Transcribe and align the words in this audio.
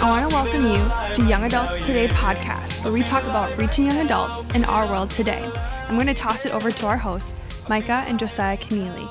I 0.00 0.08
want 0.08 0.30
to 0.30 0.36
welcome 0.36 0.62
you 0.64 1.16
to 1.16 1.28
Young 1.28 1.42
Adults 1.42 1.84
Today 1.84 2.06
podcast, 2.06 2.84
where 2.84 2.92
we 2.92 3.02
talk 3.02 3.24
about 3.24 3.58
reaching 3.58 3.86
young 3.86 3.98
adults 3.98 4.54
in 4.54 4.64
our 4.66 4.86
world 4.86 5.10
today. 5.10 5.44
I'm 5.88 5.96
going 5.96 6.06
to 6.06 6.14
toss 6.14 6.46
it 6.46 6.54
over 6.54 6.70
to 6.70 6.86
our 6.86 6.96
hosts, 6.96 7.40
Micah 7.68 8.04
and 8.06 8.16
Josiah 8.16 8.56
Keneally. 8.56 9.08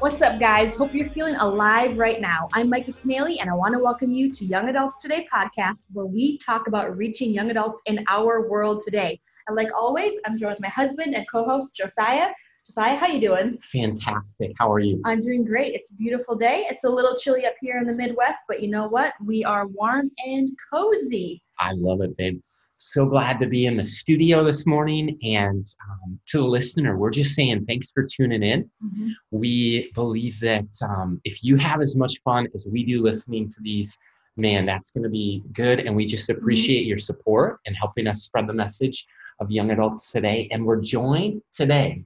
What's 0.00 0.20
up, 0.20 0.40
guys? 0.40 0.74
Hope 0.74 0.92
you're 0.92 1.08
feeling 1.10 1.36
alive 1.36 1.96
right 1.96 2.20
now. 2.20 2.48
I'm 2.52 2.68
Micah 2.68 2.94
Keneally, 2.94 3.36
and 3.40 3.48
I 3.48 3.54
want 3.54 3.74
to 3.74 3.78
welcome 3.78 4.12
you 4.12 4.28
to 4.32 4.44
Young 4.44 4.68
Adults 4.68 4.96
Today 4.96 5.28
podcast, 5.32 5.84
where 5.92 6.06
we 6.06 6.36
talk 6.38 6.66
about 6.66 6.96
reaching 6.96 7.30
young 7.30 7.52
adults 7.52 7.80
in 7.86 8.04
our 8.08 8.48
world 8.50 8.82
today. 8.84 9.20
And 9.46 9.56
like 9.56 9.68
always, 9.72 10.18
I'm 10.26 10.36
joined 10.36 10.54
with 10.54 10.60
my 10.60 10.68
husband 10.68 11.14
and 11.14 11.26
co-host 11.30 11.76
Josiah. 11.76 12.30
Josiah, 12.70 12.96
how 12.96 13.06
you 13.06 13.18
doing? 13.18 13.58
Fantastic. 13.62 14.52
How 14.58 14.70
are 14.70 14.78
you? 14.78 15.00
I'm 15.06 15.22
doing 15.22 15.42
great. 15.42 15.74
It's 15.74 15.90
a 15.90 15.94
beautiful 15.94 16.36
day. 16.36 16.66
It's 16.68 16.84
a 16.84 16.90
little 16.90 17.16
chilly 17.16 17.46
up 17.46 17.54
here 17.62 17.78
in 17.78 17.86
the 17.86 17.94
Midwest, 17.94 18.40
but 18.46 18.60
you 18.60 18.68
know 18.68 18.88
what? 18.88 19.14
We 19.24 19.42
are 19.42 19.66
warm 19.68 20.10
and 20.26 20.50
cozy. 20.70 21.42
I 21.58 21.72
love 21.72 22.02
it, 22.02 22.14
babe. 22.18 22.42
So 22.76 23.06
glad 23.06 23.40
to 23.40 23.46
be 23.46 23.64
in 23.64 23.78
the 23.78 23.86
studio 23.86 24.44
this 24.44 24.66
morning. 24.66 25.18
And 25.22 25.66
um, 25.90 26.20
to 26.26 26.38
the 26.38 26.44
listener, 26.44 26.98
we're 26.98 27.10
just 27.10 27.34
saying 27.34 27.64
thanks 27.64 27.90
for 27.90 28.02
tuning 28.06 28.42
in. 28.42 28.64
Mm-hmm. 28.84 29.08
We 29.30 29.90
believe 29.94 30.38
that 30.40 30.68
um, 30.82 31.22
if 31.24 31.42
you 31.42 31.56
have 31.56 31.80
as 31.80 31.96
much 31.96 32.20
fun 32.22 32.48
as 32.54 32.68
we 32.70 32.84
do 32.84 33.02
listening 33.02 33.48
to 33.48 33.62
these, 33.62 33.98
man, 34.36 34.66
that's 34.66 34.90
going 34.90 35.04
to 35.04 35.08
be 35.08 35.42
good. 35.54 35.80
And 35.80 35.96
we 35.96 36.04
just 36.04 36.28
mm-hmm. 36.28 36.38
appreciate 36.38 36.82
mm-hmm. 36.82 36.90
your 36.90 36.98
support 36.98 37.60
and 37.64 37.74
helping 37.74 38.06
us 38.06 38.24
spread 38.24 38.46
the 38.46 38.52
message 38.52 39.06
of 39.40 39.50
young 39.50 39.70
adults 39.70 40.12
today. 40.12 40.50
And 40.52 40.66
we're 40.66 40.82
joined 40.82 41.40
today 41.54 42.04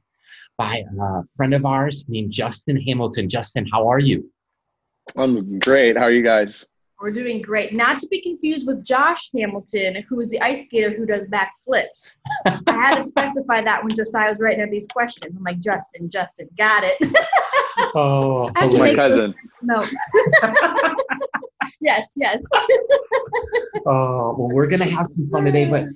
by 0.63 0.85
a 1.01 1.25
friend 1.37 1.55
of 1.55 1.65
ours 1.65 2.05
named 2.09 2.31
Justin 2.31 2.81
Hamilton. 2.81 3.29
Justin, 3.29 3.67
how 3.73 3.89
are 3.89 3.99
you? 3.99 4.31
I'm 5.17 5.59
great. 5.59 5.97
How 5.97 6.05
are 6.05 6.13
you 6.13 6.23
guys? 6.23 6.65
We're 7.01 7.11
doing 7.11 7.43
great. 7.43 7.73
Not 7.73 7.99
to 7.99 8.07
be 8.07 8.23
confused 8.23 8.65
with 8.69 8.85
Josh 8.85 9.29
Hamilton, 9.37 10.05
who 10.09 10.21
is 10.21 10.31
the 10.31 10.41
ice 10.41 10.67
skater 10.67 10.97
who 10.97 11.05
does 11.05 11.27
backflips. 11.27 12.13
I 12.47 12.61
had 12.69 12.95
to 12.95 13.03
specify 13.03 13.61
that 13.63 13.83
when 13.83 13.93
Josiah 13.97 14.31
was 14.31 14.39
writing 14.39 14.63
up 14.63 14.71
these 14.71 14.87
questions. 14.87 15.37
I'm 15.37 15.43
like, 15.43 15.59
Justin, 15.59 16.09
Justin, 16.09 16.49
got 16.57 16.85
it. 16.85 16.97
oh, 17.97 18.53
that's 18.55 18.75
my 18.75 18.95
cousin. 18.95 19.35
Notes. 19.63 19.93
yes, 21.81 22.13
yes. 22.17 22.41
oh, 23.85 24.35
well, 24.39 24.51
we're 24.53 24.69
going 24.69 24.83
to 24.83 24.91
have 24.91 25.09
some 25.11 25.29
fun 25.29 25.45
today, 25.45 25.69
but 25.69 25.87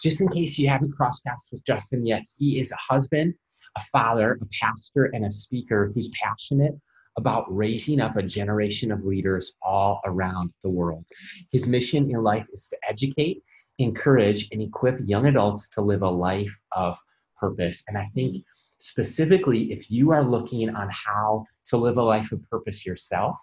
just 0.00 0.20
in 0.20 0.28
case 0.30 0.58
you 0.58 0.68
haven't 0.68 0.90
crossed 0.96 1.22
paths 1.22 1.48
with 1.52 1.64
Justin 1.64 2.04
yet, 2.04 2.22
he 2.36 2.58
is 2.58 2.72
a 2.72 2.92
husband 2.92 3.34
a 3.76 3.80
father, 3.92 4.38
a 4.40 4.46
pastor, 4.60 5.06
and 5.06 5.24
a 5.24 5.30
speaker 5.30 5.92
who's 5.94 6.10
passionate 6.22 6.74
about 7.16 7.44
raising 7.54 8.00
up 8.00 8.16
a 8.16 8.22
generation 8.22 8.92
of 8.92 9.04
leaders 9.04 9.52
all 9.62 10.00
around 10.04 10.50
the 10.62 10.70
world. 10.70 11.04
His 11.50 11.66
mission 11.66 12.10
in 12.10 12.22
life 12.22 12.46
is 12.52 12.68
to 12.68 12.76
educate, 12.88 13.42
encourage, 13.78 14.48
and 14.52 14.60
equip 14.60 14.98
young 15.00 15.26
adults 15.26 15.70
to 15.70 15.80
live 15.80 16.02
a 16.02 16.10
life 16.10 16.54
of 16.72 16.98
purpose. 17.38 17.82
And 17.88 17.96
I 17.96 18.08
think 18.14 18.44
specifically, 18.78 19.72
if 19.72 19.90
you 19.90 20.12
are 20.12 20.22
looking 20.22 20.68
on 20.70 20.90
how 20.92 21.46
to 21.66 21.76
live 21.76 21.96
a 21.96 22.02
life 22.02 22.32
of 22.32 22.42
purpose 22.50 22.84
yourself, 22.84 23.36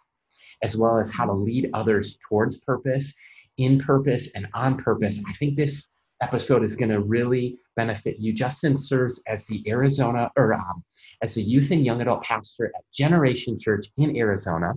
as 0.61 0.77
well 0.77 0.99
as 0.99 1.11
how 1.11 1.25
to 1.25 1.33
lead 1.33 1.69
others 1.73 2.17
towards 2.27 2.57
purpose, 2.57 3.13
in 3.57 3.79
purpose, 3.79 4.31
and 4.35 4.47
on 4.53 4.77
purpose, 4.77 5.19
I 5.27 5.33
think 5.33 5.57
this 5.57 5.87
episode 6.23 6.63
is 6.63 6.75
going 6.75 6.89
to 6.89 7.01
really 7.01 7.57
benefit 7.75 8.15
you. 8.17 8.31
Justin 8.33 8.77
serves 8.77 9.21
as 9.27 9.45
the 9.47 9.61
Arizona 9.67 10.31
or 10.37 10.53
um, 10.53 10.83
as 11.21 11.35
a 11.37 11.41
youth 11.41 11.71
and 11.71 11.85
young 11.85 12.01
adult 12.01 12.23
pastor 12.23 12.71
at 12.75 12.91
Generation 12.93 13.59
Church 13.59 13.87
in 13.97 14.15
Arizona. 14.15 14.73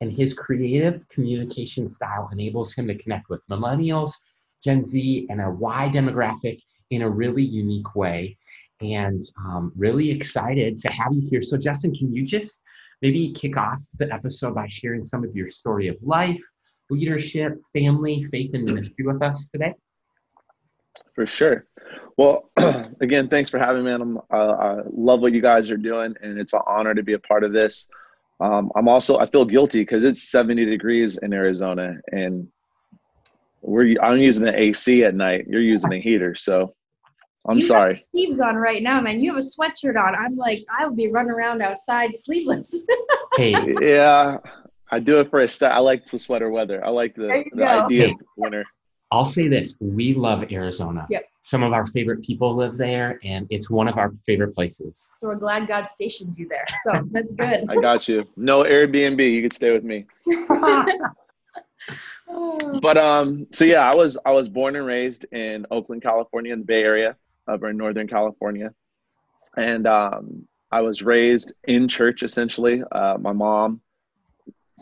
And 0.00 0.12
his 0.12 0.32
creative 0.34 1.00
communication 1.08 1.88
style 1.88 2.28
enables 2.32 2.72
him 2.72 2.86
to 2.86 2.94
connect 2.96 3.28
with 3.28 3.46
millennials, 3.50 4.12
Gen 4.62 4.84
Z, 4.84 5.26
and 5.28 5.40
a 5.40 5.50
wide 5.50 5.92
demographic 5.92 6.60
in 6.90 7.02
a 7.02 7.10
really 7.10 7.42
unique 7.42 7.94
way. 7.96 8.36
And 8.80 9.24
um, 9.44 9.72
really 9.74 10.10
excited 10.10 10.78
to 10.78 10.88
have 10.92 11.12
you 11.12 11.26
here. 11.30 11.40
So, 11.40 11.56
Justin, 11.56 11.94
can 11.94 12.12
you 12.12 12.24
just 12.24 12.62
maybe 13.02 13.32
kick 13.32 13.56
off 13.56 13.82
the 13.98 14.12
episode 14.12 14.54
by 14.54 14.68
sharing 14.68 15.02
some 15.02 15.24
of 15.24 15.34
your 15.34 15.48
story 15.48 15.88
of 15.88 15.96
life, 16.02 16.44
leadership, 16.90 17.58
family, 17.72 18.22
faith, 18.24 18.54
and 18.54 18.64
ministry 18.64 19.04
with 19.04 19.22
us 19.22 19.48
today? 19.48 19.72
For 21.14 21.26
sure. 21.26 21.66
Well, 22.16 22.50
again, 23.00 23.28
thanks 23.28 23.50
for 23.50 23.58
having 23.58 23.84
me. 23.84 23.92
I'm, 23.92 24.18
uh, 24.18 24.20
I 24.30 24.76
love 24.90 25.20
what 25.20 25.32
you 25.32 25.42
guys 25.42 25.70
are 25.70 25.76
doing, 25.76 26.14
and 26.22 26.38
it's 26.38 26.52
an 26.52 26.60
honor 26.66 26.94
to 26.94 27.02
be 27.02 27.12
a 27.12 27.18
part 27.18 27.44
of 27.44 27.52
this. 27.52 27.88
Um, 28.40 28.70
I'm 28.76 28.88
also 28.88 29.18
I 29.18 29.26
feel 29.26 29.44
guilty 29.44 29.80
because 29.80 30.04
it's 30.04 30.30
70 30.30 30.64
degrees 30.66 31.18
in 31.18 31.32
Arizona, 31.32 31.96
and 32.12 32.48
we're 33.62 34.00
I'm 34.02 34.18
using 34.18 34.44
the 34.44 34.58
AC 34.58 35.04
at 35.04 35.14
night. 35.14 35.46
You're 35.48 35.62
using 35.62 35.92
a 35.92 36.00
heater, 36.00 36.34
so 36.34 36.74
I'm 37.48 37.58
you 37.58 37.64
sorry. 37.64 37.94
Have 37.94 38.04
sleeves 38.12 38.40
on 38.40 38.56
right 38.56 38.82
now, 38.82 39.00
man. 39.00 39.20
You 39.20 39.34
have 39.34 39.42
a 39.42 39.46
sweatshirt 39.46 39.96
on. 39.96 40.14
I'm 40.14 40.36
like 40.36 40.64
I 40.76 40.86
would 40.86 40.96
be 40.96 41.10
running 41.10 41.30
around 41.30 41.62
outside 41.62 42.14
sleeveless. 42.14 42.82
hey, 43.36 43.56
yeah, 43.80 44.38
I 44.90 45.00
do 45.00 45.20
it 45.20 45.30
for 45.30 45.40
a 45.40 45.48
stat. 45.48 45.72
I 45.72 45.78
like 45.78 46.06
the 46.06 46.18
sweater 46.18 46.50
weather. 46.50 46.84
I 46.84 46.90
like 46.90 47.14
the, 47.14 47.44
the 47.54 47.66
idea 47.66 48.08
of 48.08 48.14
winter. 48.36 48.64
I'll 49.10 49.24
say 49.24 49.48
this 49.48 49.74
we 49.80 50.14
love 50.14 50.44
Arizona. 50.50 51.06
Yep. 51.10 51.28
Some 51.42 51.62
of 51.62 51.72
our 51.72 51.86
favorite 51.88 52.22
people 52.22 52.56
live 52.56 52.76
there, 52.76 53.20
and 53.22 53.46
it's 53.50 53.70
one 53.70 53.86
of 53.86 53.98
our 53.98 54.12
favorite 54.26 54.54
places. 54.54 55.12
So 55.20 55.28
we're 55.28 55.36
glad 55.36 55.68
God 55.68 55.88
stationed 55.88 56.36
you 56.36 56.48
there. 56.48 56.66
So 56.82 57.06
that's 57.12 57.34
good. 57.34 57.66
I 57.68 57.76
got 57.76 58.08
you. 58.08 58.26
No 58.36 58.64
Airbnb. 58.64 59.32
You 59.32 59.42
could 59.42 59.52
stay 59.52 59.72
with 59.72 59.84
me. 59.84 60.06
but 62.80 62.96
um, 62.96 63.46
so 63.52 63.64
yeah, 63.64 63.88
I 63.88 63.94
was 63.94 64.18
I 64.26 64.32
was 64.32 64.48
born 64.48 64.74
and 64.74 64.86
raised 64.86 65.26
in 65.32 65.66
Oakland, 65.70 66.02
California, 66.02 66.52
in 66.52 66.60
the 66.60 66.64
Bay 66.64 66.82
Area, 66.82 67.16
over 67.46 67.70
in 67.70 67.76
Northern 67.76 68.08
California, 68.08 68.74
and 69.56 69.86
um, 69.86 70.48
I 70.72 70.80
was 70.80 71.02
raised 71.02 71.52
in 71.64 71.86
church 71.86 72.24
essentially. 72.24 72.82
Uh, 72.90 73.18
my 73.20 73.32
mom, 73.32 73.80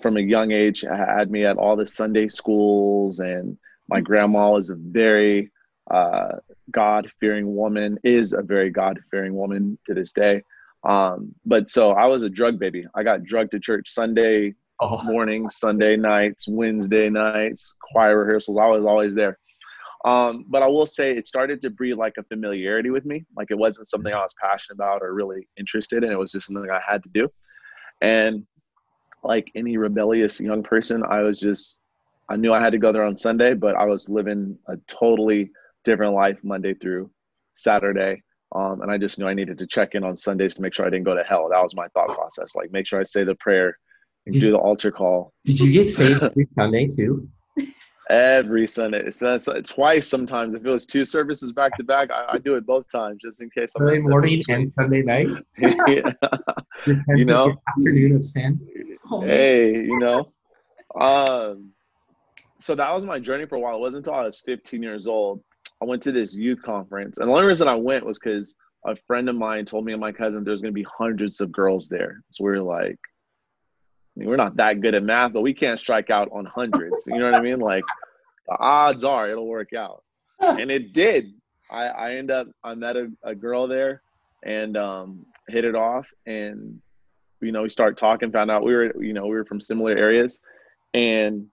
from 0.01 0.17
a 0.17 0.21
young 0.21 0.51
age, 0.51 0.81
had 0.81 1.31
me 1.31 1.45
at 1.45 1.59
all 1.59 1.77
the 1.77 1.87
Sunday 1.87 2.29
schools 2.29 3.21
and 3.21 3.59
my 3.89 4.01
grandma 4.01 4.51
was 4.51 4.71
a 4.71 4.77
very 4.77 5.51
uh, 5.91 6.37
God 6.71 7.11
fearing 7.21 7.55
woman, 7.55 7.99
is 8.05 8.33
a 8.33 8.43
very 8.43 8.71
God 8.71 8.99
fearing 9.11 9.35
woman 9.35 9.79
to 9.87 9.95
this 9.95 10.13
day. 10.13 10.43
Um, 10.85 11.35
but 11.45 11.71
so 11.71 11.91
I 11.91 12.07
was 12.07 12.23
a 12.23 12.29
drug 12.29 12.59
baby. 12.59 12.87
I 12.95 13.03
got 13.03 13.25
drugged 13.25 13.53
to 13.53 13.61
church 13.61 13.93
Sunday 13.93 14.55
oh. 14.81 15.03
morning, 15.05 15.49
Sunday 15.51 15.97
nights, 15.97 16.47
Wednesday 16.49 17.09
nights, 17.09 17.75
choir 17.81 18.19
rehearsals. 18.19 18.59
I 18.59 18.67
was 18.69 18.85
always 18.85 19.15
there. 19.15 19.39
Um, 20.05 20.45
but 20.49 20.63
I 20.63 20.67
will 20.67 20.87
say 20.87 21.13
it 21.13 21.27
started 21.27 21.63
to 21.63 21.71
breed 21.71 21.95
like 21.95 22.15
a 22.19 22.23
familiarity 22.25 22.91
with 22.91 23.07
me. 23.07 23.25
Like 23.37 23.51
it 23.51 23.57
wasn't 23.57 23.89
something 23.89 24.13
I 24.13 24.21
was 24.21 24.35
passionate 24.41 24.75
about 24.75 25.03
or 25.03 25.15
really 25.15 25.49
interested 25.59 26.05
in. 26.05 26.13
It 26.13 26.19
was 26.19 26.33
just 26.33 26.47
something 26.47 26.71
I 26.71 26.81
had 26.87 27.03
to 27.05 27.09
do. 27.09 27.31
And 28.03 28.47
like 29.23 29.51
any 29.55 29.79
rebellious 29.79 30.41
young 30.41 30.63
person, 30.63 31.03
I 31.03 31.23
was 31.23 31.41
just 31.41 31.79
I 32.29 32.37
knew 32.37 32.53
I 32.53 32.61
had 32.61 32.73
to 32.73 32.79
go 32.79 32.93
there 32.93 33.05
on 33.05 33.17
Sunday, 33.17 33.55
but 33.55 33.75
I 33.75 33.85
was 33.85 34.09
living 34.09 34.59
a 34.69 34.77
totally 34.87 35.51
different 35.85 36.15
life 36.15 36.39
Monday 36.43 36.75
through 36.75 37.11
Saturday. 37.55 38.23
Um, 38.55 38.83
and 38.83 38.91
I 38.91 38.99
just 38.99 39.19
knew 39.19 39.27
I 39.27 39.35
needed 39.35 39.59
to 39.59 39.67
check 39.67 39.95
in 39.95 40.05
on 40.05 40.17
Sundays 40.17 40.55
to 40.55 40.63
make 40.63 40.75
sure 40.75 40.87
I 40.87 40.91
didn't 40.91 41.05
go 41.05 41.15
to 41.15 41.25
hell. 41.25 41.49
That 41.51 41.63
was 41.63 41.75
my 41.75 41.89
thought 41.89 42.15
process. 42.15 42.55
Like, 42.55 42.73
make 42.73 42.87
sure 42.87 43.01
I 43.01 43.03
say 43.03 43.25
the 43.25 43.35
prayer 43.37 43.77
and 44.27 44.33
did 44.33 44.41
do 44.41 44.51
the 44.53 44.59
altar 44.59 44.91
call. 44.91 45.33
Did 45.45 45.59
you 45.61 45.73
get 45.73 45.91
saved 45.91 46.23
every 46.23 46.49
Sunday 46.55 46.89
too? 46.89 47.29
Every 48.11 48.67
Sunday. 48.67 49.11
So 49.11 49.39
twice 49.63 50.07
sometimes. 50.07 50.55
If 50.55 50.67
it 50.67 50.69
was 50.69 50.85
two 50.85 51.07
services 51.07 51.53
back 51.53 51.75
to 51.79 51.85
back, 51.85 52.11
I, 52.11 52.35
I 52.35 52.39
do 52.39 52.55
it 52.57 52.67
both 52.67 52.87
times 52.93 53.21
just 53.25 53.41
in 53.41 53.49
case. 53.49 53.73
Sunday 53.73 54.03
morning 54.03 54.43
and 54.47 54.71
Sunday 54.79 55.01
night. 55.01 55.29
you 55.57 57.25
know, 57.25 57.55
afternoon 57.67 58.17
of 58.17 58.23
sin. 58.23 58.61
Hey, 59.23 59.85
you 59.87 59.99
know. 59.99 60.35
Um, 61.01 61.73
so 62.65 62.75
that 62.75 62.91
was 62.95 63.05
my 63.05 63.19
journey 63.19 63.45
for 63.45 63.57
a 63.57 63.61
while. 63.61 63.77
It 63.77 63.81
wasn't 63.81 64.07
until 64.07 64.19
I 64.19 64.25
was 64.25 64.41
15 64.41 64.83
years 64.83 65.07
old. 65.07 65.45
I 65.83 65.85
went 65.85 66.03
to 66.05 66.13
this 66.13 66.35
youth 66.35 66.63
conference, 66.63 67.19
and 67.19 67.29
the 67.29 67.33
only 67.33 67.47
reason 67.47 67.69
I 67.69 67.75
went 67.75 68.07
was 68.07 68.19
because 68.19 68.55
a 68.87 68.97
friend 69.07 69.29
of 69.29 69.37
mine 69.37 69.67
told 69.67 69.85
me 69.85 69.93
and 69.93 70.01
my 70.01 70.13
cousin 70.13 70.45
there's 70.45 70.63
going 70.63 70.73
to 70.73 70.75
be 70.75 70.87
hundreds 70.99 71.43
of 71.43 71.53
girls 71.53 71.89
there. 71.89 72.23
So 72.31 72.43
we 72.43 72.53
are 72.53 72.63
like, 72.63 72.97
I 72.97 74.21
mean, 74.21 74.31
we're 74.31 74.37
not 74.37 74.57
that 74.57 74.81
good 74.81 74.95
at 74.95 75.03
math, 75.03 75.35
but 75.35 75.43
we 75.43 75.53
can't 75.53 75.79
strike 75.79 76.09
out 76.09 76.31
on 76.33 76.47
hundreds. 76.47 77.07
You 77.07 77.19
know 77.19 77.31
what 77.31 77.35
I 77.35 77.43
mean? 77.43 77.61
Like, 77.61 77.85
the 78.49 78.57
odds 78.59 79.05
are 79.05 79.29
it'll 79.29 79.47
work 79.47 79.75
out, 79.75 80.03
and 80.41 80.71
it 80.71 80.95
did. 80.95 81.35
I 81.71 81.85
I 81.85 82.15
end 82.15 82.31
up 82.31 82.47
I 82.63 82.75
met 82.75 82.97
a, 82.97 83.11
a 83.23 83.35
girl 83.35 83.69
there, 83.69 84.01
and 84.43 84.75
um, 84.79 85.27
hit 85.49 85.67
it 85.67 85.75
off, 85.75 86.09
and 86.25 86.81
you 87.43 87.53
know 87.53 87.63
we 87.63 87.69
start 87.69 87.99
talking. 87.99 88.33
Found 88.33 88.51
out 88.51 88.65
we 88.65 88.75
were 88.75 89.03
you 89.03 89.13
know 89.13 89.27
we 89.27 89.37
were 89.37 89.45
from 89.45 89.61
similar 89.61 89.93
areas, 89.93 90.41
and 90.95 91.49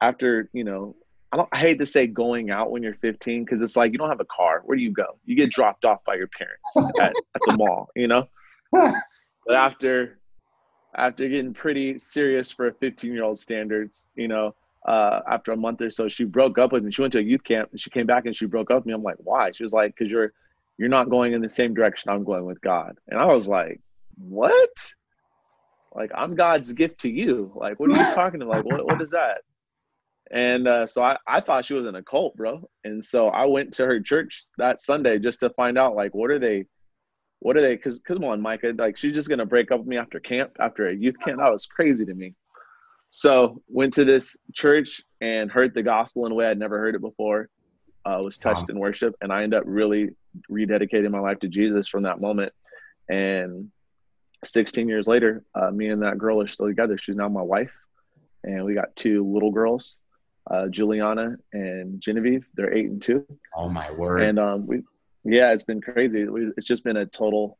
after 0.00 0.48
you 0.52 0.64
know 0.64 0.96
I 1.32 1.36
don't 1.36 1.48
I 1.52 1.58
hate 1.58 1.78
to 1.78 1.86
say 1.86 2.06
going 2.06 2.50
out 2.50 2.70
when 2.70 2.82
you're 2.82 2.94
15 2.94 3.44
because 3.44 3.60
it's 3.60 3.76
like 3.76 3.92
you 3.92 3.98
don't 3.98 4.08
have 4.08 4.20
a 4.20 4.26
car. 4.26 4.62
Where 4.64 4.76
do 4.76 4.82
you 4.82 4.92
go? 4.92 5.18
You 5.24 5.36
get 5.36 5.50
dropped 5.50 5.84
off 5.84 6.04
by 6.04 6.14
your 6.14 6.28
parents 6.28 6.94
at, 7.00 7.12
at 7.34 7.42
the 7.46 7.56
mall, 7.56 7.90
you 7.94 8.08
know. 8.08 8.28
but 8.72 9.54
after 9.54 10.18
after 10.96 11.28
getting 11.28 11.52
pretty 11.52 11.98
serious 11.98 12.50
for 12.50 12.68
a 12.68 12.74
15 12.74 13.12
year 13.12 13.24
old 13.24 13.38
standards, 13.38 14.06
you 14.14 14.28
know, 14.28 14.54
uh, 14.86 15.20
after 15.30 15.52
a 15.52 15.56
month 15.56 15.82
or 15.82 15.90
so, 15.90 16.08
she 16.08 16.24
broke 16.24 16.58
up 16.58 16.72
with 16.72 16.82
me. 16.82 16.90
She 16.90 17.02
went 17.02 17.12
to 17.12 17.18
a 17.18 17.22
youth 17.22 17.44
camp 17.44 17.70
and 17.72 17.80
she 17.80 17.90
came 17.90 18.06
back 18.06 18.24
and 18.26 18.34
she 18.34 18.46
broke 18.46 18.70
up 18.70 18.78
with 18.78 18.86
me. 18.86 18.94
I'm 18.94 19.02
like, 19.02 19.16
why? 19.18 19.52
She 19.52 19.62
was 19.62 19.72
like, 19.72 19.94
because 19.94 20.10
you're 20.10 20.32
you're 20.78 20.88
not 20.88 21.10
going 21.10 21.32
in 21.32 21.42
the 21.42 21.48
same 21.48 21.74
direction 21.74 22.10
I'm 22.10 22.24
going 22.24 22.46
with 22.46 22.60
God. 22.60 22.96
And 23.08 23.18
I 23.18 23.26
was 23.26 23.48
like, 23.48 23.80
what? 24.16 24.70
Like 25.94 26.10
I'm 26.14 26.36
God's 26.36 26.72
gift 26.72 27.00
to 27.00 27.10
you. 27.10 27.52
Like 27.54 27.78
what 27.78 27.90
are 27.90 28.08
you 28.08 28.14
talking 28.14 28.40
about? 28.40 28.64
Like 28.64 28.64
what 28.64 28.86
what 28.86 29.02
is 29.02 29.10
that? 29.10 29.42
And 30.30 30.68
uh, 30.68 30.86
so 30.86 31.02
I, 31.02 31.16
I 31.26 31.40
thought 31.40 31.64
she 31.64 31.74
was 31.74 31.86
in 31.86 31.94
a 31.94 32.02
cult, 32.02 32.36
bro. 32.36 32.68
And 32.84 33.02
so 33.02 33.28
I 33.28 33.46
went 33.46 33.72
to 33.74 33.86
her 33.86 34.00
church 34.00 34.44
that 34.58 34.82
Sunday 34.82 35.18
just 35.18 35.40
to 35.40 35.50
find 35.50 35.78
out 35.78 35.96
like 35.96 36.14
what 36.14 36.30
are 36.30 36.38
they 36.38 36.66
what 37.40 37.56
are 37.56 37.62
they 37.62 37.76
cause 37.76 38.00
come 38.06 38.24
on, 38.24 38.40
Micah, 38.40 38.74
like 38.76 38.96
she's 38.96 39.14
just 39.14 39.28
gonna 39.28 39.46
break 39.46 39.70
up 39.70 39.80
with 39.80 39.88
me 39.88 39.96
after 39.96 40.20
camp, 40.20 40.52
after 40.60 40.88
a 40.88 40.94
youth 40.94 41.16
camp. 41.24 41.38
That 41.38 41.50
was 41.50 41.66
crazy 41.66 42.04
to 42.04 42.14
me. 42.14 42.34
So 43.10 43.62
went 43.68 43.94
to 43.94 44.04
this 44.04 44.36
church 44.54 45.02
and 45.20 45.50
heard 45.50 45.74
the 45.74 45.82
gospel 45.82 46.26
in 46.26 46.32
a 46.32 46.34
way 46.34 46.46
I'd 46.46 46.58
never 46.58 46.78
heard 46.78 46.94
it 46.94 47.00
before. 47.00 47.48
Uh, 48.04 48.20
was 48.22 48.38
touched 48.38 48.62
wow. 48.62 48.66
in 48.70 48.78
worship, 48.78 49.14
and 49.20 49.32
I 49.32 49.42
ended 49.42 49.58
up 49.58 49.64
really 49.66 50.10
rededicating 50.50 51.10
my 51.10 51.20
life 51.20 51.40
to 51.40 51.48
Jesus 51.48 51.88
from 51.88 52.04
that 52.04 52.20
moment. 52.20 52.52
And 53.08 53.70
16 54.44 54.88
years 54.88 55.06
later, 55.06 55.44
uh, 55.54 55.70
me 55.70 55.88
and 55.88 56.02
that 56.02 56.16
girl 56.16 56.40
are 56.40 56.48
still 56.48 56.68
together. 56.68 56.96
She's 56.96 57.16
now 57.16 57.28
my 57.28 57.42
wife, 57.42 57.76
and 58.44 58.64
we 58.64 58.74
got 58.74 58.94
two 58.96 59.30
little 59.30 59.50
girls, 59.50 59.98
uh, 60.50 60.68
Juliana 60.68 61.36
and 61.52 62.00
Genevieve. 62.00 62.46
They're 62.54 62.74
eight 62.74 62.86
and 62.86 63.02
two. 63.02 63.26
Oh 63.54 63.68
my 63.68 63.90
word! 63.90 64.22
And 64.22 64.38
um, 64.38 64.66
we, 64.66 64.82
yeah, 65.24 65.52
it's 65.52 65.62
been 65.62 65.80
crazy. 65.80 66.24
We, 66.26 66.52
it's 66.56 66.66
just 66.66 66.84
been 66.84 66.96
a 66.96 67.06
total 67.06 67.58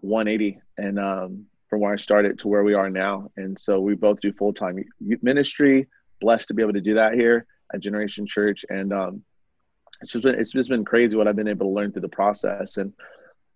180, 0.00 0.60
and 0.78 0.98
um, 0.98 1.46
from 1.68 1.80
where 1.80 1.92
I 1.92 1.96
started 1.96 2.38
to 2.40 2.48
where 2.48 2.62
we 2.62 2.74
are 2.74 2.90
now. 2.90 3.30
And 3.36 3.58
so 3.58 3.80
we 3.80 3.94
both 3.94 4.20
do 4.20 4.32
full 4.32 4.52
time 4.52 4.82
ministry. 5.00 5.88
Blessed 6.20 6.48
to 6.48 6.54
be 6.54 6.62
able 6.62 6.74
to 6.74 6.80
do 6.80 6.94
that 6.94 7.14
here 7.14 7.46
at 7.72 7.80
Generation 7.80 8.26
Church, 8.26 8.64
and 8.68 8.92
um, 8.92 9.22
it's 10.00 10.12
just 10.12 10.24
been 10.24 10.34
it's 10.34 10.52
just 10.52 10.68
been 10.68 10.84
crazy 10.84 11.16
what 11.16 11.28
I've 11.28 11.36
been 11.36 11.48
able 11.48 11.66
to 11.66 11.72
learn 11.72 11.92
through 11.92 12.02
the 12.02 12.08
process. 12.08 12.76
And 12.76 12.92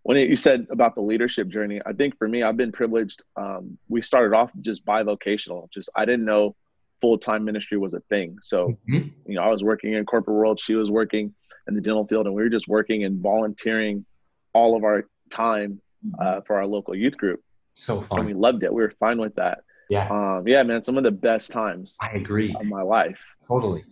when 0.02 0.16
you 0.16 0.36
said 0.36 0.66
about 0.70 0.94
the 0.94 1.02
leadership 1.02 1.48
journey, 1.48 1.80
I 1.84 1.92
think 1.92 2.18
for 2.18 2.28
me, 2.28 2.42
I've 2.42 2.56
been 2.56 2.72
privileged. 2.72 3.22
Um, 3.36 3.78
we 3.88 4.02
started 4.02 4.34
off 4.34 4.50
just 4.60 4.84
bivocational. 4.84 5.70
Just 5.70 5.90
I 5.94 6.04
didn't 6.04 6.24
know 6.24 6.56
full 7.00 7.18
time 7.18 7.44
ministry 7.44 7.78
was 7.78 7.94
a 7.94 8.00
thing. 8.00 8.38
So 8.42 8.78
mm-hmm. 8.88 9.08
you 9.26 9.34
know, 9.34 9.42
I 9.42 9.48
was 9.48 9.62
working 9.62 9.94
in 9.94 10.04
corporate 10.04 10.36
world. 10.36 10.60
She 10.60 10.74
was 10.74 10.90
working 10.90 11.34
in 11.66 11.74
the 11.74 11.80
dental 11.80 12.06
field, 12.06 12.26
and 12.26 12.34
we 12.34 12.42
were 12.42 12.48
just 12.48 12.68
working 12.68 13.04
and 13.04 13.20
volunteering 13.20 14.04
all 14.52 14.76
of 14.76 14.84
our 14.84 15.08
time 15.30 15.80
mm-hmm. 16.06 16.20
uh, 16.20 16.40
for 16.42 16.56
our 16.56 16.66
local 16.66 16.94
youth 16.94 17.16
group. 17.16 17.42
So 17.74 18.00
fun. 18.00 18.20
And 18.20 18.28
we 18.28 18.34
loved 18.34 18.62
it. 18.62 18.72
We 18.72 18.82
were 18.82 18.90
fine 18.90 19.18
with 19.18 19.36
that. 19.36 19.60
Yeah. 19.88 20.08
Um, 20.08 20.46
yeah, 20.46 20.62
man. 20.62 20.82
Some 20.82 20.98
of 20.98 21.04
the 21.04 21.10
best 21.10 21.52
times. 21.52 21.96
I 22.00 22.10
agree. 22.10 22.54
Of 22.58 22.66
my 22.66 22.82
life. 22.82 23.24
Totally. 23.46 23.84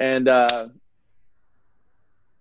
And 0.00 0.28
uh, 0.28 0.68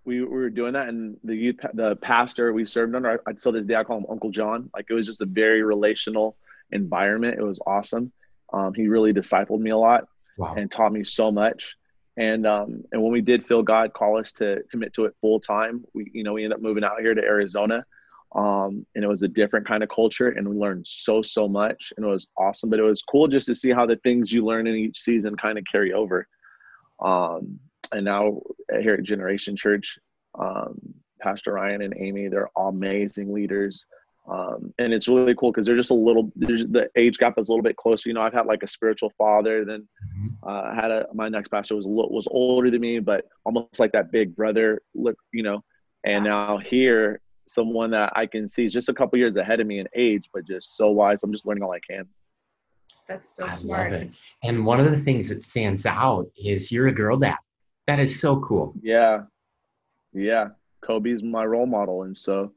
we, 0.06 0.22
we 0.22 0.26
were 0.26 0.50
doing 0.50 0.74
that, 0.74 0.88
and 0.88 1.18
the 1.24 1.36
youth, 1.36 1.58
the 1.74 1.96
pastor 1.98 2.54
we 2.54 2.66
served 2.66 2.96
under, 2.96 3.22
I, 3.28 3.34
still 3.36 3.52
this 3.52 3.66
day 3.66 3.76
I 3.76 3.84
call 3.84 3.98
him 3.98 4.06
Uncle 4.10 4.32
John. 4.32 4.70
Like 4.74 4.86
it 4.90 4.94
was 4.94 5.06
just 5.06 5.22
a 5.22 5.26
very 5.26 5.64
relational 5.64 6.38
environment. 6.72 7.38
It 7.38 7.44
was 7.44 7.60
awesome. 7.66 8.12
Um, 8.54 8.74
he 8.74 8.88
really 8.88 9.14
discipled 9.14 9.60
me 9.60 9.72
a 9.72 9.78
lot 9.78 10.06
wow. 10.38 10.56
and 10.56 10.72
taught 10.72 10.92
me 10.92 11.04
so 11.04 11.32
much. 11.32 11.76
And 12.16 12.48
um, 12.48 12.84
and 12.92 13.02
when 13.02 13.12
we 13.12 13.22
did 13.22 13.46
feel 13.46 13.62
God 13.62 13.94
call 13.94 14.18
us 14.18 14.32
to 14.34 14.64
commit 14.72 14.94
to 14.94 15.06
it 15.06 15.16
full 15.22 15.40
time, 15.40 15.86
we 15.94 16.10
you 16.14 16.24
know 16.24 16.34
we 16.34 16.44
ended 16.44 16.58
up 16.58 16.64
moving 16.64 16.84
out 16.84 17.00
here 17.00 17.14
to 17.14 17.22
Arizona 17.22 17.86
um, 18.36 18.86
and 18.94 19.04
it 19.04 19.08
was 19.08 19.24
a 19.24 19.28
different 19.28 19.68
kind 19.68 19.84
of 19.84 19.90
culture 19.90 20.30
and 20.30 20.48
we 20.48 20.56
learned 20.56 20.86
so 20.86 21.22
so 21.22 21.48
much 21.48 21.94
and 21.96 22.06
it 22.06 22.10
was 22.10 22.28
awesome 22.38 22.70
but 22.70 22.80
it 22.80 22.84
was 22.84 23.02
cool 23.02 23.28
just 23.28 23.48
to 23.48 23.56
see 23.56 23.72
how 23.72 23.86
the 23.86 23.96
things 23.98 24.32
you 24.32 24.46
learn 24.46 24.68
in 24.68 24.76
each 24.76 25.00
season 25.00 25.36
kind 25.36 25.58
of 25.58 25.64
carry 25.72 25.94
over 25.94 26.28
um, 27.00 27.60
and 27.94 28.04
now 28.04 28.40
here 28.82 28.96
at 28.96 29.04
generation 29.04 29.56
church 29.56 29.98
um, 30.38 30.78
pastor 31.22 31.54
ryan 31.54 31.82
and 31.82 31.94
amy 31.98 32.28
they're 32.28 32.50
amazing 32.58 33.34
leaders 33.34 33.86
um, 34.30 34.74
and 34.78 34.94
it's 34.94 35.08
really 35.08 35.34
cool 35.36 35.52
because 35.52 35.66
they're 35.66 35.78
just 35.78 35.92
a 35.92 35.96
little 35.96 36.32
the 36.36 36.90
age 36.96 37.18
gap 37.18 37.38
is 37.38 37.50
a 37.50 37.52
little 37.52 37.64
bit 37.64 37.78
closer 37.78 38.10
you 38.10 38.14
know 38.14 38.22
i've 38.22 38.34
had 38.34 38.46
like 38.46 38.64
a 38.64 38.68
spiritual 38.68 39.12
father 39.18 39.64
then 39.66 39.88
mm-hmm. 40.06 40.50
uh, 40.50 40.76
had 40.76 40.92
a 40.92 41.06
my 41.14 41.30
next 41.30 41.50
pastor 41.50 41.76
was 41.76 41.86
a 41.86 41.90
little, 41.90 42.12
was 42.12 42.28
older 42.32 42.70
than 42.70 42.82
me 42.82 43.00
but 43.00 43.26
almost 43.46 43.80
like 43.80 43.92
that 43.92 44.12
big 44.12 44.36
brother 44.36 44.82
look 44.96 45.16
you 45.32 45.44
know 45.44 45.64
and 46.06 46.24
now 46.24 46.58
here 46.58 47.22
someone 47.48 47.92
that 47.92 48.12
I 48.16 48.26
can 48.26 48.48
see 48.48 48.66
is 48.66 48.74
just 48.74 48.90
a 48.90 48.94
couple 48.94 49.18
years 49.18 49.36
ahead 49.36 49.60
of 49.60 49.68
me 49.68 49.80
in 49.80 49.88
age, 49.96 50.26
but 50.34 50.46
just 50.46 50.78
so 50.78 50.92
wise. 50.92 51.24
I'm 51.24 51.32
just 51.32 51.46
learning 51.46 51.64
all 51.64 51.72
I 51.72 51.80
can. 51.80 52.06
That's 53.08 53.30
so 53.30 53.46
I 53.48 53.50
smart. 53.52 53.94
And 54.44 54.66
one 54.66 54.80
of 54.80 54.92
the 54.92 54.98
things 54.98 55.30
that 55.30 55.42
stands 55.42 55.86
out 55.86 56.28
is 56.38 56.72
you're 56.72 56.88
a 56.88 56.94
girl 56.94 57.18
dad. 57.18 57.38
That 57.88 58.00
is 58.00 58.20
so 58.20 58.42
cool. 58.42 58.74
Yeah. 58.82 59.24
Yeah. 60.14 60.50
Kobe's 60.82 61.24
my 61.24 61.46
role 61.46 61.66
model. 61.66 62.04
And 62.04 62.16
so 62.16 62.52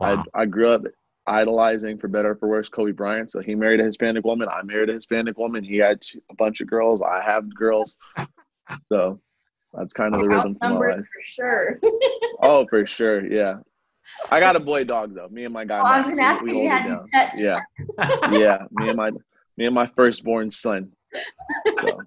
wow. 0.00 0.24
I, 0.34 0.42
I 0.42 0.44
grew 0.46 0.70
up 0.70 0.82
idolizing 1.26 1.98
for 1.98 2.08
better 2.08 2.34
for 2.36 2.48
worse 2.48 2.68
Kobe 2.68 2.92
Bryant. 2.92 3.32
So 3.32 3.40
he 3.40 3.54
married 3.54 3.80
a 3.80 3.84
Hispanic 3.84 4.24
woman. 4.24 4.48
I 4.48 4.62
married 4.62 4.90
a 4.90 4.94
Hispanic 4.94 5.36
woman. 5.38 5.64
He 5.64 5.76
had 5.76 6.04
a 6.30 6.34
bunch 6.34 6.60
of 6.60 6.68
girls. 6.68 7.02
I 7.02 7.22
have 7.22 7.54
girls. 7.54 7.94
so 8.88 9.20
that's 9.72 9.92
kind 9.92 10.14
of 10.14 10.22
the 10.22 10.28
rhythm 10.28 10.56
for 10.60 10.70
my 10.70 10.94
life. 10.94 10.98
For 10.98 11.22
sure. 11.22 11.80
oh, 12.42 12.66
for 12.68 12.86
sure. 12.86 13.26
Yeah. 13.32 13.58
I 14.30 14.38
got 14.38 14.54
a 14.54 14.60
boy 14.60 14.84
dog 14.84 15.16
though. 15.16 15.26
Me 15.28 15.46
and 15.46 15.52
my 15.52 15.64
guy. 15.64 15.80
Oh, 15.80 15.84
I 15.84 15.96
was 15.98 16.06
gonna 16.06 16.22
ask 16.22 16.40
you 16.44 16.68
had 16.68 16.96
pets. 17.10 17.42
Yeah, 17.42 17.58
yeah. 18.30 18.58
Me 18.70 18.88
and 18.88 18.96
my 18.96 19.10
me 19.56 19.66
and 19.66 19.74
my 19.74 19.90
firstborn 19.96 20.48
son. 20.48 20.92
So. 21.74 21.98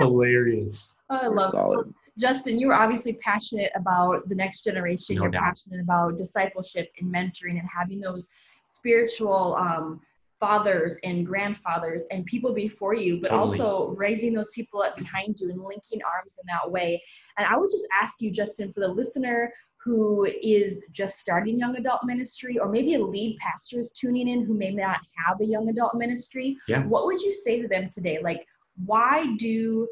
Hilarious. 0.00 0.92
Oh, 1.08 1.16
I 1.16 1.26
love 1.28 1.50
solid. 1.50 1.86
It. 1.86 1.94
Justin, 2.18 2.58
you 2.58 2.68
were 2.68 2.74
obviously 2.74 3.14
passionate 3.14 3.70
about 3.74 4.28
the 4.28 4.34
next 4.34 4.64
generation. 4.64 5.16
No 5.16 5.22
You're 5.22 5.30
doubt. 5.30 5.42
passionate 5.42 5.80
about 5.80 6.16
discipleship 6.16 6.90
and 6.98 7.12
mentoring 7.12 7.58
and 7.58 7.68
having 7.68 8.00
those 8.00 8.28
spiritual 8.64 9.56
um, 9.56 10.00
fathers 10.38 10.98
and 11.04 11.26
grandfathers 11.26 12.06
and 12.10 12.24
people 12.26 12.52
before 12.52 12.94
you, 12.94 13.20
but 13.20 13.30
totally. 13.30 13.60
also 13.60 13.88
raising 13.96 14.34
those 14.34 14.50
people 14.50 14.82
up 14.82 14.96
behind 14.96 15.38
you 15.40 15.50
and 15.50 15.62
linking 15.62 16.00
arms 16.02 16.38
in 16.40 16.46
that 16.46 16.70
way. 16.70 17.02
And 17.36 17.46
I 17.46 17.56
would 17.56 17.70
just 17.70 17.86
ask 18.00 18.20
you, 18.20 18.30
Justin, 18.30 18.72
for 18.72 18.80
the 18.80 18.88
listener 18.88 19.50
who 19.76 20.24
is 20.42 20.88
just 20.92 21.16
starting 21.16 21.58
young 21.58 21.76
adult 21.76 22.00
ministry, 22.04 22.58
or 22.58 22.68
maybe 22.68 22.94
a 22.94 23.02
lead 23.02 23.38
pastor 23.38 23.78
is 23.78 23.90
tuning 23.90 24.28
in 24.28 24.44
who 24.44 24.54
may 24.54 24.70
not 24.70 24.98
have 25.24 25.40
a 25.40 25.44
young 25.44 25.68
adult 25.68 25.94
ministry, 25.94 26.56
yeah. 26.68 26.84
what 26.86 27.06
would 27.06 27.20
you 27.20 27.32
say 27.32 27.62
to 27.62 27.68
them 27.68 27.88
today? 27.88 28.18
Like, 28.22 28.46
why 28.84 29.34
do 29.38 29.88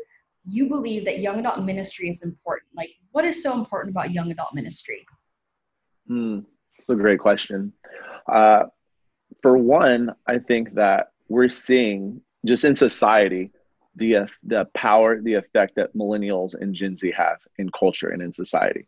you 0.46 0.68
believe 0.68 1.04
that 1.04 1.20
young 1.20 1.38
adult 1.38 1.64
ministry 1.64 2.08
is 2.08 2.22
important? 2.22 2.68
Like, 2.76 2.90
what 3.12 3.24
is 3.24 3.42
so 3.42 3.54
important 3.54 3.94
about 3.94 4.12
young 4.12 4.30
adult 4.30 4.54
ministry? 4.54 5.06
Hmm, 6.06 6.40
that's 6.76 6.88
a 6.88 6.94
great 6.94 7.18
question. 7.18 7.72
Uh, 8.30 8.64
for 9.42 9.56
one, 9.56 10.14
I 10.26 10.38
think 10.38 10.74
that 10.74 11.12
we're 11.28 11.48
seeing 11.48 12.20
just 12.44 12.64
in 12.64 12.76
society 12.76 13.50
the 13.96 14.26
the 14.42 14.64
power, 14.74 15.20
the 15.20 15.34
effect 15.34 15.76
that 15.76 15.94
millennials 15.94 16.54
and 16.60 16.74
Gen 16.74 16.96
Z 16.96 17.12
have 17.16 17.38
in 17.58 17.70
culture 17.70 18.08
and 18.08 18.20
in 18.20 18.32
society. 18.32 18.86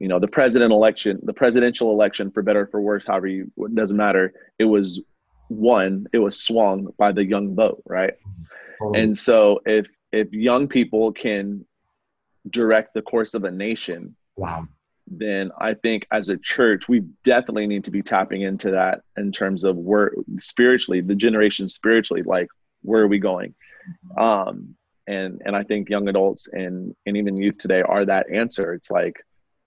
You 0.00 0.08
know, 0.08 0.18
the 0.18 0.28
president 0.28 0.72
election, 0.72 1.20
the 1.22 1.32
presidential 1.32 1.90
election, 1.90 2.30
for 2.30 2.42
better 2.42 2.62
or 2.62 2.66
for 2.66 2.80
worse, 2.80 3.06
however 3.06 3.26
you 3.26 3.50
it 3.58 3.74
doesn't 3.74 3.96
matter. 3.96 4.32
It 4.58 4.64
was 4.64 5.00
won, 5.48 6.06
it 6.12 6.18
was 6.18 6.40
swung 6.40 6.88
by 6.98 7.12
the 7.12 7.24
young 7.24 7.54
vote, 7.54 7.82
right? 7.86 8.14
Mm-hmm. 8.14 8.42
And 8.80 9.16
so 9.16 9.60
if 9.66 9.88
if 10.12 10.32
young 10.32 10.68
people 10.68 11.12
can 11.12 11.64
direct 12.48 12.94
the 12.94 13.02
course 13.02 13.34
of 13.34 13.44
a 13.44 13.50
nation, 13.50 14.16
wow, 14.36 14.66
then 15.06 15.50
I 15.58 15.74
think 15.74 16.06
as 16.10 16.28
a 16.28 16.36
church, 16.36 16.88
we 16.88 17.00
definitely 17.24 17.66
need 17.66 17.84
to 17.84 17.90
be 17.90 18.02
tapping 18.02 18.42
into 18.42 18.70
that 18.72 19.02
in 19.16 19.32
terms 19.32 19.64
of 19.64 19.76
where 19.76 20.12
spiritually, 20.38 21.00
the 21.00 21.14
generation 21.14 21.68
spiritually, 21.68 22.22
like 22.22 22.48
where 22.82 23.02
are 23.02 23.08
we 23.08 23.18
going? 23.18 23.54
Mm-hmm. 24.16 24.22
Um, 24.22 24.74
and 25.06 25.40
and 25.44 25.56
I 25.56 25.62
think 25.62 25.88
young 25.88 26.08
adults 26.08 26.48
and 26.52 26.94
and 27.06 27.16
even 27.16 27.36
youth 27.36 27.58
today 27.58 27.82
are 27.82 28.04
that 28.04 28.30
answer. 28.32 28.74
It's 28.74 28.90
like, 28.90 29.16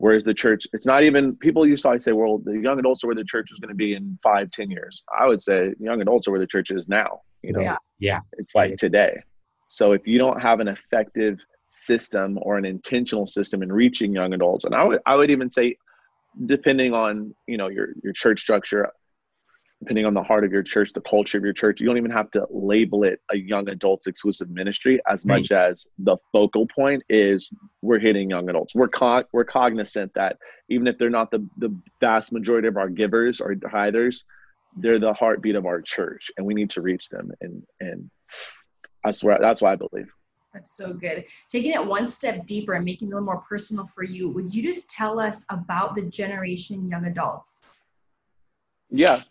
where's 0.02 0.24
the 0.24 0.34
church? 0.34 0.68
It's 0.74 0.86
not 0.86 1.04
even 1.04 1.36
people 1.36 1.66
used 1.66 1.84
to 1.84 1.90
always 1.90 2.04
say, 2.04 2.12
well, 2.12 2.40
the 2.40 2.60
young 2.60 2.80
adults 2.80 3.04
are 3.04 3.08
where 3.08 3.16
the 3.16 3.24
church 3.24 3.50
is 3.52 3.60
going 3.60 3.70
to 3.70 3.76
be 3.76 3.94
in 3.94 4.18
five, 4.24 4.52
ten 4.52 4.70
years. 4.70 5.04
I 5.18 5.28
would 5.28 5.42
say 5.42 5.74
young 5.80 6.02
adults 6.02 6.28
are 6.28 6.32
where 6.32 6.40
the 6.40 6.48
church 6.48 6.72
is 6.72 6.88
now. 6.88 7.22
You 7.44 7.54
know, 7.54 7.62
yeah, 7.62 7.78
yeah. 8.00 8.20
it's 8.34 8.54
like 8.56 8.78
today. 8.78 9.22
So 9.68 9.94
if 9.94 10.06
you 10.06 10.18
don't 10.18 10.42
have 10.42 10.60
an 10.60 10.68
effective 10.68 11.40
system 11.72 12.38
or 12.42 12.58
an 12.58 12.66
intentional 12.66 13.26
system 13.26 13.64
in 13.64 13.72
reaching 13.72 14.14
young 14.14 14.34
adults. 14.34 14.66
And 14.66 14.76
I 14.76 14.84
would 14.84 15.00
I 15.06 15.16
would 15.16 15.32
even 15.32 15.50
say, 15.50 15.78
depending 16.46 16.94
on 16.94 17.34
you 17.48 17.58
know 17.58 17.70
your 17.70 17.90
your 18.04 18.14
church 18.14 18.42
structure, 18.42 18.90
depending 19.82 20.06
on 20.06 20.14
the 20.14 20.22
heart 20.22 20.46
of 20.46 20.52
your 20.52 20.62
church, 20.62 20.92
the 20.94 21.02
culture 21.02 21.40
of 21.40 21.44
your 21.44 21.54
church, 21.54 21.82
you 21.82 21.88
don't 21.88 21.98
even 21.98 22.12
have 22.12 22.30
to 22.30 22.46
label 22.52 23.04
it 23.04 23.20
a 23.32 23.38
young 23.38 23.68
adults 23.68 24.06
exclusive 24.06 24.48
ministry 24.50 25.02
as 25.10 25.26
right. 25.26 25.40
much 25.40 25.52
as 25.52 25.88
the 25.98 26.16
focal 26.32 26.68
point 26.68 27.02
is 27.10 27.52
we're 27.82 27.98
hitting 27.98 28.30
young 28.30 28.48
adults. 28.48 28.76
We're 28.76 28.90
co- 28.90 29.24
we're 29.34 29.44
cognizant 29.44 30.14
that 30.14 30.38
even 30.70 30.86
if 30.86 31.00
they're 31.00 31.10
not 31.10 31.32
the 31.32 31.48
the 31.58 31.76
vast 32.00 32.32
majority 32.32 32.68
of 32.68 32.78
our 32.78 32.90
givers 32.90 33.42
or 33.42 33.56
tithers, 33.56 34.24
they're 34.78 35.00
the 35.00 35.14
heartbeat 35.14 35.56
of 35.56 35.66
our 35.66 35.82
church, 35.82 36.30
and 36.38 36.46
we 36.46 36.54
need 36.54 36.70
to 36.72 36.82
reach 36.82 37.10
them. 37.10 37.32
And 37.42 37.64
and 37.80 38.10
I 39.04 39.10
swear 39.12 39.40
that's 39.42 39.64
why 39.64 39.74
I 39.74 39.78
believe. 39.78 40.12
That's 40.54 40.78
so 40.78 40.94
good. 40.94 41.26
Taking 41.50 41.72
it 41.72 41.84
one 41.84 42.08
step 42.08 42.46
deeper 42.46 42.74
and 42.74 42.86
making 42.86 43.08
it 43.08 43.12
a 43.12 43.16
little 43.16 43.26
more 43.26 43.42
personal 43.50 43.88
for 43.88 44.04
you, 44.04 44.30
would 44.30 44.54
you 44.54 44.62
just 44.62 44.90
tell 44.90 45.20
us 45.20 45.46
about 45.50 45.96
the 45.96 46.04
generation 46.04 46.88
young 46.88 47.06
adults? 47.06 47.78
Yeah. 48.92 49.22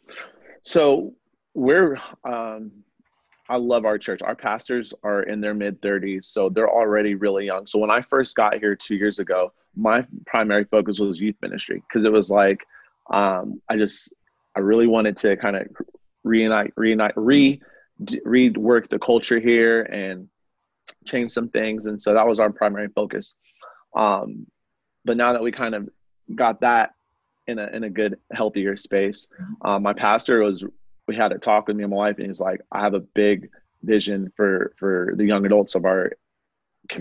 So 0.62 1.14
we're, 1.54 1.96
um, 2.24 2.72
I 3.48 3.56
love 3.56 3.84
our 3.84 3.98
church. 3.98 4.22
Our 4.22 4.36
pastors 4.36 4.94
are 5.02 5.22
in 5.24 5.40
their 5.40 5.54
mid 5.54 5.82
30s, 5.82 6.26
so 6.26 6.48
they're 6.48 6.70
already 6.70 7.14
really 7.14 7.46
young. 7.46 7.66
So 7.66 7.78
when 7.78 7.90
I 7.90 8.00
first 8.00 8.36
got 8.36 8.58
here 8.58 8.76
two 8.76 8.94
years 8.94 9.18
ago, 9.18 9.52
my 9.76 10.06
primary 10.26 10.64
focus 10.64 10.98
was 10.98 11.20
youth 11.20 11.36
ministry 11.42 11.82
because 11.88 12.04
it 12.04 12.12
was 12.12 12.30
like, 12.30 12.64
um, 13.10 13.60
I 13.68 13.76
just, 13.76 14.12
I 14.54 14.60
really 14.60 14.86
wanted 14.86 15.16
to 15.18 15.36
kind 15.36 15.56
of 15.56 15.66
reunite, 16.22 16.72
reunite, 16.76 17.14
re, 17.16 17.60
rework 18.00 18.88
the 18.88 18.98
culture 18.98 19.40
here 19.40 19.82
and 19.82 20.28
change 21.06 21.32
some 21.32 21.48
things. 21.48 21.86
And 21.86 22.00
so 22.00 22.14
that 22.14 22.26
was 22.26 22.40
our 22.40 22.50
primary 22.50 22.88
focus. 22.88 23.36
Um, 23.96 24.46
but 25.04 25.16
now 25.16 25.32
that 25.32 25.42
we 25.42 25.50
kind 25.50 25.74
of 25.74 25.88
got 26.34 26.60
that 26.60 26.94
in 27.50 27.58
a, 27.58 27.66
in 27.68 27.84
a 27.84 27.90
good, 27.90 28.18
healthier 28.32 28.76
space, 28.76 29.26
um, 29.62 29.82
my 29.82 29.92
pastor 29.92 30.40
was, 30.40 30.64
we 31.06 31.16
had 31.16 31.32
a 31.32 31.38
talk 31.38 31.66
with 31.66 31.76
me 31.76 31.84
and 31.84 31.90
my 31.90 31.96
wife 31.96 32.18
and 32.18 32.26
he's 32.26 32.40
like, 32.40 32.60
I 32.72 32.80
have 32.80 32.94
a 32.94 33.00
big 33.00 33.48
vision 33.82 34.30
for, 34.36 34.72
for 34.76 35.12
the 35.16 35.24
young 35.24 35.44
adults 35.46 35.74
of 35.74 35.84
our 35.84 36.12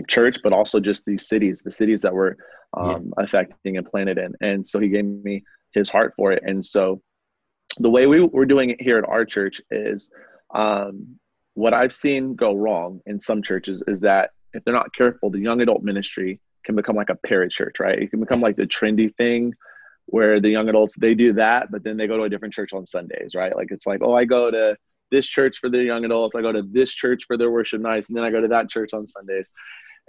church, 0.07 0.37
but 0.43 0.53
also 0.53 0.79
just 0.79 1.05
these 1.05 1.27
cities, 1.27 1.61
the 1.61 1.71
cities 1.71 2.01
that 2.01 2.13
we're 2.13 2.35
um, 2.75 3.11
yeah. 3.17 3.23
affecting 3.23 3.77
and 3.77 3.89
planted 3.89 4.17
in. 4.17 4.33
And 4.41 4.67
so 4.67 4.79
he 4.79 4.89
gave 4.89 5.05
me 5.05 5.43
his 5.73 5.89
heart 5.89 6.13
for 6.15 6.31
it. 6.31 6.43
And 6.45 6.63
so 6.63 7.01
the 7.77 7.89
way 7.89 8.07
we, 8.07 8.21
we're 8.21 8.45
doing 8.45 8.71
it 8.71 8.81
here 8.81 8.97
at 8.97 9.07
our 9.07 9.25
church 9.25 9.61
is 9.71 10.09
um, 10.53 11.19
what 11.53 11.73
I've 11.73 11.93
seen 11.93 12.35
go 12.35 12.53
wrong 12.53 13.01
in 13.05 13.19
some 13.19 13.41
churches 13.43 13.83
is 13.87 13.99
that 14.01 14.31
if 14.53 14.63
they're 14.63 14.73
not 14.73 14.93
careful, 14.95 15.29
the 15.29 15.39
young 15.39 15.61
adult 15.61 15.83
ministry 15.83 16.39
can 16.65 16.75
become 16.75 16.95
like 16.95 17.09
a 17.09 17.27
parachurch, 17.27 17.79
right? 17.79 17.99
It 17.99 18.09
can 18.09 18.19
become 18.19 18.41
like 18.41 18.55
the 18.55 18.65
trendy 18.65 19.15
thing 19.15 19.53
where 20.09 20.39
the 20.39 20.49
young 20.49 20.69
adults 20.69 20.95
they 20.95 21.13
do 21.13 21.33
that, 21.33 21.71
but 21.71 21.83
then 21.83 21.97
they 21.97 22.07
go 22.07 22.17
to 22.17 22.23
a 22.23 22.29
different 22.29 22.53
church 22.53 22.73
on 22.73 22.85
Sundays, 22.85 23.35
right? 23.35 23.55
Like 23.55 23.71
it's 23.71 23.85
like, 23.85 24.01
oh, 24.01 24.13
I 24.13 24.25
go 24.25 24.49
to 24.51 24.75
this 25.11 25.27
church 25.27 25.57
for 25.57 25.69
the 25.69 25.83
young 25.83 26.05
adults, 26.05 26.35
I 26.35 26.41
go 26.41 26.51
to 26.51 26.61
this 26.61 26.91
church 26.91 27.25
for 27.25 27.37
their 27.37 27.51
worship 27.51 27.81
nights, 27.81 28.09
and 28.09 28.17
then 28.17 28.23
I 28.23 28.31
go 28.31 28.41
to 28.41 28.47
that 28.49 28.69
church 28.69 28.93
on 28.93 29.07
Sundays. 29.07 29.49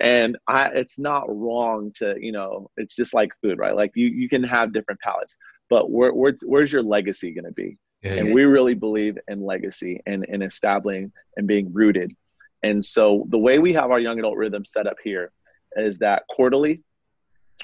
And 0.01 0.39
I, 0.49 0.69
it's 0.69 0.99
not 0.99 1.25
wrong 1.29 1.93
to, 1.97 2.17
you 2.19 2.33
know, 2.33 2.71
it's 2.79 2.97
just 2.97 3.13
like 3.13 3.31
food, 3.43 3.59
right? 3.59 3.77
Like 3.77 3.93
you, 3.95 4.07
you 4.07 4.29
can 4.29 4.43
have 4.43 4.73
different 4.73 5.01
palates, 5.01 5.37
but 5.69 5.91
where, 5.91 6.13
where 6.13 6.35
where's 6.47 6.73
your 6.73 6.83
legacy 6.83 7.33
going 7.33 7.45
to 7.45 7.53
be? 7.53 7.77
Yeah, 8.03 8.15
and 8.15 8.29
yeah. 8.29 8.35
we 8.35 8.45
really 8.45 8.75
believe 8.75 9.19
in 9.29 9.45
legacy 9.45 10.01
and 10.07 10.25
in 10.25 10.41
establishing 10.41 11.13
and 11.37 11.47
being 11.47 11.71
rooted. 11.73 12.15
And 12.63 12.83
so 12.83 13.27
the 13.29 13.39
way 13.39 13.59
we 13.59 13.75
have 13.75 13.91
our 13.91 14.01
young 14.01 14.19
adult 14.19 14.37
rhythm 14.37 14.65
set 14.65 14.87
up 14.87 14.97
here 15.05 15.33
is 15.77 15.99
that 15.99 16.23
quarterly 16.29 16.83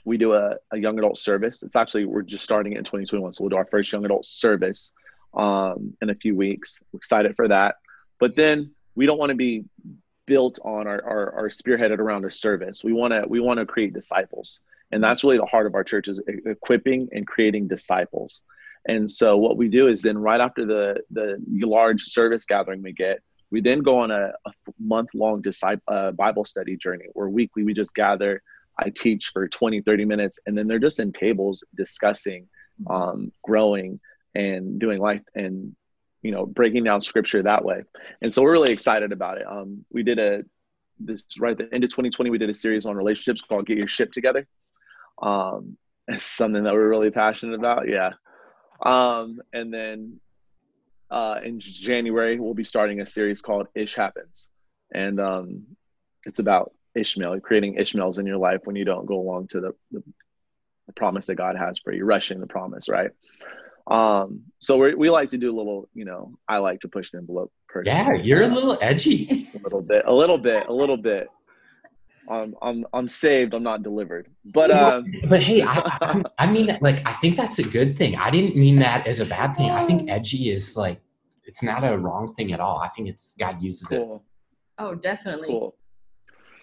we 0.05 0.19
do 0.19 0.35
a, 0.35 0.57
a 0.73 0.79
young 0.79 0.99
adult 0.99 1.19
service. 1.19 1.63
It's 1.63 1.77
actually 1.77 2.05
we're 2.05 2.23
just 2.23 2.45
starting 2.45 2.73
it 2.73 2.79
in 2.79 2.85
2021, 2.85 3.35
so 3.35 3.45
we'll 3.45 3.51
do 3.51 3.57
our 3.57 3.67
first 3.67 3.93
young 3.93 4.05
adult 4.05 4.25
service 4.25 4.93
um, 5.35 5.95
in 6.01 6.11
a 6.11 6.15
few 6.15 6.37
weeks. 6.37 6.81
We're 6.93 6.99
excited 6.99 7.37
for 7.37 7.49
that. 7.49 7.77
But 8.19 8.35
then 8.37 8.73
we 8.95 9.07
don't 9.07 9.19
want 9.19 9.31
to 9.31 9.37
be 9.37 9.65
built 10.27 10.59
on 10.65 10.87
our, 10.87 11.03
our, 11.05 11.33
our 11.35 11.49
spearheaded 11.49 11.99
around 11.99 12.25
a 12.25 12.31
service. 12.31 12.83
We 12.83 12.93
want 12.93 13.13
to 13.13 13.25
we 13.29 13.41
want 13.41 13.61
to 13.61 13.67
create 13.67 13.93
disciples, 13.93 14.61
and 14.91 15.03
that's 15.03 15.25
really 15.25 15.39
the 15.39 15.47
heart 15.47 15.67
of 15.67 15.75
our 15.75 15.85
church 15.85 16.09
is 16.09 16.21
equipping 16.27 17.09
and 17.13 17.27
creating 17.27 17.69
disciples. 17.69 18.43
And 18.89 19.11
so 19.11 19.37
what 19.37 19.57
we 19.57 19.69
do 19.69 19.89
is 19.89 20.03
then 20.03 20.19
right 20.19 20.41
after 20.41 20.65
the 20.65 21.01
the 21.11 21.39
large 21.51 22.03
service 22.03 22.45
gathering 22.45 22.83
we 22.83 22.93
get, 22.93 23.21
we 23.51 23.61
then 23.61 23.81
go 23.81 24.01
on 24.01 24.11
a, 24.11 24.33
a 24.47 24.51
month 24.79 25.11
long 25.15 25.43
disciple 25.43 25.83
uh, 25.89 26.11
Bible 26.13 26.45
study 26.45 26.77
journey 26.77 27.07
where 27.13 27.29
weekly 27.29 27.63
we 27.63 27.75
just 27.75 27.95
gather. 27.95 28.43
I 28.79 28.91
teach 28.91 29.31
for 29.33 29.49
20, 29.49 29.83
30 29.83 30.05
minutes, 30.05 30.39
and 30.47 30.57
then 30.57 30.69
they're 30.69 30.79
just 30.79 31.01
in 31.01 31.13
tables 31.13 31.65
discussing, 31.75 32.49
um, 32.89 33.33
growing, 33.43 34.01
and 34.35 34.79
doing 34.79 34.99
life 34.99 35.23
and 35.35 35.75
you 36.23 36.31
know 36.31 36.45
breaking 36.45 36.85
down 36.85 37.01
scripture 37.01 37.43
that 37.43 37.65
way. 37.65 37.83
And 38.21 38.33
so 38.33 38.43
we're 38.43 38.53
really 38.53 38.73
excited 38.73 39.13
about 39.13 39.39
it. 39.39 39.47
Um, 39.47 39.85
we 39.91 40.03
did 40.03 40.19
a 40.19 40.45
this 40.99 41.25
right 41.39 41.53
at 41.53 41.59
the 41.59 41.75
end 41.75 41.85
of 41.85 41.91
2020 41.91 42.31
we 42.31 42.39
did 42.39 42.49
a 42.49 42.55
series 42.55 42.87
on 42.87 42.97
relationships 42.97 43.43
called 43.43 43.67
Get 43.67 43.79
Your 43.79 43.89
Ship 43.89 44.11
Together. 44.11 44.47
Um, 45.21 45.77
it's 46.09 46.23
something 46.23 46.65
that 46.65 46.75
we're 46.75 46.89
really 46.89 47.11
passionate 47.11 47.55
about. 47.55 47.89
Yeah. 47.89 48.13
Um, 48.85 49.41
and 49.53 49.73
then 49.73 50.21
uh, 51.11 51.41
in 51.43 51.61
January, 51.61 52.39
we'll 52.39 52.55
be 52.55 52.65
starting 52.65 53.01
a 53.01 53.07
series 53.07 53.41
called 53.41 53.69
Ish 53.75 53.95
Happens. 53.95 54.49
And 54.95 55.21
um, 55.21 55.67
it's 56.25 56.39
about 56.39 56.73
Ishmael, 56.97 57.41
creating 57.41 57.75
Ishmaels 57.75 58.19
in 58.19 58.27
your 58.27 58.39
life 58.39 58.61
when 58.65 58.77
you 58.77 58.85
don't 58.85 59.07
go 59.07 59.21
along 59.21 59.49
to 59.49 59.61
the, 59.61 59.73
the, 59.91 60.03
the 60.87 60.93
promise 60.95 61.27
that 61.27 61.35
God 61.37 61.57
has 61.57 61.79
for 61.79 61.93
you, 61.93 62.05
rushing 62.05 62.41
the 62.41 62.47
promise, 62.47 62.89
right? 62.89 63.11
Um, 63.89 64.43
so 64.59 64.79
we 64.79 64.95
we 64.95 65.11
like 65.11 65.29
to 65.31 65.39
do 65.39 65.55
a 65.55 65.57
little, 65.57 65.89
you 65.95 66.05
know, 66.05 66.37
I 66.49 66.59
like 66.59 66.81
to 66.81 66.89
push 66.89 67.13
the 67.13 67.19
envelope. 67.19 67.53
Personally. 67.69 68.19
Yeah, 68.19 68.25
you're 68.25 68.43
a 68.43 68.49
little 68.49 68.79
edgy. 68.81 69.51
a 69.55 69.59
little 69.63 69.83
bit, 69.83 70.05
a 70.07 70.13
little 70.13 70.39
bit, 70.39 70.67
a 70.69 70.73
little 70.73 70.97
bit. 70.97 71.29
I'm 72.29 72.55
I'm 72.61 72.87
I'm 72.93 73.07
saved. 73.07 73.55
I'm 73.55 73.63
not 73.63 73.83
delivered. 73.83 74.29
But 74.45 74.71
um, 74.71 75.13
but 75.29 75.41
hey, 75.41 75.63
I, 75.67 76.25
I 76.39 76.47
mean, 76.51 76.77
like 76.81 77.07
I 77.07 77.13
think 77.15 77.37
that's 77.37 77.59
a 77.59 77.63
good 77.63 77.97
thing. 77.97 78.17
I 78.17 78.31
didn't 78.31 78.57
mean 78.57 78.79
that 78.81 79.07
as 79.07 79.21
a 79.21 79.27
bad 79.27 79.55
thing. 79.57 79.71
I 79.71 79.85
think 79.87 80.11
edgy 80.11 80.51
is 80.51 80.77
like 80.77 81.01
it's 81.45 81.63
not 81.63 81.85
a 81.85 81.97
wrong 81.97 82.33
thing 82.35 82.53
at 82.53 82.61
all. 82.61 82.79
I 82.79 82.89
think 82.89 83.09
it's 83.09 83.37
God 83.39 83.63
uses 83.63 83.89
cool. 83.89 84.17
it. 84.17 84.83
Oh, 84.83 84.95
definitely. 84.95 85.49
Cool. 85.49 85.77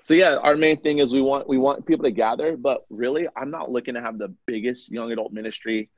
So 0.03 0.13
yeah, 0.13 0.35
our 0.35 0.57
main 0.57 0.81
thing 0.81 0.97
is 0.97 1.13
we 1.13 1.21
want 1.21 1.47
we 1.47 1.57
want 1.57 1.85
people 1.85 2.03
to 2.03 2.11
gather, 2.11 2.57
but 2.57 2.85
really, 2.89 3.27
I'm 3.37 3.49
not 3.49 3.71
looking 3.71 3.93
to 3.93 4.01
have 4.01 4.17
the 4.17 4.35
biggest 4.45 4.91
young 4.91 5.11
adult 5.13 5.31
ministry 5.31 5.89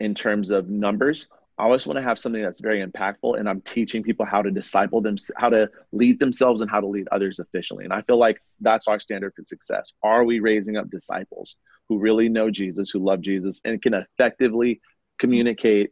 in 0.00 0.14
terms 0.14 0.50
of 0.50 0.70
numbers. 0.70 1.28
I 1.58 1.64
always 1.64 1.86
want 1.86 1.98
to 1.98 2.02
have 2.02 2.18
something 2.18 2.42
that's 2.42 2.60
very 2.60 2.84
impactful, 2.84 3.38
and 3.38 3.46
I'm 3.46 3.60
teaching 3.60 4.02
people 4.02 4.24
how 4.24 4.40
to 4.40 4.50
disciple 4.50 5.02
them, 5.02 5.16
how 5.36 5.50
to 5.50 5.70
lead 5.92 6.18
themselves, 6.18 6.62
and 6.62 6.70
how 6.70 6.80
to 6.80 6.86
lead 6.86 7.08
others 7.12 7.40
efficiently. 7.40 7.84
And 7.84 7.92
I 7.92 8.00
feel 8.00 8.16
like 8.16 8.40
that's 8.62 8.88
our 8.88 8.98
standard 8.98 9.34
for 9.36 9.44
success. 9.44 9.92
Are 10.02 10.24
we 10.24 10.40
raising 10.40 10.78
up 10.78 10.88
disciples 10.88 11.56
who 11.90 11.98
really 11.98 12.30
know 12.30 12.50
Jesus, 12.50 12.88
who 12.88 13.00
love 13.00 13.20
Jesus, 13.20 13.60
and 13.66 13.82
can 13.82 13.92
effectively 13.92 14.80
communicate 15.18 15.90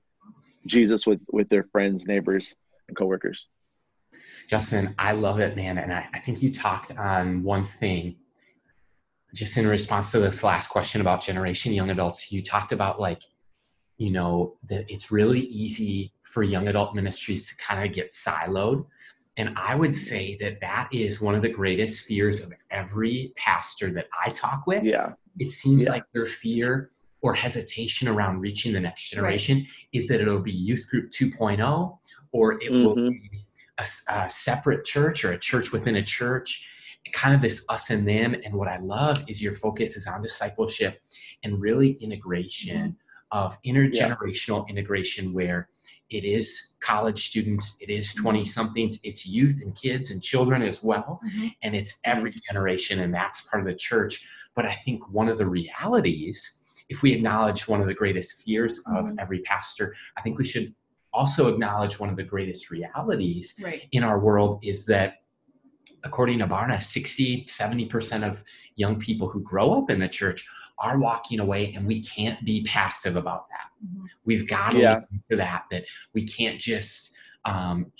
Jesus 0.64 1.07
with 1.07 1.23
with 1.31 1.50
their 1.50 1.64
friends, 1.64 2.07
neighbors, 2.07 2.55
and 2.88 2.97
coworkers? 2.97 3.47
Justin, 4.50 4.97
I 4.99 5.12
love 5.12 5.38
it, 5.38 5.54
man, 5.54 5.78
and 5.78 5.95
I, 5.95 6.09
I 6.12 6.19
think 6.19 6.42
you 6.42 6.52
talked 6.52 6.90
on 6.99 7.45
one 7.45 7.64
thing 7.64 8.16
just 9.33 9.57
in 9.57 9.64
response 9.64 10.11
to 10.11 10.19
this 10.19 10.42
last 10.42 10.66
question 10.66 11.00
about 11.00 11.23
generation 11.23 11.73
young 11.73 11.90
adults. 11.90 12.33
You 12.33 12.42
talked 12.42 12.73
about 12.73 12.99
like 12.99 13.23
you 13.97 14.11
know 14.11 14.57
that 14.69 14.90
it's 14.90 15.12
really 15.12 15.42
easy 15.42 16.12
for 16.25 16.42
young 16.42 16.66
adult 16.66 16.97
ministries 16.97 17.49
to 17.49 17.57
kind 17.59 17.87
of 17.87 17.95
get 17.95 18.12
siloed 18.12 18.87
and 19.37 19.52
i 19.57 19.75
would 19.75 19.95
say 19.95 20.38
that 20.40 20.59
that 20.62 20.88
is 20.90 21.21
one 21.21 21.35
of 21.35 21.42
the 21.42 21.50
greatest 21.50 22.07
fears 22.07 22.40
of 22.40 22.50
every 22.71 23.33
pastor 23.37 23.92
that 23.92 24.07
i 24.25 24.30
talk 24.30 24.66
with 24.66 24.83
yeah 24.83 25.12
it 25.38 25.50
seems 25.50 25.85
yeah. 25.85 25.90
like 25.90 26.04
their 26.14 26.25
fear 26.25 26.90
or 27.21 27.35
hesitation 27.35 28.09
around 28.09 28.40
reaching 28.40 28.73
the 28.73 28.80
next 28.80 29.11
generation 29.11 29.59
right. 29.59 29.69
is 29.92 30.09
that 30.09 30.19
it'll 30.19 30.40
be 30.40 30.50
youth 30.50 30.87
group 30.88 31.11
2.0 31.11 31.99
or 32.33 32.54
it 32.54 32.73
mm-hmm. 32.73 32.83
will 32.83 32.95
be 32.95 33.30
a, 33.81 34.15
a 34.15 34.31
separate 34.31 34.85
church 34.85 35.25
or 35.25 35.33
a 35.33 35.39
church 35.39 35.73
within 35.73 35.97
a 35.97 36.03
church 36.03 36.67
kind 37.13 37.35
of 37.35 37.41
this 37.41 37.65
us 37.71 37.91
and 37.91 38.07
them 38.07 38.37
and 38.45 38.55
what 38.55 38.69
i 38.69 38.79
love 38.79 39.19
is 39.27 39.43
your 39.43 39.53
focus 39.53 39.97
is 39.97 40.07
on 40.07 40.23
discipleship 40.23 41.01
and 41.43 41.61
really 41.61 41.93
integration 42.03 42.77
mm-hmm 42.77 42.91
of 43.33 43.57
intergenerational 43.65 44.65
yeah. 44.67 44.71
integration 44.71 45.33
where 45.33 45.69
it 46.11 46.25
is 46.25 46.77
college 46.81 47.29
students, 47.29 47.79
it 47.81 47.89
is 47.89 48.13
20 48.15 48.41
mm-hmm. 48.41 48.47
somethings, 48.47 48.99
it's 49.05 49.27
youth 49.27 49.61
and 49.63 49.77
kids 49.77 50.11
and 50.11 50.23
children 50.23 50.63
as 50.63 50.83
well, 50.83 51.21
mm-hmm. 51.25 51.49
and 51.63 51.77
it's 51.77 52.01
every 52.05 52.35
generation, 52.49 53.01
and 53.01 53.15
that's 53.15 53.43
part 53.43 53.63
of 53.63 53.69
the 53.69 53.75
church. 53.75 54.25
But 54.57 54.67
I 54.67 54.75
think 54.85 55.09
one 55.11 55.29
of 55.29 55.39
the 55.39 55.47
realities, 55.47 56.59
if 56.89 57.03
we 57.03 57.13
acknowledge 57.13 57.69
one 57.69 57.81
of 57.81 57.87
the 57.87 57.95
greatest 57.95 58.43
fears 58.43 58.79
of 58.89 59.07
mm-hmm. 59.07 59.21
every 59.21 59.41
pastor, 59.43 59.95
I 60.17 60.23
think 60.23 60.39
we 60.39 60.45
should 60.45 60.75
also 61.12 61.49
acknowledge 61.49 61.99
one 61.99 62.09
of 62.09 62.17
the 62.17 62.23
greatest 62.23 62.71
realities 62.71 63.59
right. 63.62 63.87
in 63.93 64.05
our 64.05 64.19
world 64.19 64.61
is 64.62 64.87
that 64.87 65.17
according 66.05 66.38
to 66.38 66.47
Barna, 66.47 66.83
60, 66.83 67.47
70% 67.47 68.29
of 68.29 68.43
young 68.76 68.99
people 68.99 69.29
who 69.29 69.40
grow 69.40 69.79
up 69.79 69.90
in 69.90 70.00
the 70.00 70.09
church 70.09 70.47
are 70.79 70.99
walking 70.99 71.40
away 71.40 71.75
and 71.75 71.87
we 71.87 72.02
can't 72.02 72.43
be 72.45 72.64
passive 72.64 73.17
about 73.17 73.49
that. 73.50 73.87
Mm-hmm. 73.87 74.07
We've 74.25 74.49
got 74.49 74.73
to 74.73 74.81
yeah. 74.81 75.00
to 75.31 75.37
that, 75.37 75.64
that 75.71 75.85
we 76.14 76.26
can't 76.26 76.59
just 76.59 77.14
um, 77.45 77.93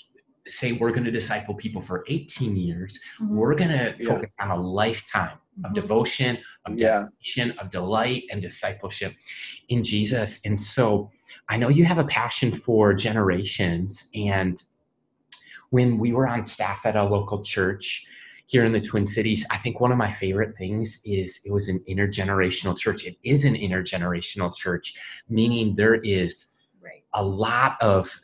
say 0.47 0.71
we're 0.73 0.91
going 0.91 1.03
to 1.03 1.11
disciple 1.11 1.53
people 1.53 1.81
for 1.81 2.03
18 2.07 2.55
years. 2.55 2.99
Mm-hmm. 3.21 3.35
We're 3.35 3.55
going 3.55 3.69
to 3.69 3.95
yeah. 3.99 4.07
focus 4.07 4.31
on 4.39 4.51
a 4.51 4.59
lifetime 4.59 5.37
of 5.57 5.63
mm-hmm. 5.65 5.73
devotion, 5.73 6.37
of 6.65 6.75
dedication, 6.75 7.53
yeah. 7.55 7.61
of 7.61 7.69
delight 7.69 8.23
and 8.31 8.41
discipleship 8.41 9.13
in 9.69 9.83
Jesus. 9.83 10.41
And 10.45 10.59
so 10.59 11.11
I 11.49 11.57
know 11.57 11.69
you 11.69 11.85
have 11.85 11.97
a 11.97 12.05
passion 12.05 12.51
for 12.51 12.93
generations. 12.93 14.09
And 14.15 14.61
when 15.69 15.97
we 15.97 16.13
were 16.13 16.27
on 16.27 16.45
staff 16.45 16.85
at 16.85 16.95
a 16.95 17.03
local 17.03 17.43
church, 17.43 18.05
here 18.51 18.65
in 18.65 18.73
the 18.73 18.81
Twin 18.81 19.07
Cities, 19.07 19.45
I 19.49 19.57
think 19.57 19.79
one 19.79 19.93
of 19.93 19.97
my 19.97 20.11
favorite 20.11 20.57
things 20.57 21.01
is 21.05 21.39
it 21.45 21.53
was 21.53 21.69
an 21.69 21.79
intergenerational 21.89 22.77
church. 22.77 23.05
It 23.05 23.17
is 23.23 23.45
an 23.45 23.55
intergenerational 23.55 24.53
church, 24.53 24.93
meaning 25.29 25.75
there 25.75 25.95
is. 25.95 26.50
A 27.13 27.23
lot 27.23 27.77
of 27.81 28.19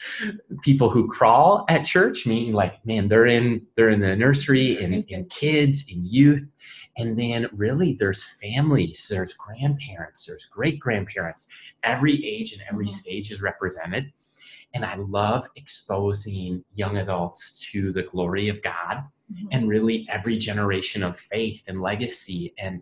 people 0.62 0.90
who 0.90 1.08
crawl 1.08 1.64
at 1.68 1.84
church 1.86 2.26
meaning 2.26 2.52
like 2.52 2.84
man 2.86 3.08
they're 3.08 3.26
in 3.26 3.66
they're 3.74 3.88
in 3.88 4.00
the 4.00 4.14
nursery 4.16 4.82
and, 4.82 5.04
and 5.10 5.30
kids 5.30 5.84
and 5.90 6.06
youth 6.06 6.46
and 6.98 7.18
then 7.18 7.48
really 7.52 7.94
there's 7.98 8.24
families 8.42 9.06
there's 9.10 9.34
grandparents 9.34 10.24
there's 10.26 10.44
great 10.46 10.78
grandparents 10.78 11.48
every 11.82 12.24
age 12.26 12.52
and 12.52 12.62
every 12.70 12.86
Mhm. 12.86 12.90
stage 12.90 13.30
is 13.30 13.40
represented 13.40 14.12
and 14.74 14.84
i 14.84 14.94
love 14.96 15.46
exposing 15.56 16.62
young 16.74 16.98
adults 16.98 17.58
to 17.70 17.92
the 17.92 18.02
glory 18.02 18.48
of 18.48 18.60
god 18.62 19.04
Mhm. 19.32 19.48
and 19.50 19.68
really 19.68 20.06
every 20.10 20.38
generation 20.38 21.02
of 21.02 21.18
faith 21.18 21.64
and 21.66 21.80
legacy. 21.82 22.54
And 22.58 22.80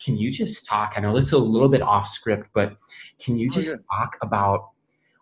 can 0.00 0.16
you 0.16 0.28
just 0.28 0.66
talk? 0.66 0.94
I 0.96 1.00
know 1.00 1.14
this 1.14 1.26
is 1.26 1.32
a 1.34 1.38
little 1.38 1.68
bit 1.68 1.82
off 1.82 2.08
script, 2.08 2.48
but 2.52 2.76
can 3.20 3.38
you 3.38 3.46
Oh, 3.48 3.54
just 3.54 3.70
yeah. 3.70 3.96
talk 3.96 4.16
about 4.20 4.70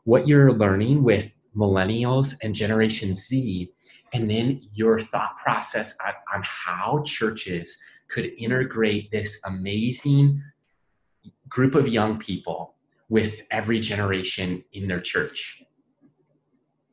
what 0.04 0.26
you're 0.26 0.52
learning 0.52 1.02
with 1.02 1.38
millennials 1.56 2.34
and 2.42 2.54
Generation 2.54 3.14
Z, 3.14 3.70
and 4.12 4.30
then 4.30 4.60
your 4.72 4.98
thought 4.98 5.36
process 5.38 5.96
on, 6.06 6.14
on 6.34 6.42
how 6.44 7.02
churches 7.04 7.80
could 8.08 8.30
integrate 8.38 9.10
this 9.10 9.40
amazing 9.46 10.42
group 11.48 11.74
of 11.74 11.88
young 11.88 12.18
people 12.18 12.74
with 13.08 13.42
every 13.50 13.80
generation 13.80 14.64
in 14.72 14.88
their 14.88 15.00
church? 15.00 15.62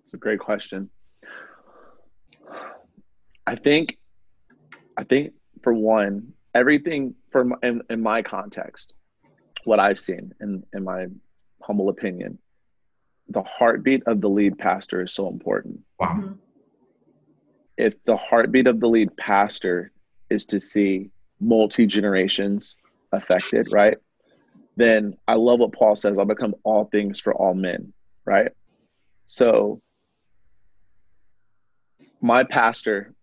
It's 0.03 0.13
a 0.13 0.17
great 0.17 0.39
question. 0.39 0.89
I 3.47 3.55
think, 3.55 3.97
I 4.97 5.03
think 5.03 5.33
for 5.63 5.73
one, 5.73 6.33
everything 6.53 7.15
from 7.31 7.55
in, 7.63 7.81
in 7.89 8.01
my 8.01 8.21
context, 8.21 8.93
what 9.63 9.79
I've 9.79 9.99
seen 9.99 10.33
in, 10.41 10.63
in 10.73 10.83
my 10.83 11.07
humble 11.61 11.89
opinion, 11.89 12.37
the 13.29 13.43
heartbeat 13.43 14.03
of 14.07 14.21
the 14.21 14.29
lead 14.29 14.57
pastor 14.57 15.01
is 15.03 15.13
so 15.13 15.27
important. 15.27 15.81
Wow. 15.99 16.15
Mhm. 16.15 16.37
If 17.77 18.03
the 18.03 18.17
heartbeat 18.17 18.67
of 18.67 18.79
the 18.79 18.89
lead 18.89 19.15
pastor 19.15 19.91
is 20.29 20.45
to 20.47 20.59
see 20.59 21.11
multi 21.39 21.85
generations 21.85 22.75
affected, 23.11 23.71
right? 23.71 23.97
Then 24.75 25.17
I 25.27 25.35
love 25.35 25.59
what 25.59 25.73
Paul 25.73 25.95
says 25.95 26.17
I'll 26.17 26.25
become 26.25 26.55
all 26.63 26.85
things 26.85 27.19
for 27.19 27.33
all 27.33 27.53
men, 27.53 27.93
right? 28.25 28.51
So, 29.27 29.81
my 32.21 32.43
pastor, 32.43 33.13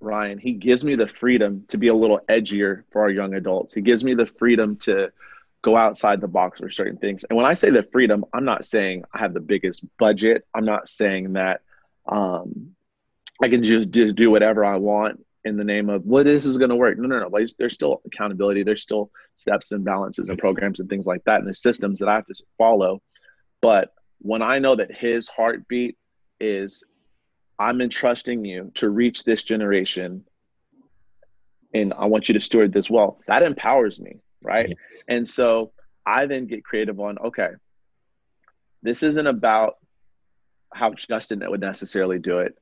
Ryan, 0.00 0.38
he 0.38 0.52
gives 0.52 0.84
me 0.84 0.94
the 0.94 1.08
freedom 1.08 1.64
to 1.68 1.76
be 1.76 1.88
a 1.88 1.94
little 1.94 2.20
edgier 2.28 2.84
for 2.90 3.02
our 3.02 3.10
young 3.10 3.34
adults. 3.34 3.74
He 3.74 3.82
gives 3.82 4.02
me 4.02 4.14
the 4.14 4.26
freedom 4.26 4.76
to 4.78 5.12
go 5.62 5.76
outside 5.76 6.20
the 6.20 6.28
box 6.28 6.58
for 6.58 6.70
certain 6.70 6.96
things. 6.96 7.24
And 7.24 7.36
when 7.36 7.46
I 7.46 7.54
say 7.54 7.70
the 7.70 7.82
freedom, 7.82 8.24
I'm 8.32 8.44
not 8.44 8.64
saying 8.64 9.04
I 9.12 9.18
have 9.18 9.34
the 9.34 9.40
biggest 9.40 9.84
budget. 9.98 10.46
I'm 10.54 10.64
not 10.64 10.88
saying 10.88 11.34
that 11.34 11.60
um, 12.06 12.74
I 13.42 13.48
can 13.48 13.62
just, 13.62 13.90
just 13.90 14.16
do 14.16 14.30
whatever 14.30 14.64
I 14.64 14.76
want 14.76 15.24
in 15.44 15.56
the 15.56 15.64
name 15.64 15.88
of 15.88 16.04
well, 16.04 16.24
this 16.24 16.44
is 16.44 16.58
going 16.58 16.70
to 16.70 16.76
work. 16.76 16.98
No, 16.98 17.08
no, 17.08 17.20
no. 17.20 17.28
Like, 17.28 17.48
there's 17.58 17.74
still 17.74 18.02
accountability. 18.06 18.62
There's 18.62 18.82
still 18.82 19.10
steps 19.36 19.72
and 19.72 19.84
balances 19.84 20.28
and 20.28 20.38
programs 20.38 20.80
and 20.80 20.88
things 20.88 21.06
like 21.06 21.24
that, 21.24 21.38
and 21.38 21.46
there's 21.46 21.62
systems 21.62 21.98
that 21.98 22.08
I 22.08 22.14
have 22.14 22.26
to 22.26 22.34
follow. 22.58 23.02
But 23.60 23.92
when 24.18 24.42
I 24.42 24.58
know 24.58 24.76
that 24.76 24.94
his 24.94 25.28
heartbeat 25.28 25.96
is, 26.40 26.84
I'm 27.58 27.80
entrusting 27.80 28.44
you 28.44 28.70
to 28.74 28.88
reach 28.88 29.24
this 29.24 29.42
generation, 29.42 30.24
and 31.72 31.94
I 31.94 32.06
want 32.06 32.28
you 32.28 32.34
to 32.34 32.40
steward 32.40 32.72
this 32.72 32.90
well. 32.90 33.20
That 33.26 33.42
empowers 33.42 34.00
me, 34.00 34.20
right? 34.42 34.68
Yes. 34.68 35.04
And 35.08 35.26
so 35.26 35.72
I 36.06 36.26
then 36.26 36.46
get 36.46 36.64
creative 36.64 36.98
on 37.00 37.18
okay, 37.18 37.50
this 38.82 39.02
isn't 39.02 39.26
about 39.26 39.76
how 40.72 40.94
Justin 40.94 41.42
would 41.46 41.60
necessarily 41.60 42.18
do 42.18 42.38
it, 42.38 42.56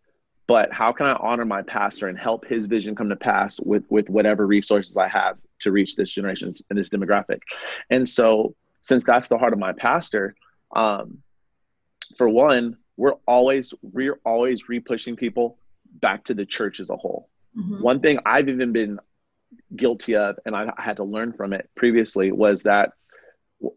but 0.47 0.73
how 0.73 0.93
can 0.93 1.07
I 1.07 1.15
honor 1.15 1.45
my 1.45 1.63
pastor 1.63 2.09
and 2.09 2.19
help 2.19 2.47
his 2.47 2.67
vision 2.67 2.97
come 2.97 3.09
to 3.11 3.17
pass 3.17 3.61
with 3.61 3.85
with 3.91 4.09
whatever 4.09 4.47
resources 4.47 4.97
I 4.97 5.09
have 5.09 5.37
to 5.61 5.73
reach 5.73 5.97
this 5.97 6.11
generation 6.11 6.55
and 6.71 6.79
this 6.79 6.91
demographic. 6.91 7.41
And 7.91 8.09
so 8.09 8.55
since 8.81 9.05
that's 9.05 9.29
the 9.29 9.39
heart 9.39 9.53
of 9.53 9.59
my 9.59 9.73
pastor, 9.73 10.35
um, 10.75 11.19
for 12.17 12.29
one, 12.29 12.77
we're 12.97 13.15
always 13.27 13.75
we're 13.83 14.19
always 14.25 14.69
re-pushing 14.69 15.17
people 15.17 15.59
back 16.01 16.25
to 16.25 16.35
the 16.35 16.47
church 16.47 16.81
as 16.81 16.91
a 16.91 16.97
whole. 16.97 17.29
Mhm. 17.57 17.81
One 17.81 18.01
thing 18.01 18.19
I've 18.25 18.49
even 18.49 18.73
been 18.73 18.99
guilty 19.75 20.17
of, 20.17 20.37
and 20.45 20.55
I, 20.55 20.73
I 20.77 20.83
had 20.83 20.97
to 20.97 21.05
learn 21.05 21.33
from 21.33 21.53
it 21.53 21.69
previously, 21.77 22.33
was 22.33 22.65
that 22.65 22.93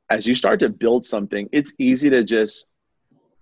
as 0.10 0.28
you 0.28 0.36
start 0.36 0.60
to 0.60 0.70
build 0.70 1.06
something, 1.06 1.50
it's 1.52 1.74
easy 1.80 2.10
to 2.12 2.24
just 2.24 2.66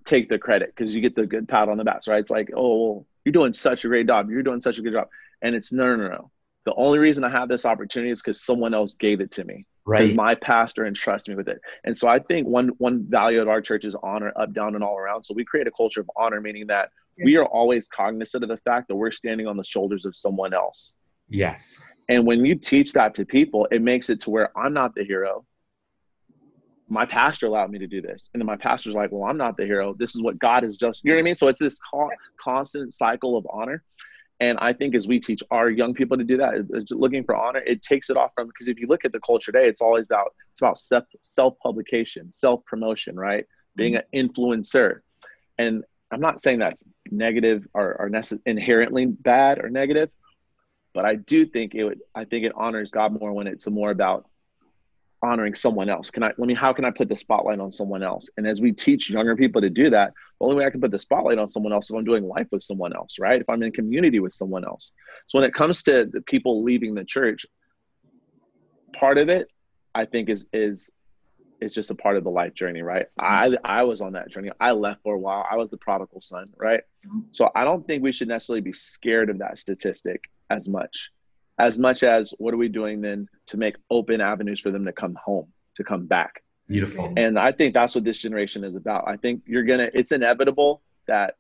take 0.05 0.29
the 0.29 0.39
credit 0.39 0.73
because 0.75 0.93
you 0.93 1.01
get 1.01 1.15
the 1.15 1.25
good 1.25 1.47
pat 1.47 1.69
on 1.69 1.77
the 1.77 1.83
back, 1.83 2.01
right? 2.07 2.19
It's 2.19 2.31
like, 2.31 2.51
oh, 2.55 3.05
you're 3.25 3.33
doing 3.33 3.53
such 3.53 3.85
a 3.85 3.87
great 3.87 4.07
job. 4.07 4.29
You're 4.29 4.43
doing 4.43 4.61
such 4.61 4.77
a 4.77 4.81
good 4.81 4.93
job. 4.93 5.09
And 5.41 5.55
it's 5.55 5.71
no, 5.73 5.95
no, 5.95 6.07
no. 6.07 6.31
The 6.65 6.73
only 6.75 6.99
reason 6.99 7.23
I 7.23 7.29
have 7.29 7.49
this 7.49 7.65
opportunity 7.65 8.11
is 8.11 8.21
because 8.21 8.41
someone 8.43 8.73
else 8.73 8.95
gave 8.95 9.21
it 9.21 9.31
to 9.31 9.43
me. 9.43 9.65
Right. 9.85 9.99
Because 9.99 10.11
Right. 10.11 10.15
my 10.15 10.35
pastor 10.35 10.85
entrusted 10.85 11.33
me 11.33 11.35
with 11.37 11.49
it. 11.49 11.59
And 11.83 11.97
so 11.97 12.07
I 12.07 12.19
think 12.19 12.47
one 12.47 12.69
one 12.77 13.05
value 13.09 13.41
of 13.41 13.47
our 13.47 13.61
church 13.61 13.85
is 13.85 13.95
honor 14.01 14.31
up, 14.35 14.53
down, 14.53 14.75
and 14.75 14.83
all 14.83 14.97
around. 14.97 15.23
So 15.23 15.33
we 15.33 15.45
create 15.45 15.67
a 15.67 15.71
culture 15.71 16.01
of 16.01 16.09
honor, 16.15 16.39
meaning 16.41 16.67
that 16.67 16.91
we 17.21 17.35
are 17.37 17.45
always 17.45 17.87
cognizant 17.87 18.43
of 18.43 18.49
the 18.49 18.57
fact 18.57 18.87
that 18.87 18.95
we're 18.95 19.11
standing 19.11 19.47
on 19.47 19.57
the 19.57 19.63
shoulders 19.63 20.05
of 20.05 20.15
someone 20.15 20.53
else. 20.53 20.93
Yes. 21.29 21.81
And 22.09 22.25
when 22.25 22.43
you 22.43 22.55
teach 22.55 22.93
that 22.93 23.13
to 23.15 23.25
people, 23.25 23.67
it 23.71 23.81
makes 23.81 24.09
it 24.09 24.19
to 24.21 24.29
where 24.29 24.57
I'm 24.57 24.73
not 24.73 24.95
the 24.95 25.03
hero. 25.03 25.45
My 26.87 27.05
pastor 27.05 27.45
allowed 27.45 27.69
me 27.69 27.77
to 27.79 27.87
do 27.87 28.01
this. 28.01 28.29
And 28.33 28.41
then 28.41 28.47
my 28.47 28.57
pastor's 28.57 28.95
like, 28.95 29.11
well, 29.11 29.29
I'm 29.29 29.37
not 29.37 29.57
the 29.57 29.65
hero. 29.65 29.93
This 29.93 30.15
is 30.15 30.23
what 30.23 30.39
God 30.39 30.63
has 30.63 30.75
just, 30.75 31.03
you 31.03 31.11
know 31.11 31.17
what 31.17 31.21
I 31.21 31.23
mean? 31.23 31.35
So 31.35 31.47
it's 31.47 31.59
this 31.59 31.77
con- 31.91 32.09
constant 32.41 32.95
cycle 32.95 33.37
of 33.37 33.45
honor. 33.51 33.83
And 34.39 34.57
I 34.59 34.73
think 34.73 34.95
as 34.95 35.07
we 35.07 35.19
teach 35.19 35.43
our 35.51 35.69
young 35.69 35.93
people 35.93 36.17
to 36.17 36.23
do 36.23 36.37
that, 36.37 36.53
uh, 36.55 36.77
uh, 36.77 36.81
looking 36.91 37.23
for 37.25 37.35
honor, 37.35 37.59
it 37.59 37.83
takes 37.83 38.09
it 38.09 38.17
off 38.17 38.31
from, 38.33 38.47
because 38.47 38.67
if 38.67 38.79
you 38.79 38.87
look 38.87 39.05
at 39.05 39.11
the 39.11 39.19
culture 39.19 39.51
today, 39.51 39.67
it's 39.67 39.81
always 39.81 40.05
about, 40.05 40.33
it's 40.51 40.61
about 40.61 40.77
self, 40.77 41.03
self-publication, 41.21 42.31
self-promotion, 42.31 43.17
right? 43.19 43.45
Being 43.75 43.97
an 43.97 44.03
influencer. 44.15 45.01
And 45.57 45.83
I'm 46.09 46.21
not 46.21 46.39
saying 46.39 46.57
that's 46.57 46.83
negative 47.11 47.67
or, 47.73 47.97
or 47.99 48.09
necess- 48.09 48.41
inherently 48.45 49.05
bad 49.05 49.59
or 49.59 49.69
negative, 49.69 50.11
but 50.99 51.05
I 51.05 51.15
do 51.15 51.45
think 51.45 51.75
it 51.75 51.85
would. 51.85 52.01
I 52.13 52.25
think 52.25 52.43
it 52.43 52.51
honors 52.57 52.91
God 52.91 53.17
more 53.17 53.31
when 53.31 53.47
it's 53.47 53.65
more 53.69 53.89
about 53.89 54.25
honoring 55.23 55.55
someone 55.55 55.87
else. 55.87 56.11
Can 56.11 56.23
I? 56.23 56.33
Let 56.37 56.39
me. 56.45 56.53
How 56.53 56.73
can 56.73 56.83
I 56.83 56.91
put 56.91 57.07
the 57.07 57.15
spotlight 57.15 57.61
on 57.61 57.71
someone 57.71 58.03
else? 58.03 58.29
And 58.35 58.45
as 58.45 58.59
we 58.59 58.73
teach 58.73 59.09
younger 59.09 59.37
people 59.37 59.61
to 59.61 59.69
do 59.69 59.89
that, 59.91 60.11
the 60.41 60.45
only 60.45 60.57
way 60.57 60.65
I 60.65 60.69
can 60.69 60.81
put 60.81 60.91
the 60.91 60.99
spotlight 60.99 61.37
on 61.37 61.47
someone 61.47 61.71
else 61.71 61.85
is 61.85 61.91
if 61.91 61.95
I'm 61.95 62.03
doing 62.03 62.27
life 62.27 62.47
with 62.51 62.63
someone 62.63 62.93
else, 62.93 63.17
right? 63.17 63.39
If 63.39 63.47
I'm 63.49 63.63
in 63.63 63.71
community 63.71 64.19
with 64.19 64.33
someone 64.33 64.65
else. 64.65 64.91
So 65.27 65.39
when 65.39 65.47
it 65.47 65.53
comes 65.53 65.83
to 65.83 66.09
the 66.11 66.19
people 66.19 66.63
leaving 66.65 66.95
the 66.95 67.05
church, 67.05 67.45
part 68.91 69.17
of 69.17 69.29
it, 69.29 69.47
I 69.95 70.03
think, 70.03 70.27
is 70.27 70.45
is 70.51 70.89
is 71.61 71.71
just 71.71 71.91
a 71.91 71.95
part 71.95 72.17
of 72.17 72.25
the 72.25 72.29
life 72.29 72.55
journey, 72.55 72.81
right? 72.81 73.05
I 73.17 73.55
I 73.63 73.83
was 73.83 74.01
on 74.01 74.11
that 74.13 74.31
journey. 74.31 74.51
I 74.59 74.71
left 74.71 75.01
for 75.03 75.15
a 75.15 75.17
while. 75.17 75.47
I 75.49 75.55
was 75.55 75.69
the 75.69 75.77
prodigal 75.77 76.19
son, 76.19 76.49
right? 76.57 76.81
Mhm. 77.07 77.27
So 77.31 77.49
I 77.55 77.63
don't 77.63 77.87
think 77.87 78.03
we 78.03 78.11
should 78.11 78.27
necessarily 78.27 78.59
be 78.59 78.73
scared 78.73 79.29
of 79.29 79.37
that 79.37 79.59
statistic 79.59 80.25
as 80.49 80.67
much, 80.67 81.11
as 81.57 81.77
much 81.77 82.03
as 82.03 82.33
what 82.37 82.53
are 82.53 82.57
we 82.57 82.69
doing 82.69 83.01
then 83.01 83.27
to 83.47 83.57
make 83.57 83.75
open 83.89 84.21
avenues 84.21 84.59
for 84.59 84.71
them 84.71 84.85
to 84.85 84.91
come 84.91 85.15
home, 85.15 85.47
to 85.75 85.83
come 85.83 86.05
back. 86.05 86.43
Beautiful. 86.67 87.13
And 87.17 87.39
I 87.39 87.51
think 87.51 87.73
that's 87.73 87.95
what 87.95 88.03
this 88.03 88.17
generation 88.17 88.63
is 88.63 88.75
about. 88.75 89.07
I 89.07 89.17
think 89.17 89.43
you're 89.47 89.63
gonna. 89.63 89.89
It's 89.93 90.11
inevitable 90.11 90.81
that 91.07 91.35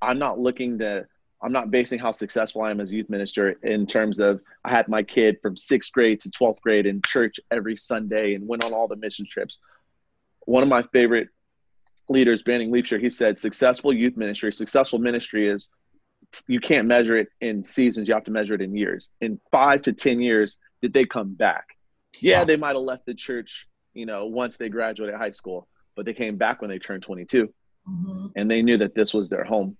I'm 0.00 0.18
not 0.18 0.38
looking 0.38 0.78
to. 0.78 1.06
I'm 1.42 1.52
not 1.52 1.70
basing 1.70 1.98
how 1.98 2.12
successful 2.12 2.62
I 2.62 2.70
am 2.70 2.80
as 2.80 2.90
a 2.90 2.94
youth 2.94 3.08
minister 3.08 3.52
in 3.62 3.86
terms 3.86 4.20
of 4.20 4.42
I 4.64 4.70
had 4.70 4.88
my 4.88 5.02
kid 5.02 5.38
from 5.40 5.56
sixth 5.56 5.90
grade 5.90 6.20
to 6.20 6.28
12th 6.28 6.60
grade 6.60 6.84
in 6.84 7.00
church 7.06 7.40
every 7.50 7.76
Sunday 7.76 8.34
and 8.34 8.46
went 8.46 8.62
on 8.62 8.74
all 8.74 8.86
the 8.86 8.96
mission 8.96 9.26
trips. 9.28 9.58
One 10.40 10.62
of 10.62 10.68
my 10.68 10.82
favorite 10.92 11.28
leaders, 12.10 12.42
Banning 12.42 12.70
Liebscher, 12.70 13.00
he 13.00 13.08
said, 13.08 13.38
successful 13.38 13.92
youth 13.92 14.18
ministry, 14.18 14.52
successful 14.52 14.98
ministry 14.98 15.48
is 15.48 15.68
you 16.46 16.60
can't 16.60 16.86
measure 16.86 17.16
it 17.16 17.28
in 17.40 17.62
seasons, 17.62 18.08
you 18.08 18.14
have 18.14 18.24
to 18.24 18.30
measure 18.30 18.54
it 18.54 18.60
in 18.60 18.76
years. 18.76 19.10
In 19.20 19.40
five 19.50 19.82
to 19.82 19.92
10 19.92 20.20
years, 20.20 20.58
did 20.82 20.92
they 20.92 21.04
come 21.04 21.34
back? 21.34 21.64
Yeah, 22.20 22.40
Wow. 22.40 22.44
they 22.44 22.56
might 22.56 22.76
have 22.76 22.84
left 22.84 23.06
the 23.06 23.14
church, 23.14 23.66
you 23.94 24.06
know, 24.06 24.26
once 24.26 24.56
they 24.56 24.68
graduated 24.68 25.16
high 25.16 25.30
school, 25.30 25.68
but 25.96 26.04
they 26.06 26.14
came 26.14 26.36
back 26.36 26.60
when 26.60 26.70
they 26.70 26.78
turned 26.78 27.02
22 27.02 27.52
Mhm. 27.88 28.32
and 28.36 28.50
they 28.50 28.62
knew 28.62 28.76
that 28.78 28.94
this 28.94 29.12
was 29.12 29.28
their 29.28 29.44
home. 29.44 29.76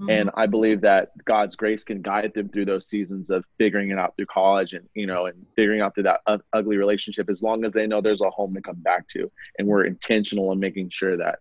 Mhm. 0.00 0.10
And 0.20 0.30
I 0.34 0.46
believe 0.46 0.82
that 0.82 1.12
God's 1.24 1.56
grace 1.56 1.82
can 1.82 2.02
guide 2.02 2.34
them 2.34 2.50
through 2.50 2.66
those 2.66 2.86
seasons 2.86 3.30
of 3.30 3.46
figuring 3.56 3.90
it 3.90 3.98
out 3.98 4.14
through 4.16 4.26
college 4.26 4.74
and, 4.74 4.86
you 4.94 5.06
know, 5.06 5.24
and 5.26 5.46
figuring 5.56 5.80
out 5.80 5.94
through 5.94 6.02
that 6.04 6.20
u- 6.28 6.42
ugly 6.52 6.76
relationship 6.76 7.30
as 7.30 7.42
long 7.42 7.64
as 7.64 7.72
they 7.72 7.86
know 7.86 8.02
there's 8.02 8.20
a 8.20 8.28
home 8.28 8.54
to 8.54 8.60
come 8.60 8.76
back 8.76 9.08
to. 9.08 9.30
And 9.58 9.66
we're 9.66 9.84
intentional 9.84 10.52
in 10.52 10.60
making 10.60 10.90
sure 10.90 11.16
that 11.16 11.38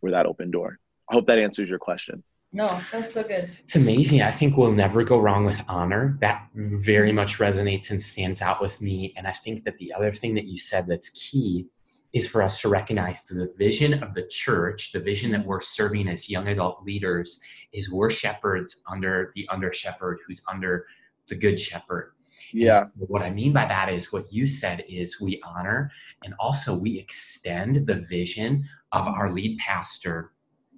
we're 0.00 0.12
that 0.12 0.26
open 0.26 0.52
door. 0.52 0.78
I 1.10 1.14
hope 1.14 1.26
that 1.26 1.38
answers 1.40 1.68
your 1.68 1.80
question. 1.80 2.22
No, 2.52 2.80
that's 2.90 3.12
so 3.12 3.22
good. 3.22 3.50
It's 3.64 3.76
amazing. 3.76 4.22
I 4.22 4.32
think 4.32 4.56
we'll 4.56 4.72
never 4.72 5.04
go 5.04 5.18
wrong 5.18 5.44
with 5.44 5.60
honor. 5.68 6.16
That 6.20 6.48
very 6.54 7.12
much 7.12 7.38
resonates 7.38 7.90
and 7.90 8.00
stands 8.00 8.40
out 8.40 8.62
with 8.62 8.80
me. 8.80 9.12
And 9.16 9.26
I 9.26 9.32
think 9.32 9.64
that 9.64 9.76
the 9.78 9.92
other 9.92 10.12
thing 10.12 10.34
that 10.34 10.46
you 10.46 10.58
said 10.58 10.86
that's 10.86 11.10
key 11.10 11.66
is 12.14 12.26
for 12.26 12.42
us 12.42 12.62
to 12.62 12.70
recognize 12.70 13.24
the 13.24 13.52
vision 13.58 14.02
of 14.02 14.14
the 14.14 14.26
church, 14.28 14.92
the 14.92 15.00
vision 15.00 15.30
that 15.32 15.44
we're 15.44 15.60
serving 15.60 16.08
as 16.08 16.30
young 16.30 16.48
adult 16.48 16.82
leaders, 16.84 17.38
is 17.74 17.90
we're 17.90 18.10
shepherds 18.10 18.82
under 18.90 19.30
the 19.36 19.46
under 19.50 19.70
shepherd 19.72 20.18
who's 20.26 20.42
under 20.48 20.86
the 21.28 21.34
good 21.34 21.60
shepherd. 21.60 22.12
Yeah. 22.52 22.84
So 22.84 22.90
what 23.08 23.20
I 23.20 23.30
mean 23.30 23.52
by 23.52 23.66
that 23.66 23.90
is 23.90 24.10
what 24.10 24.32
you 24.32 24.46
said 24.46 24.84
is 24.88 25.20
we 25.20 25.38
honor 25.44 25.90
and 26.24 26.34
also 26.38 26.74
we 26.74 26.98
extend 26.98 27.86
the 27.86 28.06
vision 28.08 28.66
of 28.92 29.06
our 29.06 29.30
lead 29.30 29.58
pastor 29.58 30.32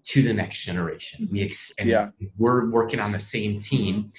to 0.05 0.23
the 0.23 0.33
next 0.33 0.59
generation. 0.59 1.29
We 1.31 1.43
ex- 1.43 1.73
and 1.79 1.89
Yeah. 1.89 2.11
we're 2.39 2.71
working 2.71 3.01
on 3.01 3.13
the 3.13 3.21
same 3.21 3.59
team 3.59 4.13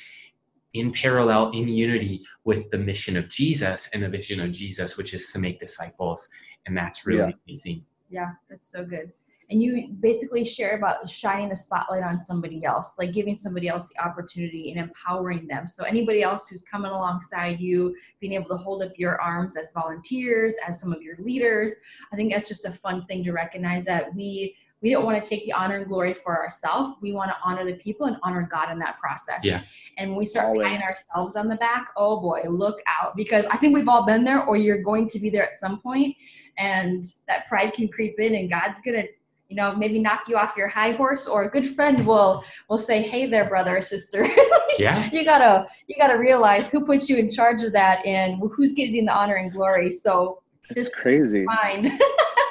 in 0.74 0.92
parallel, 0.94 1.52
in 1.52 1.68
unity 1.68 2.26
with 2.46 2.70
the 2.72 2.78
mission 2.78 3.18
of 3.18 3.30
Jesus 3.30 3.90
and 3.94 4.04
the 4.04 4.10
vision 4.10 4.40
of 4.40 4.52
Jesus, 4.52 4.98
which 4.98 5.14
is 5.14 5.32
to 5.32 5.40
make 5.40 5.60
disciples. 5.60 6.28
And 6.66 6.78
that's 6.78 7.06
really 7.06 7.30
Yeah. 7.32 7.36
amazing. 7.48 7.86
Yeah, 8.10 8.32
that's 8.50 8.68
so 8.72 8.86
good. 8.86 9.12
And 9.50 9.62
you 9.62 9.90
basically 10.00 10.46
share 10.46 10.78
about 10.78 11.10
shining 11.10 11.50
the 11.50 11.58
spotlight 11.58 12.04
on 12.04 12.18
somebody 12.18 12.64
else, 12.64 12.96
like 12.98 13.12
giving 13.12 13.36
somebody 13.36 13.68
else 13.68 13.90
the 13.90 14.02
opportunity 14.02 14.72
and 14.72 14.80
empowering 14.80 15.46
them. 15.46 15.68
So 15.68 15.84
anybody 15.84 16.22
else 16.24 16.48
who's 16.48 16.62
coming 16.64 16.92
alongside 16.92 17.60
you, 17.60 17.94
being 18.22 18.32
able 18.32 18.48
to 18.50 18.56
hold 18.56 18.82
up 18.82 18.94
your 18.96 19.20
arms 19.22 19.58
as 19.58 19.74
volunteers, 19.74 20.56
as 20.66 20.80
some 20.80 20.94
of 20.94 21.02
your 21.02 21.18
leaders, 21.20 21.76
I 22.14 22.16
think 22.16 22.32
that's 22.32 22.48
just 22.48 22.64
a 22.66 22.72
fun 22.72 23.06
thing 23.08 23.26
to 23.26 23.34
recognize 23.34 23.84
that 23.86 24.16
we 24.16 24.56
we 24.82 24.90
don't 24.90 25.06
want 25.06 25.22
to 25.24 25.30
take 25.30 25.46
the 25.46 25.54
honor 25.54 25.76
and 25.78 25.88
glory 25.88 26.14
for 26.14 26.36
ourselves. 26.42 26.98
We 27.02 27.14
want 27.14 27.30
to 27.30 27.38
honor 27.44 27.64
the 27.66 27.76
people 27.76 28.08
and 28.08 28.18
honor 28.24 28.48
God 28.50 28.72
in 28.72 28.80
that 28.80 29.00
process. 29.00 29.42
Yeah. 29.44 29.62
And 29.98 30.10
when 30.12 30.18
we 30.20 30.26
start 30.26 30.48
Always. 30.48 30.68
patting 30.68 30.82
ourselves 30.82 31.36
on 31.36 31.48
the 31.48 31.56
back, 31.58 31.90
oh 31.98 32.20
boy, 32.20 32.42
look 32.50 32.80
out 32.88 33.16
because 33.16 33.46
I 33.48 33.58
think 33.58 33.76
we've 33.76 33.88
all 33.88 34.06
been 34.06 34.24
there 34.24 34.44
or 34.46 34.58
you're 34.58 34.82
going 34.82 35.08
to 35.10 35.20
be 35.20 35.30
there 35.30 35.44
at 35.44 35.56
some 35.58 35.80
point 35.80 36.16
and 36.58 37.04
that 37.28 37.46
pride 37.48 37.74
can 37.74 37.88
creep 37.88 38.20
in 38.20 38.36
and 38.36 38.50
god's 38.52 38.82
gonna 38.82 39.04
you 39.48 39.56
know 39.56 39.74
maybe 39.74 40.00
knock 40.00 40.24
you 40.28 40.36
off 40.36 40.58
your 40.58 40.68
high 40.68 40.92
horse 40.92 41.28
or 41.30 41.44
a 41.44 41.50
good 41.50 41.66
friend 41.66 42.06
will 42.06 42.44
will 42.70 42.78
say 42.78 43.02
hey 43.02 43.26
there 43.26 43.46
brother 43.48 43.78
or 43.78 43.82
sister 43.82 44.26
Yeah. 44.80 45.10
you 45.14 45.24
gotta 45.24 45.66
you 45.88 45.96
gotta 45.98 46.18
realize 46.18 46.70
who 46.70 46.86
put 46.86 47.08
you 47.08 47.16
in 47.18 47.30
charge 47.30 47.64
of 47.64 47.72
that 47.74 48.06
and 48.06 48.42
who's 48.54 48.74
getting 48.74 49.06
the 49.06 49.14
honor 49.14 49.36
and 49.36 49.50
glory 49.52 49.92
so 49.92 50.42
It's 50.70 50.76
just 50.86 50.96
crazy. 50.98 51.44
mind 51.46 51.90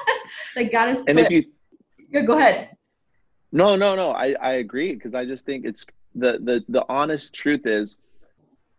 like 0.57 0.71
god 0.73 0.89
is 0.89 1.03
And 1.07 1.19
if 1.21 1.31
you 1.31 1.45
go 2.27 2.37
ahead 2.39 2.71
No, 3.53 3.77
no, 3.77 3.97
no. 3.97 4.13
I, 4.13 4.35
I 4.41 4.53
agree 4.55 4.95
because 4.95 5.15
I 5.15 5.25
just 5.25 5.45
think 5.45 5.65
it's 5.65 5.85
the, 6.15 6.39
the 6.43 6.65
the 6.69 6.85
honest 6.89 7.35
truth 7.35 7.67
is 7.67 7.97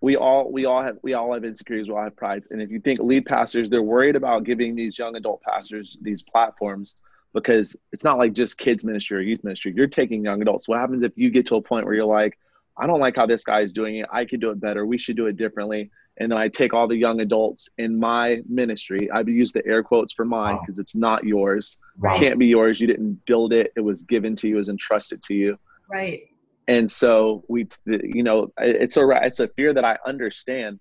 we 0.01 0.15
all 0.15 0.51
we 0.51 0.65
all 0.65 0.81
have 0.81 0.97
we 1.03 1.13
all 1.13 1.33
have 1.33 1.43
insecurities, 1.45 1.87
we 1.87 1.95
all 1.95 2.03
have 2.03 2.15
prides. 2.15 2.47
And 2.51 2.61
if 2.61 2.71
you 2.71 2.79
think 2.79 2.99
lead 2.99 3.25
pastors, 3.25 3.69
they're 3.69 3.83
worried 3.83 4.15
about 4.15 4.43
giving 4.43 4.75
these 4.75 4.97
young 4.97 5.15
adult 5.15 5.41
pastors 5.41 5.97
these 6.01 6.23
platforms 6.23 6.95
because 7.33 7.75
it's 7.91 8.03
not 8.03 8.17
like 8.17 8.33
just 8.33 8.57
kids 8.57 8.83
ministry 8.83 9.17
or 9.17 9.21
youth 9.21 9.43
ministry. 9.43 9.73
You're 9.75 9.87
taking 9.87 10.23
young 10.23 10.41
adults. 10.41 10.67
What 10.67 10.79
happens 10.79 11.03
if 11.03 11.13
you 11.15 11.29
get 11.29 11.45
to 11.47 11.55
a 11.55 11.61
point 11.61 11.85
where 11.85 11.93
you're 11.93 12.05
like, 12.05 12.37
I 12.77 12.87
don't 12.87 12.99
like 12.99 13.15
how 13.15 13.25
this 13.25 13.43
guy 13.43 13.61
is 13.61 13.71
doing 13.71 13.97
it. 13.97 14.07
I 14.11 14.25
could 14.25 14.41
do 14.41 14.49
it 14.49 14.59
better. 14.59 14.85
We 14.85 14.97
should 14.97 15.15
do 15.15 15.27
it 15.27 15.37
differently. 15.37 15.91
And 16.19 16.31
then 16.31 16.37
I 16.37 16.49
take 16.49 16.73
all 16.73 16.87
the 16.87 16.95
young 16.95 17.21
adults 17.21 17.69
in 17.77 17.97
my 17.99 18.41
ministry. 18.47 19.09
I 19.11 19.21
use 19.21 19.51
the 19.53 19.65
air 19.65 19.81
quotes 19.81 20.13
for 20.13 20.25
mine 20.25 20.55
Wow. 20.55 20.59
because 20.61 20.77
it's 20.79 20.95
not 20.95 21.23
yours 21.23 21.77
Wow. 21.99 22.17
can't 22.19 22.37
be 22.39 22.47
yours. 22.47 22.79
You 22.81 22.87
didn't 22.87 23.25
build 23.25 23.53
it. 23.53 23.71
It 23.75 23.81
was 23.81 24.03
given 24.03 24.35
to 24.37 24.47
you. 24.47 24.55
It 24.55 24.57
was 24.59 24.69
entrusted 24.69 25.21
to 25.23 25.33
you. 25.33 25.57
right 25.89 26.21
And 26.67 26.91
so 26.91 27.43
we, 27.49 27.67
you 27.85 28.23
know, 28.23 28.51
it's 28.57 28.97
a 28.97 29.07
it's 29.23 29.39
a 29.39 29.47
fear 29.49 29.73
that 29.73 29.83
I 29.83 29.97
understand, 30.05 30.79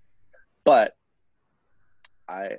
but 0.64 0.94
I 2.28 2.56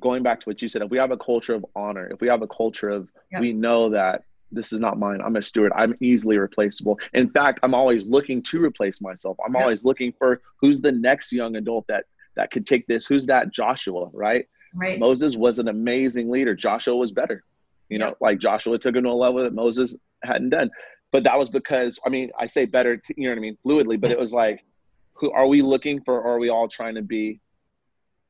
going 0.00 0.22
back 0.22 0.40
to 0.40 0.48
what 0.48 0.62
you 0.62 0.68
said. 0.68 0.82
If 0.82 0.90
we 0.90 0.98
have 0.98 1.10
a 1.10 1.16
culture 1.18 1.54
of 1.54 1.66
honor, 1.76 2.08
if 2.10 2.20
we 2.20 2.28
have 2.28 2.42
a 2.42 2.48
culture 2.48 2.88
of 2.88 3.08
Yep. 3.30 3.40
we 3.40 3.52
know 3.52 3.90
that 3.90 4.22
this 4.50 4.72
is 4.72 4.80
not 4.80 4.98
mine. 4.98 5.20
I'm 5.24 5.36
a 5.36 5.42
steward. 5.42 5.72
I'm 5.74 5.94
easily 6.00 6.36
replaceable. 6.36 6.98
In 7.14 7.30
fact, 7.30 7.60
I'm 7.62 7.74
always 7.74 8.06
looking 8.06 8.42
to 8.44 8.62
replace 8.62 9.00
myself. 9.00 9.36
I'm 9.44 9.54
Yep. 9.54 9.62
always 9.62 9.84
looking 9.84 10.12
for 10.12 10.42
who's 10.60 10.80
the 10.82 10.92
next 10.92 11.32
young 11.32 11.56
adult 11.56 11.86
that 11.88 12.04
that 12.36 12.50
could 12.50 12.66
take 12.66 12.86
this. 12.86 13.06
Who's 13.06 13.26
that 13.26 13.52
Joshua, 13.52 14.08
right? 14.12 14.46
right 14.74 14.98
Moses 14.98 15.36
was 15.36 15.58
an 15.58 15.68
amazing 15.68 16.30
leader. 16.30 16.54
Joshua 16.54 16.96
was 16.96 17.12
better. 17.12 17.44
You 17.88 17.98
know, 17.98 18.14
like 18.20 18.38
Joshua 18.38 18.78
took 18.78 18.96
him 18.96 19.04
to 19.04 19.10
a 19.10 19.12
level 19.12 19.42
that 19.42 19.52
Moses 19.52 19.94
hadn't 20.22 20.50
done. 20.50 20.70
But 21.10 21.24
that 21.24 21.38
was 21.38 21.50
because, 21.50 21.98
I 22.06 22.08
mean, 22.08 22.30
I 22.38 22.46
say 22.46 22.64
better, 22.64 22.96
t- 22.96 23.14
you 23.18 23.24
know 23.24 23.32
what 23.32 23.38
I 23.38 23.42
mean, 23.42 23.58
fluidly, 23.64 24.00
but 24.00 24.10
it 24.10 24.18
was 24.18 24.32
like, 24.32 24.64
who 25.12 25.30
are 25.30 25.46
we 25.46 25.60
looking 25.60 26.00
for? 26.02 26.20
Or 26.20 26.36
are 26.36 26.38
we 26.38 26.48
all 26.48 26.68
trying 26.68 26.94
to 26.94 27.02
be 27.02 27.40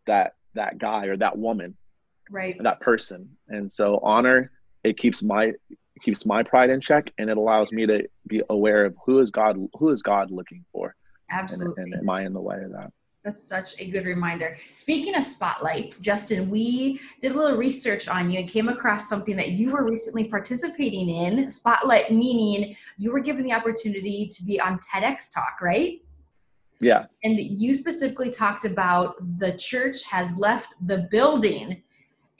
that 0.07 0.35
that 0.55 0.79
guy 0.79 1.07
or 1.07 1.17
that 1.17 1.39
woman, 1.39 1.77
right 2.29 2.57
that 2.61 2.81
person? 2.81 3.31
And 3.49 3.73
so 3.73 3.99
honor, 4.03 4.51
it 4.83 4.99
keeps 4.99 5.23
my 5.23 5.53
it 5.71 6.03
keeps 6.03 6.27
my 6.27 6.43
pride 6.43 6.71
in 6.71 6.81
check 6.81 7.13
and 7.19 7.31
it 7.31 7.37
allows 7.37 7.73
me 7.73 7.87
to 7.87 8.09
be 8.27 8.43
aware 8.51 8.85
of 8.85 8.97
who 9.07 9.21
is 9.21 9.31
God 9.31 9.57
who 9.75 9.91
is 9.91 10.03
God 10.03 10.31
looking 10.31 10.65
for 10.73 10.95
and, 11.31 11.41
absolutely 11.41 11.83
and 11.85 11.95
am 11.95 12.11
I 12.11 12.25
in 12.25 12.33
the 12.33 12.41
way 12.41 12.57
of 12.63 12.73
that? 12.73 12.93
That's 13.25 13.43
such 13.43 13.79
a 13.79 13.89
good 13.89 14.05
reminder. 14.05 14.57
Speaking 14.73 15.15
of 15.15 15.25
spotlights, 15.25 16.01
Justin, 16.01 16.51
we 16.51 17.01
did 17.21 17.33
a 17.33 17.39
little 17.39 17.57
research 17.57 18.09
on 18.09 18.29
you 18.31 18.41
and 18.41 18.49
came 18.49 18.69
across 18.69 19.09
something 19.09 19.37
that 19.37 19.51
you 19.51 19.71
were 19.71 19.85
recently 19.85 20.25
participating 20.25 21.09
in. 21.09 21.51
Spotlight 21.53 22.11
meaning 22.11 22.75
you 22.99 23.13
were 23.13 23.21
given 23.21 23.45
the 23.45 23.53
opportunity 23.53 24.27
to 24.29 24.45
be 24.45 24.61
on 24.61 24.79
TEDx 24.79 25.33
Talk, 25.33 25.61
right? 25.63 26.01
Yeah. 26.81 27.05
And 27.23 27.39
you 27.39 27.75
specifically 27.75 28.29
talked 28.29 28.65
about 28.65 29.15
the 29.39 29.53
church 29.53 30.03
has 30.03 30.37
left 30.37 30.75
the 30.89 31.07
building. 31.13 31.81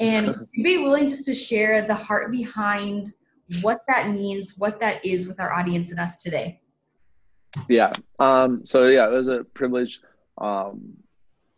And 0.01 0.27
would 0.27 0.49
be 0.53 0.79
willing 0.79 1.09
just 1.09 1.25
to 1.27 1.35
share 1.35 1.87
the 1.87 1.95
heart 1.95 2.33
behind 2.33 3.15
what 3.61 3.83
that 3.87 4.11
means, 4.11 4.59
what 4.59 4.81
that 4.81 5.05
is 5.05 5.29
with 5.29 5.39
our 5.39 5.53
audience 5.53 5.93
and 5.93 6.01
us 6.01 6.17
today? 6.17 6.61
Yeah. 7.69 7.93
Um, 8.19 8.65
so 8.65 8.87
yeah, 8.87 9.07
it 9.07 9.13
was 9.13 9.29
a 9.29 9.45
privilege. 9.55 10.01
Um, 10.39 10.97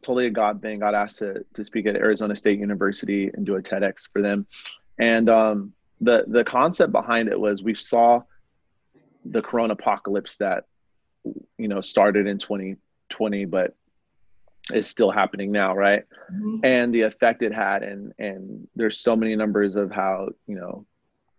totally 0.03 0.27
a 0.27 0.31
God 0.31 0.61
thing. 0.63 0.81
Got 0.81 0.95
asked 0.95 1.19
to 1.19 1.45
to 1.55 1.65
speak 1.65 1.87
at 1.87 1.97
Arizona 1.97 2.37
State 2.37 2.59
University 2.59 3.31
and 3.33 3.47
do 3.47 3.57
a 3.57 3.63
TEDx 3.63 4.09
for 4.13 4.21
them. 4.23 4.47
And 4.99 5.29
um, 5.31 5.73
the 6.01 6.25
the 6.27 6.45
concept 6.45 6.93
behind 6.93 7.29
it 7.29 7.39
was 7.39 7.63
we 7.63 7.75
saw 7.75 8.23
the 9.25 9.43
corona 9.43 9.73
apocalypse 9.73 10.37
that 10.37 10.65
you 11.57 11.69
know 11.69 11.81
started 11.81 12.27
in 12.27 12.39
2020, 12.39 13.45
but 13.47 13.75
is 14.73 14.87
still 14.87 15.11
happening 15.11 15.53
now, 15.53 15.75
right? 15.75 16.05
Mhm. 16.33 16.61
and 16.65 16.95
the 16.95 17.03
effect 17.03 17.43
it 17.43 17.55
had 17.55 17.83
and 17.83 18.13
and 18.19 18.67
there's 18.75 18.99
so 18.99 19.15
many 19.15 19.37
numbers 19.37 19.77
of 19.77 19.91
how 19.91 20.31
you 20.47 20.55
know 20.55 20.87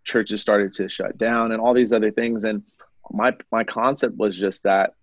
churches 0.04 0.40
started 0.40 0.72
to 0.74 0.88
shut 0.88 1.18
down 1.18 1.50
and 1.50 1.60
all 1.60 1.74
these 1.74 1.92
other 1.92 2.12
things 2.12 2.44
and 2.44 2.62
my 3.10 3.34
my 3.50 3.64
concept 3.64 4.16
was 4.16 4.38
just 4.38 4.62
that 4.62 4.94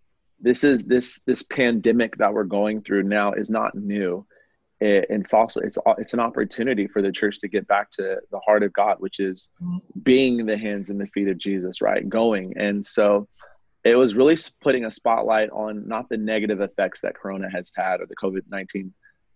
this 0.43 0.63
is 0.63 0.84
this 0.84 1.21
this 1.25 1.41
pandemic 1.41 2.17
that 2.17 2.34
we're 2.34 2.43
going 2.43 2.82
through 2.82 3.03
now 3.03 3.32
is 3.32 3.49
not 3.49 3.73
new. 3.75 4.25
It, 4.82 5.08
it's 5.10 5.34
also 5.34 5.62
it's 5.62 5.77
it's 5.97 6.13
an 6.13 6.19
opportunity 6.19 6.88
for 6.88 7.01
the 7.01 7.12
church 7.12 7.39
to 7.39 7.47
get 7.47 7.65
back 7.67 7.89
to 7.91 8.17
the 8.29 8.39
heart 8.39 8.63
of 8.63 8.73
God 8.73 8.97
which 8.99 9.19
is 9.19 9.49
being 10.03 10.45
the 10.45 10.58
hands 10.58 10.89
and 10.89 10.99
the 10.99 11.08
feet 11.08 11.29
of 11.29 11.38
Jesus 11.38 11.82
right? 11.82 12.08
Going. 12.08 12.53
And 12.58 12.86
so 12.86 13.27
it 13.86 13.95
was 13.95 14.15
really 14.15 14.38
putting 14.62 14.86
a 14.86 14.91
spotlight 14.91 15.49
on 15.51 15.88
not 15.88 16.10
the 16.10 16.17
negative 16.17 16.62
effects 16.62 17.01
that 17.01 17.15
corona 17.15 17.49
has 17.49 17.71
had 17.75 18.01
or 18.01 18.06
the 18.06 18.15
covid-19 18.15 18.91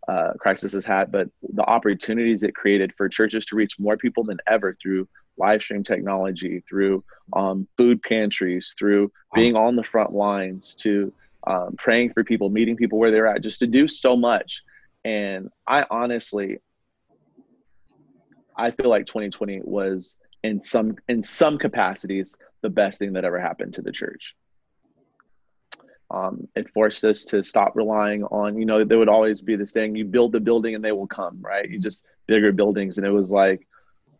uh, 0.08 0.32
crisis 0.40 0.74
has 0.74 0.86
had, 0.86 1.12
but 1.12 1.28
the 1.54 1.64
opportunities 1.64 2.44
it 2.44 2.56
created 2.56 2.94
for 2.96 3.10
churches 3.10 3.46
to 3.46 3.58
reach 3.58 3.78
more 3.78 3.98
people 3.98 4.24
than 4.24 4.38
ever 4.48 4.78
through 4.82 5.08
live 5.38 5.62
stream 5.62 5.84
technology, 5.84 6.64
through 6.68 7.04
um, 7.34 7.68
food 7.78 8.02
pantries, 8.02 8.76
through 8.78 9.12
being 9.34 9.56
on 9.56 9.76
the 9.76 9.84
front 9.84 10.14
lines, 10.14 10.76
to 10.76 11.14
um, 11.46 11.76
praying 11.78 12.14
for 12.14 12.24
people, 12.24 12.50
meeting 12.50 12.76
people 12.76 13.00
where 13.00 13.12
they're 13.12 13.28
at, 13.28 13.42
just 13.42 13.60
to 13.60 13.68
do 13.68 13.88
so 13.88 14.16
much. 14.16 14.64
And 15.06 15.50
I 15.66 15.86
honestly, 15.90 16.60
I 18.56 18.72
feel 18.72 18.90
like 18.90 19.06
2020 19.06 19.62
was 19.64 20.18
in 20.44 20.64
some 20.64 20.96
in 21.08 21.24
some 21.24 21.58
capacities 21.58 22.36
the 22.62 22.70
best 22.70 23.00
thing 23.00 23.14
that 23.14 23.26
ever 23.26 23.40
happened 23.40 23.76
to 23.76 23.82
the 23.82 23.92
church. 23.92 24.36
Um, 26.10 26.48
it 26.56 26.70
forced 26.74 27.04
us 27.04 27.26
to 27.26 27.44
stop 27.44 27.76
relying 27.76 28.24
on 28.24 28.58
you 28.58 28.66
know 28.66 28.84
there 28.84 28.98
would 28.98 29.10
always 29.10 29.42
be 29.42 29.56
this 29.56 29.72
thing 29.72 29.96
you 29.96 30.06
build 30.06 30.32
the 30.32 30.40
building 30.40 30.74
and 30.76 30.84
they 30.84 30.92
will 30.92 31.08
come 31.08 31.40
right? 31.42 31.70
You 31.70 31.80
just 31.80 32.04
bigger 32.28 32.52
buildings. 32.52 32.98
And 32.98 33.08
it 33.08 33.12
was 33.12 33.32
like 33.32 33.68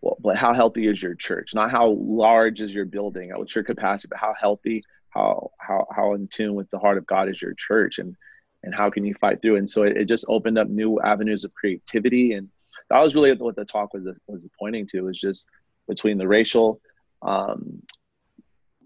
well 0.08 0.18
but 0.22 0.38
how 0.38 0.54
healthy 0.54 0.88
is 0.88 1.02
your 1.02 1.16
church? 1.16 1.54
Not 1.54 1.72
how 1.72 1.88
large 2.24 2.62
is 2.62 2.72
your 2.72 2.86
building 2.86 3.32
what's 3.36 3.56
your 3.56 3.64
capacity 3.64 4.08
but 4.12 4.20
how 4.20 4.34
healthy 4.40 4.84
how 5.10 5.52
how 5.60 5.86
how 5.96 6.14
in 6.16 6.28
tune 6.28 6.56
with 6.56 6.70
the 6.72 6.80
heart 6.80 6.98
of 6.98 7.06
god 7.06 7.30
is 7.30 7.42
your 7.42 7.54
church 7.54 8.00
and 8.00 8.16
and 8.64 8.74
how 8.74 8.90
can 8.90 9.06
you 9.06 9.14
fight 9.14 9.42
through 9.42 9.58
and 9.58 9.70
so 9.70 9.84
it, 9.84 9.98
it 9.98 10.06
just 10.06 10.26
opened 10.28 10.58
up 10.58 10.68
new 10.68 11.00
avenues 11.02 11.44
of 11.46 11.54
creativity. 11.54 12.34
And 12.34 12.50
that 12.90 13.00
was 13.00 13.14
really 13.16 13.34
what 13.34 13.56
the 13.56 13.66
talk 13.66 13.94
was 13.94 14.04
was 14.28 14.48
pointing 14.62 14.88
to 14.88 15.02
was 15.02 15.20
just 15.20 15.46
between 15.88 16.18
the 16.18 16.28
racial 16.28 16.82
um, 17.22 17.82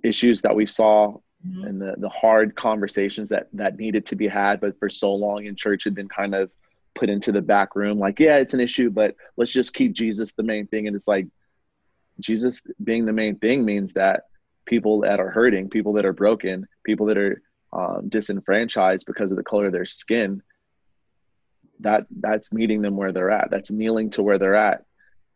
issues 0.03 0.41
that 0.41 0.55
we 0.55 0.65
saw 0.65 1.17
Mhm. 1.45 1.67
and 1.67 1.81
the, 1.81 1.95
the 1.97 2.09
hard 2.09 2.55
conversations 2.55 3.29
that 3.29 3.47
that 3.53 3.77
needed 3.77 4.05
to 4.05 4.15
be 4.15 4.27
had 4.27 4.61
but 4.61 4.77
for 4.77 4.89
so 4.89 5.09
long 5.15 5.45
in 5.45 5.55
church 5.55 5.83
had 5.85 5.95
been 5.95 6.07
kind 6.07 6.35
of 6.35 6.51
put 6.95 7.09
into 7.09 7.31
the 7.31 7.41
back 7.41 7.75
room 7.75 7.99
like 7.99 8.19
yeah 8.19 8.37
it's 8.37 8.53
an 8.53 8.59
issue 8.59 8.89
but 8.89 9.15
let's 9.37 9.51
just 9.51 9.73
keep 9.73 9.93
jesus 9.93 10.33
the 10.33 10.43
main 10.43 10.67
thing 10.67 10.87
and 10.87 10.95
it's 10.95 11.07
like 11.07 11.27
jesus 12.19 12.61
being 12.83 13.05
the 13.05 13.13
main 13.13 13.37
thing 13.37 13.63
means 13.65 13.93
that 13.93 14.23
people 14.65 15.01
that 15.01 15.19
are 15.19 15.29
hurting 15.29 15.69
people 15.69 15.93
that 15.93 16.05
are 16.05 16.13
broken 16.13 16.67
people 16.83 17.05
that 17.07 17.17
are 17.17 17.41
um, 17.73 18.09
disenfranchised 18.09 19.05
because 19.05 19.31
of 19.31 19.37
the 19.37 19.43
color 19.43 19.67
of 19.67 19.71
their 19.71 19.85
skin 19.85 20.41
that 21.79 22.05
that's 22.19 22.51
meeting 22.51 22.81
them 22.81 22.97
where 22.97 23.11
they're 23.11 23.31
at 23.31 23.49
that's 23.49 23.71
kneeling 23.71 24.09
to 24.09 24.21
where 24.21 24.37
they're 24.37 24.55
at 24.55 24.83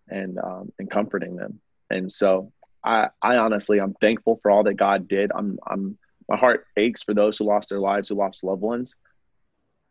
and 0.09 0.37
um, 0.37 0.71
and 0.77 0.91
comforting 0.91 1.35
them 1.35 1.59
and 1.89 2.11
so 2.11 2.51
I, 2.85 3.09
I 3.21 3.37
honestly 3.37 3.79
I'm 3.79 3.95
thankful 3.95 4.39
for 4.41 4.51
all 4.51 4.63
that 4.63 4.75
God 4.75 5.07
did. 5.07 5.31
I'm 5.35 5.57
I'm 5.65 5.97
my 6.29 6.37
heart 6.37 6.65
aches 6.77 7.03
for 7.03 7.13
those 7.13 7.37
who 7.37 7.45
lost 7.45 7.69
their 7.69 7.79
lives, 7.79 8.09
who 8.09 8.15
lost 8.15 8.43
loved 8.43 8.61
ones. 8.61 8.95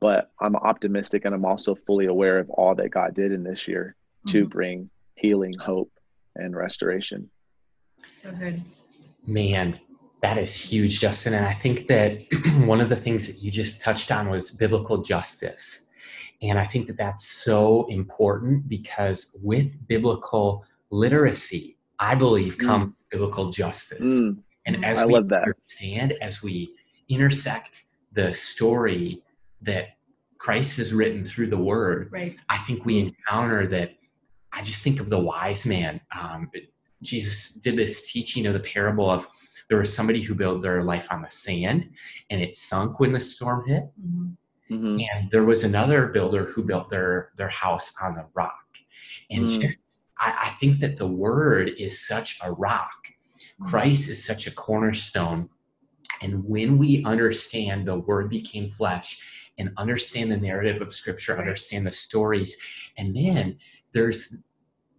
But 0.04 0.30
I'm 0.38 0.54
optimistic 0.54 1.24
and 1.24 1.34
I'm 1.34 1.46
also 1.46 1.74
fully 1.74 2.04
aware 2.04 2.38
of 2.38 2.50
all 2.50 2.74
that 2.74 2.90
God 2.90 3.14
did 3.14 3.32
in 3.32 3.42
this 3.42 3.66
year 3.66 3.96
to 4.26 4.44
Mhm. 4.44 4.50
bring 4.50 4.90
healing, 5.14 5.56
hope, 5.56 5.90
and 6.36 6.54
restoration. 6.54 7.30
So 8.06 8.30
good. 8.32 8.60
Man, 9.26 9.80
that 10.20 10.36
is 10.36 10.54
huge, 10.54 11.00
Justin. 11.00 11.32
And 11.32 11.46
I 11.46 11.54
think 11.54 11.86
that 11.86 12.18
one 12.66 12.82
of 12.82 12.90
the 12.90 12.96
things 12.96 13.26
that 13.28 13.42
you 13.42 13.50
just 13.50 13.80
touched 13.80 14.12
on 14.12 14.28
was 14.28 14.50
biblical 14.50 15.00
justice. 15.00 15.86
And 16.42 16.58
I 16.58 16.66
think 16.66 16.86
that 16.88 16.98
that's 16.98 17.26
so 17.26 17.86
important 17.88 18.68
because 18.68 19.34
with 19.42 19.88
biblical 19.88 20.66
literacy, 20.90 21.78
I 21.98 22.14
believe 22.14 22.58
Mm. 22.58 22.66
comes 22.66 23.04
biblical 23.10 23.50
justice. 23.50 24.20
Mm, 24.20 24.42
And 24.66 24.84
as 24.84 24.98
I 25.00 25.04
we 25.06 25.14
love 25.14 25.28
that. 25.30 25.44
understand, 25.48 26.12
as 26.20 26.42
we 26.42 26.74
intersect 27.08 27.86
the 28.12 28.34
story 28.34 29.22
that 29.62 29.93
Christ 30.44 30.78
is 30.78 30.92
written 30.92 31.24
through 31.24 31.46
the 31.46 31.56
word, 31.56 32.10
Right. 32.12 32.36
I 32.50 32.58
think 32.64 32.84
we 32.84 32.98
encounter 32.98 33.66
that. 33.68 33.94
I 34.52 34.62
just 34.62 34.82
think 34.82 35.00
of 35.00 35.08
the 35.08 35.18
wise 35.18 35.64
man. 35.64 36.02
Um, 36.14 36.50
Jesus 37.00 37.54
did 37.54 37.76
this 37.76 38.12
teaching 38.12 38.44
of 38.46 38.52
the 38.52 38.60
parable 38.60 39.08
of 39.08 39.26
there 39.70 39.78
was 39.78 39.90
somebody 39.92 40.20
who 40.20 40.34
built 40.34 40.60
their 40.60 40.82
life 40.82 41.08
on 41.10 41.22
the 41.22 41.30
sand 41.30 41.88
and 42.28 42.42
it 42.42 42.58
sunk 42.58 43.00
when 43.00 43.12
the 43.12 43.20
storm 43.20 43.66
hit. 43.66 43.84
Mhm. 43.98 44.36
mhm. 44.70 45.06
And 45.08 45.30
there 45.30 45.44
was 45.44 45.64
another 45.64 46.08
builder 46.08 46.44
who 46.44 46.62
built 46.62 46.90
their, 46.90 47.30
their 47.38 47.48
house 47.48 47.94
on 48.02 48.14
the 48.14 48.26
rock. 48.34 48.68
And 49.30 49.46
Mm. 49.46 49.62
just, 49.62 49.78
I, 50.18 50.30
I 50.42 50.48
think 50.60 50.78
that 50.80 50.98
the 50.98 51.08
word 51.08 51.70
is 51.78 52.06
such 52.06 52.38
a 52.42 52.52
rock. 52.52 52.92
Christ 53.62 54.10
is 54.10 54.22
such 54.22 54.46
a 54.46 54.50
cornerstone. 54.50 55.48
And 56.20 56.44
when 56.44 56.76
we 56.76 57.02
understand 57.04 57.86
the 57.86 57.98
word 57.98 58.28
became 58.28 58.70
flesh 58.70 59.18
and 59.58 59.70
understand 59.76 60.30
the 60.30 60.36
narrative 60.36 60.82
of 60.82 60.94
scripture, 60.94 61.38
understand 61.38 61.86
the 61.86 61.92
stories, 61.92 62.56
and 62.96 63.16
then 63.16 63.56
there's 63.92 64.44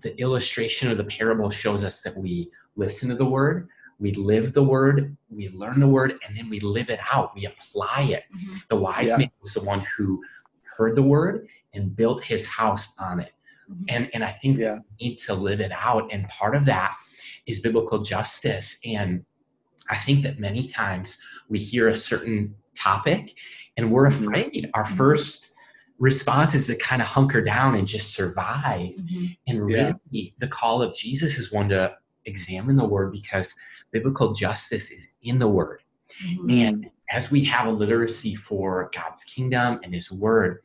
the 0.01 0.17
illustration 0.19 0.89
of 0.91 0.97
the 0.97 1.03
parable 1.05 1.49
shows 1.49 1.83
us 1.83 2.01
that 2.01 2.15
we 2.15 2.49
listen 2.75 3.09
to 3.09 3.15
the 3.15 3.25
word, 3.25 3.67
we 3.99 4.11
live 4.13 4.53
the 4.53 4.63
word, 4.63 5.15
we 5.29 5.49
learn 5.49 5.79
the 5.79 5.87
word, 5.87 6.15
and 6.27 6.37
then 6.37 6.49
we 6.49 6.59
live 6.59 6.89
it 6.89 6.99
out. 7.11 7.33
We 7.35 7.45
apply 7.45 8.03
it. 8.11 8.23
Mhm. 8.35 8.61
The 8.69 8.75
wise 8.75 9.09
Yeah. 9.09 9.17
man 9.17 9.31
was 9.41 9.53
the 9.53 9.63
one 9.63 9.81
who 9.81 10.21
heard 10.63 10.95
the 10.95 11.03
word 11.03 11.47
and 11.73 11.95
built 11.95 12.21
his 12.21 12.45
house 12.45 12.97
on 12.99 13.19
it. 13.21 13.31
Mhm. 13.71 13.85
And 13.89 14.09
and 14.13 14.23
I 14.23 14.31
think 14.33 14.59
Yeah. 14.59 14.79
we 14.99 15.07
need 15.07 15.19
to 15.19 15.33
live 15.33 15.61
it 15.61 15.71
out. 15.71 16.11
And 16.11 16.27
part 16.27 16.55
of 16.55 16.65
that 16.65 16.97
is 17.47 17.61
biblical 17.61 17.99
justice. 18.03 18.79
And 18.85 19.25
I 19.89 19.97
think 19.97 20.23
that 20.23 20.39
many 20.39 20.67
times 20.67 21.21
we 21.47 21.59
hear 21.59 21.89
a 21.89 21.95
certain 21.97 22.55
topic 22.75 23.33
and 23.77 23.91
we're 23.91 24.07
Mhm. 24.09 24.13
afraid. 24.27 24.69
Our 24.73 24.85
Mhm. 24.85 24.97
first 24.97 25.53
response 25.99 26.53
is 26.55 26.67
to 26.67 26.75
kind 26.75 27.01
of 27.01 27.07
hunker 27.07 27.41
down 27.41 27.75
and 27.75 27.88
just 27.88 28.13
survive. 28.13 28.95
Mhm. 28.95 29.38
And 29.47 29.57
Yeah. 29.69 29.93
really, 30.09 30.35
the 30.39 30.47
call 30.47 30.81
of 30.81 30.95
Jesus 30.95 31.38
is 31.38 31.51
one 31.51 31.69
to 31.69 31.95
examine 32.25 32.75
the 32.75 32.85
word 32.85 33.11
because 33.11 33.55
biblical 33.91 34.33
justice 34.33 34.91
is 34.91 35.15
in 35.21 35.39
the 35.39 35.47
word. 35.47 35.81
Mhm. 36.23 36.51
And 36.51 36.89
as 37.11 37.31
we 37.31 37.43
have 37.45 37.67
a 37.67 37.71
literacy 37.71 38.35
for 38.35 38.89
God's 38.93 39.23
kingdom 39.23 39.79
and 39.83 39.93
His 39.93 40.11
Word, 40.11 40.61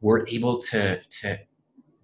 we're 0.00 0.26
able 0.28 0.58
to 0.62 1.00
to 1.20 1.38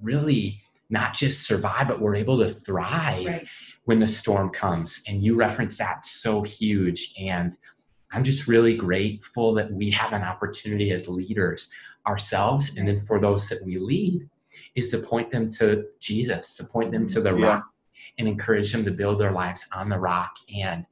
really 0.01 0.62
not 0.90 1.14
just 1.14 1.47
survive, 1.47 1.88
but 1.88 2.01
we're 2.01 2.14
able 2.14 2.38
to 2.38 2.49
thrive 2.49 3.27
Right. 3.27 3.49
when 3.85 3.99
the 3.99 4.07
storm 4.09 4.51
comes. 4.51 5.03
And 5.09 5.23
you 5.25 5.35
reference 5.35 5.79
that 5.79 6.05
so 6.05 6.42
huge. 6.42 7.14
And 7.18 7.57
I'm 8.12 8.25
just 8.25 8.47
really 8.49 8.75
grateful 8.77 9.55
that 9.55 9.71
we 9.71 9.90
have 9.90 10.12
an 10.12 10.23
opportunity 10.23 10.92
as 10.92 11.09
leaders 11.09 11.71
ourselves, 12.07 12.77
and 12.77 12.88
then 12.88 13.01
for 13.01 13.21
those 13.21 13.49
that 13.49 13.62
we 13.64 13.79
lead, 13.79 14.29
is 14.75 14.90
to 14.90 14.99
point 14.99 15.31
them 15.31 15.51
to 15.51 15.85
Jesus, 16.01 16.57
to 16.57 16.64
point 16.64 16.90
them 16.90 17.07
to 17.09 17.21
the 17.21 17.35
Yeah. 17.35 17.47
rock, 17.47 17.64
and 18.18 18.27
encourage 18.27 18.73
them 18.73 18.85
to 18.85 18.90
build 18.90 19.21
their 19.21 19.33
lives 19.33 19.66
on 19.75 19.88
the 19.88 19.99
rock. 19.99 20.35
And 20.55 20.87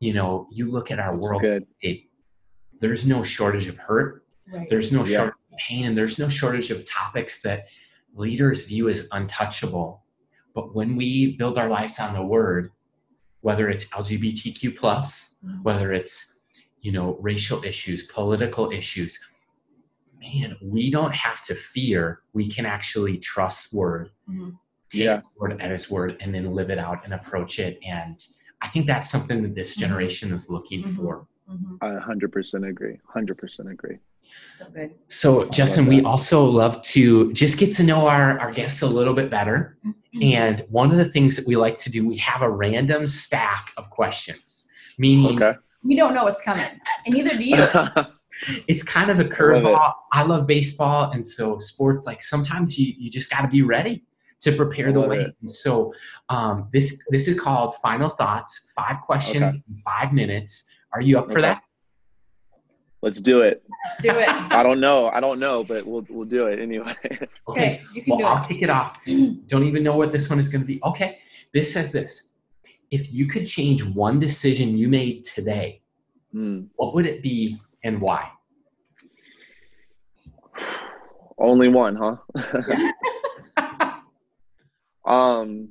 you 0.00 0.12
know, 0.12 0.46
you 0.52 0.70
look 0.70 0.90
at 0.90 0.98
our 0.98 1.12
That's 1.14 1.22
world 1.24 1.42
good. 1.42 1.66
it, 1.80 2.02
there's 2.80 3.06
no 3.06 3.22
shortage 3.22 3.68
of 3.68 3.78
hurt 3.78 4.26
Right. 4.52 4.68
there's 4.68 4.92
no 4.92 5.04
Yeah. 5.04 5.16
shortage 5.16 5.34
of 5.52 5.58
pain 5.58 5.86
and 5.86 5.96
there's 5.96 6.18
no 6.18 6.28
shortage 6.28 6.70
of 6.70 6.84
topics 6.84 7.40
that 7.42 7.68
leaders 8.14 8.64
view 8.66 8.90
as 8.90 9.08
untouchable 9.12 10.04
but 10.54 10.74
when 10.74 10.96
we 10.96 11.36
build 11.38 11.56
our 11.56 11.70
lives 11.70 11.98
on 12.00 12.12
the 12.12 12.22
word 12.22 12.70
whether 13.40 13.70
it's 13.70 13.86
lgbtq 13.86 14.76
plus 14.76 15.36
Mhm. 15.42 15.62
whether 15.62 15.92
it's 15.94 16.33
you 16.84 16.92
know 16.92 17.16
racial 17.20 17.64
issues 17.64 18.02
political 18.04 18.70
issues 18.70 19.18
man 20.20 20.56
we 20.62 20.90
don't 20.90 21.14
have 21.14 21.40
to 21.42 21.54
fear 21.54 22.20
we 22.34 22.46
can 22.48 22.66
actually 22.66 23.16
trust 23.18 23.72
word 23.72 24.10
Mhm. 24.28 24.58
take 24.90 25.02
Yeah. 25.02 25.20
word 25.40 25.60
at 25.60 25.70
his 25.70 25.90
word 25.90 26.10
and 26.20 26.34
then 26.34 26.52
live 26.58 26.70
it 26.70 26.78
out 26.78 26.98
and 27.04 27.14
approach 27.14 27.58
it 27.58 27.78
and 27.98 28.16
i 28.60 28.68
think 28.68 28.86
that's 28.86 29.10
something 29.10 29.42
that 29.44 29.54
this 29.54 29.70
Mhm. 29.74 29.80
generation 29.84 30.32
is 30.32 30.50
looking 30.50 30.82
Mhm. 30.84 30.96
for 30.96 31.26
Mhm. 31.50 31.76
I 31.82 31.90
100% 31.96 32.64
agree. 32.64 32.96
100% 33.14 33.68
agree. 33.70 33.98
So 34.40 34.64
good. 34.70 34.94
So, 35.08 35.44
Justin, 35.50 35.84
we 35.84 36.00
also 36.02 36.42
love 36.62 36.80
to 36.94 37.30
just 37.34 37.58
get 37.58 37.74
to 37.74 37.82
know 37.82 38.08
our, 38.08 38.38
our 38.40 38.50
guests 38.50 38.80
a 38.80 38.86
little 38.86 39.12
bit 39.12 39.28
better. 39.30 39.76
Mm-hmm. 39.84 40.22
And 40.22 40.64
one 40.70 40.90
of 40.90 40.96
the 40.96 41.04
things 41.04 41.36
that 41.36 41.46
we 41.46 41.54
like 41.56 41.76
to 41.84 41.90
do, 41.90 42.08
we 42.08 42.16
have 42.16 42.40
a 42.40 42.48
random 42.48 43.06
stack 43.06 43.72
of 43.76 43.90
questions, 43.90 44.70
meaning 44.96 45.42
Okay. 45.42 45.58
We 45.84 45.96
don't 45.96 46.14
know 46.14 46.24
what's 46.24 46.40
coming, 46.40 46.64
and 47.06 47.14
neither 47.14 47.36
do 47.36 47.44
you. 47.44 47.56
it's 48.68 48.82
kind 48.82 49.10
of 49.10 49.20
a 49.20 49.24
love 49.24 49.32
curveball. 49.32 49.92
I 50.12 50.22
love 50.22 50.46
baseball. 50.46 51.10
And 51.12 51.26
so, 51.26 51.58
sports, 51.58 52.06
like 52.06 52.22
sometimes 52.22 52.78
you, 52.78 52.94
you 52.96 53.10
just 53.10 53.30
got 53.30 53.42
to 53.42 53.48
be 53.48 53.62
ready 53.62 54.04
to 54.40 54.52
prepare 54.52 54.92
the 54.92 55.00
way. 55.00 55.18
it. 55.20 55.36
And 55.40 55.50
so, 55.50 55.92
um, 56.28 56.68
this, 56.72 57.02
this 57.10 57.28
is 57.28 57.38
called 57.38 57.76
Final 57.76 58.08
Thoughts, 58.10 58.72
five 58.76 58.96
questions 59.06 59.42
Okay. 59.44 59.62
in 59.68 59.76
five 59.76 60.12
minutes. 60.12 60.70
Are 60.92 61.00
you 61.00 61.18
up 61.18 61.30
for 61.30 61.40
that? 61.40 61.62
Let's 63.02 63.20
do 63.20 63.42
it. 63.42 63.62
Let's 63.84 63.98
do 64.02 64.18
it. 64.18 64.28
I 64.52 64.62
don't 64.62 64.80
know. 64.80 65.08
I 65.08 65.20
don't 65.20 65.38
know, 65.38 65.62
but 65.62 65.86
we'll 65.86 66.06
we'll 66.08 66.24
do 66.26 66.46
it 66.46 66.58
anyway. 66.58 66.94
Okay, 67.48 67.82
you 67.92 68.02
can 68.02 68.12
well, 68.12 68.18
do 68.20 68.24
I'll 68.24 68.42
it. 68.42 68.48
kick 68.48 68.62
it 68.62 68.70
off. 68.70 68.98
Don't 69.06 69.64
even 69.64 69.82
know 69.82 69.94
what 69.96 70.10
this 70.10 70.30
one 70.30 70.38
is 70.38 70.48
going 70.48 70.62
to 70.62 70.66
be. 70.66 70.82
Okay, 70.82 71.18
this 71.52 71.70
says 71.70 71.92
this. 71.92 72.30
If 72.94 73.12
you 73.12 73.26
could 73.26 73.44
change 73.44 73.84
one 73.84 74.20
decision 74.20 74.78
you 74.78 74.88
made 74.88 75.24
today, 75.24 75.82
Hmm. 76.30 76.66
what 76.76 76.94
would 76.94 77.06
it 77.06 77.22
be 77.24 77.60
and 77.82 78.00
why? 78.00 78.30
Only 81.36 81.66
one, 81.66 81.96
huh? 81.96 82.16
um, 85.04 85.70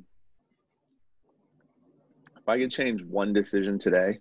if 2.36 2.50
I 2.50 2.58
could 2.58 2.72
change 2.72 3.02
one 3.06 3.32
decision 3.32 3.80
today, 3.80 4.20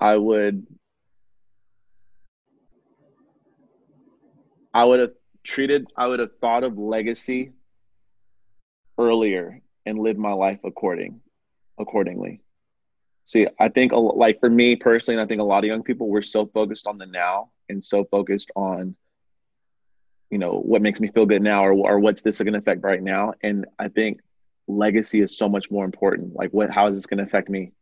I 0.00 0.16
would. 0.16 0.66
I 4.74 4.84
would 4.84 4.98
have 4.98 5.14
treated. 5.44 5.86
I 5.96 6.08
would 6.08 6.18
have 6.18 6.36
thought 6.40 6.64
of 6.64 6.76
legacy 6.76 7.52
earlier 8.98 9.62
and 9.86 9.96
lived 10.00 10.18
my 10.18 10.32
life 10.32 10.58
according, 10.64 11.20
accordingly. 11.78 12.40
See, 13.24 13.46
I 13.58 13.68
think 13.68 13.92
like 13.92 14.38
for 14.40 14.48
me 14.48 14.76
personally, 14.76 15.18
and 15.20 15.24
I 15.24 15.28
think 15.28 15.40
a 15.40 15.44
lot 15.44 15.58
of 15.58 15.64
young 15.64 15.82
people, 15.82 16.08
we're 16.08 16.22
so 16.22 16.46
focused 16.46 16.86
on 16.86 16.98
the 16.98 17.06
now 17.06 17.50
and 17.68 17.82
so 17.82 18.04
focused 18.04 18.50
on 18.54 18.94
you 20.30 20.38
know 20.38 20.58
what 20.60 20.82
makes 20.82 21.00
me 21.00 21.08
feel 21.08 21.26
good 21.26 21.42
now 21.42 21.64
or, 21.64 21.72
or 21.72 21.98
what's 22.00 22.22
this 22.22 22.38
going 22.38 22.52
to 22.52 22.58
affect 22.58 22.82
right 22.82 23.02
now. 23.02 23.32
And 23.42 23.66
i 23.78 23.88
think 23.88 24.20
legacy 24.68 25.20
is 25.20 25.36
so 25.38 25.48
much 25.48 25.70
more 25.70 25.84
important. 25.84 26.34
Like 26.34 26.50
what 26.50 26.70
how 26.70 26.88
is 26.88 26.98
this 26.98 27.06
going 27.06 27.18
to 27.18 27.24
affect 27.24 27.48
me 27.48 27.72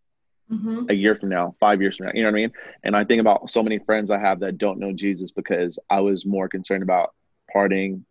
Mhm. 0.52 0.90
a 0.90 0.94
year 0.94 1.14
from 1.14 1.30
now 1.30 1.54
five 1.58 1.80
years 1.80 1.96
from 1.96 2.06
now? 2.06 2.12
You 2.14 2.22
know 2.22 2.28
what 2.28 2.36
i 2.36 2.42
mean? 2.42 2.52
And 2.82 2.94
i 2.94 3.04
think 3.04 3.20
about 3.20 3.48
so 3.48 3.62
many 3.62 3.78
friends 3.78 4.10
i 4.10 4.18
have 4.18 4.40
that 4.40 4.58
don't 4.58 4.78
know 4.78 4.92
jesus 4.92 5.32
because 5.32 5.78
i 5.88 6.00
was 6.00 6.26
more 6.26 6.48
concerned 6.48 6.82
about 6.82 7.14
partying 7.54 8.02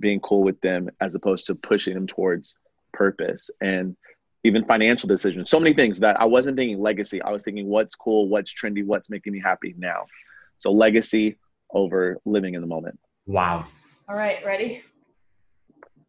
being 0.00 0.18
cool 0.20 0.42
with 0.42 0.60
them 0.60 0.90
as 1.00 1.14
opposed 1.14 1.46
to 1.46 1.54
pushing 1.54 1.94
them 1.94 2.06
towards 2.06 2.56
purpose. 2.92 3.50
And 3.60 3.96
even 4.46 4.64
financial 4.64 5.08
decisions, 5.08 5.50
so 5.50 5.58
many 5.58 5.74
things 5.74 5.98
that 5.98 6.18
I 6.20 6.24
wasn't 6.24 6.56
thinking 6.56 6.80
legacy. 6.80 7.20
I 7.20 7.30
was 7.30 7.42
thinking 7.42 7.66
what's 7.66 7.94
cool, 7.94 8.28
what's 8.28 8.54
trendy, 8.54 8.84
what's 8.84 9.10
making 9.10 9.32
me 9.32 9.40
happy 9.44 9.74
now. 9.76 10.06
So 10.56 10.70
legacy 10.72 11.36
over 11.72 12.18
living 12.24 12.54
in 12.54 12.60
the 12.60 12.66
moment. 12.66 12.98
Wow. 13.26 13.66
All 14.08 14.16
right, 14.16 14.44
ready? 14.44 14.82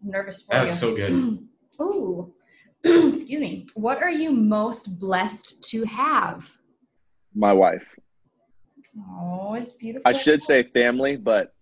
I'm 0.03 0.11
nervous 0.11 0.43
for 0.43 0.53
That's 0.53 0.71
you. 0.71 0.77
so 0.77 0.95
good. 0.95 1.39
Ooh. 1.81 2.33
Excuse 2.83 3.41
me. 3.41 3.67
What 3.73 4.03
are 4.03 4.11
you 4.11 4.31
most 4.31 4.99
blessed 4.99 5.63
to 5.71 5.83
have? 5.85 6.49
My 7.35 7.53
wife. 7.53 7.95
Oh, 9.11 9.55
it's 9.55 9.73
beautiful. 9.73 10.07
I 10.07 10.13
should 10.13 10.43
say 10.43 10.63
family, 10.63 11.17
but 11.17 11.53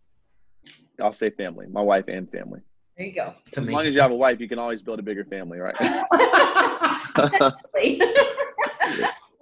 I'll 1.02 1.14
say 1.14 1.30
family. 1.30 1.68
My 1.72 1.82
wife 1.82 2.06
and 2.10 2.30
family. 2.30 2.60
There 2.98 3.08
you 3.08 3.14
go. 3.14 3.34
It's 3.48 3.58
As 3.58 3.70
long 3.70 3.86
as 3.86 3.94
you 3.94 4.00
have 4.00 4.12
a 4.12 4.16
wife, 4.16 4.40
you 4.40 4.48
can 4.48 4.58
always 4.58 4.82
build 4.82 5.00
a 5.00 5.04
bigger 5.04 5.26
family, 5.26 5.60
right? 5.60 5.76
Essentially. 7.18 8.02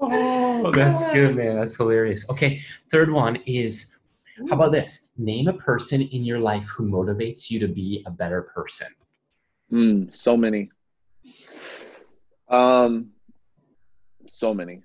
Oh, 0.06 0.70
that's 0.76 1.10
good, 1.14 1.38
man. 1.38 1.56
That's 1.56 1.78
hilarious. 1.78 2.30
Okay, 2.30 2.62
third 2.92 3.10
one 3.10 3.38
is 3.46 3.96
how 4.50 4.56
about 4.58 4.74
this? 4.74 5.10
Name 5.18 5.48
a 5.48 5.54
person 5.54 6.02
in 6.02 6.26
your 6.26 6.40
life 6.40 6.68
who 6.68 6.92
motivates 6.92 7.50
you 7.50 7.58
to 7.60 7.70
be 7.70 8.04
a 8.06 8.12
better 8.12 8.42
person. 8.42 8.88
Mm, 9.72 10.12
so 10.12 10.36
many. 10.36 10.72
Um, 12.50 13.12
so 14.26 14.54
many. 14.54 14.82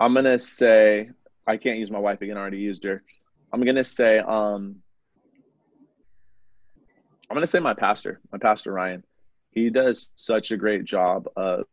I'm 0.00 0.14
gonna 0.14 0.38
say 0.38 1.10
I 1.46 1.58
can't 1.58 1.78
use 1.78 1.90
my 1.90 1.98
wife 1.98 2.22
again. 2.22 2.38
I 2.38 2.40
already 2.40 2.58
used 2.58 2.84
her. 2.84 3.02
I'm 3.52 3.62
gonna 3.62 3.84
say 3.84 4.18
um. 4.20 4.76
I'm 7.28 7.34
gonna 7.34 7.46
say 7.46 7.60
my 7.60 7.74
pastor, 7.74 8.20
my 8.32 8.38
pastor 8.38 8.72
Ryan. 8.72 9.02
He 9.50 9.70
does 9.70 10.10
such 10.14 10.50
a 10.50 10.56
great 10.56 10.84
job 10.84 11.28
of 11.36 11.64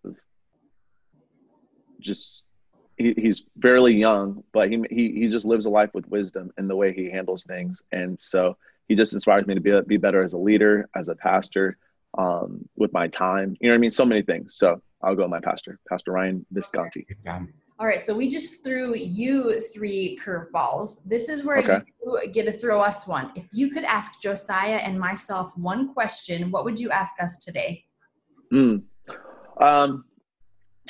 just. 1.99 2.45
He, 2.95 3.13
he's 3.17 3.47
fairly 3.59 3.95
young, 3.95 4.43
but 4.53 4.69
he, 4.69 4.83
he 4.89 5.11
he 5.13 5.27
just 5.27 5.47
lives 5.47 5.65
a 5.65 5.69
life 5.69 5.89
with 5.95 6.07
wisdom 6.07 6.51
in 6.59 6.67
the 6.67 6.75
way 6.75 6.93
he 6.93 7.09
handles 7.09 7.43
things, 7.43 7.81
and 7.91 8.19
so 8.19 8.55
he 8.87 8.95
just 8.95 9.13
inspires 9.13 9.47
me 9.47 9.55
to 9.55 9.61
be 9.61 9.81
be 9.81 9.97
better 9.97 10.23
as 10.23 10.33
a 10.33 10.37
leader, 10.37 10.87
as 10.95 11.09
a 11.09 11.15
pastor, 11.15 11.77
um, 12.17 12.67
with 12.75 12.93
my 12.93 13.07
time. 13.07 13.57
You 13.59 13.69
know 13.69 13.73
what 13.73 13.77
I 13.77 13.79
mean? 13.79 13.89
So 13.89 14.05
many 14.05 14.21
things. 14.21 14.55
So 14.55 14.79
I'll 15.01 15.15
go 15.15 15.23
with 15.23 15.31
my 15.31 15.39
pastor, 15.39 15.79
Pastor 15.89 16.11
Ryan 16.11 16.45
Visconti. 16.51 17.07
Um, 17.27 17.53
All 17.83 17.89
right, 17.89 18.01
so 18.01 18.15
we 18.15 18.29
just 18.29 18.63
threw 18.63 18.95
you 18.95 19.59
three 19.59 20.17
curveballs. 20.23 21.03
This 21.03 21.27
is 21.27 21.43
where 21.43 21.57
Okay. 21.57 21.81
you 22.01 22.31
get 22.31 22.45
to 22.45 22.53
throw 22.53 22.79
us 22.79 23.05
one. 23.05 23.33
If 23.35 23.43
you 23.51 23.69
could 23.69 23.83
ask 23.83 24.21
Josiah 24.21 24.77
and 24.77 24.97
myself 24.97 25.51
one 25.57 25.93
question, 25.93 26.49
what 26.49 26.63
would 26.63 26.79
you 26.79 26.91
ask 26.91 27.21
us 27.21 27.39
today? 27.39 27.83
Mm. 28.53 28.83
Um, 29.59 30.05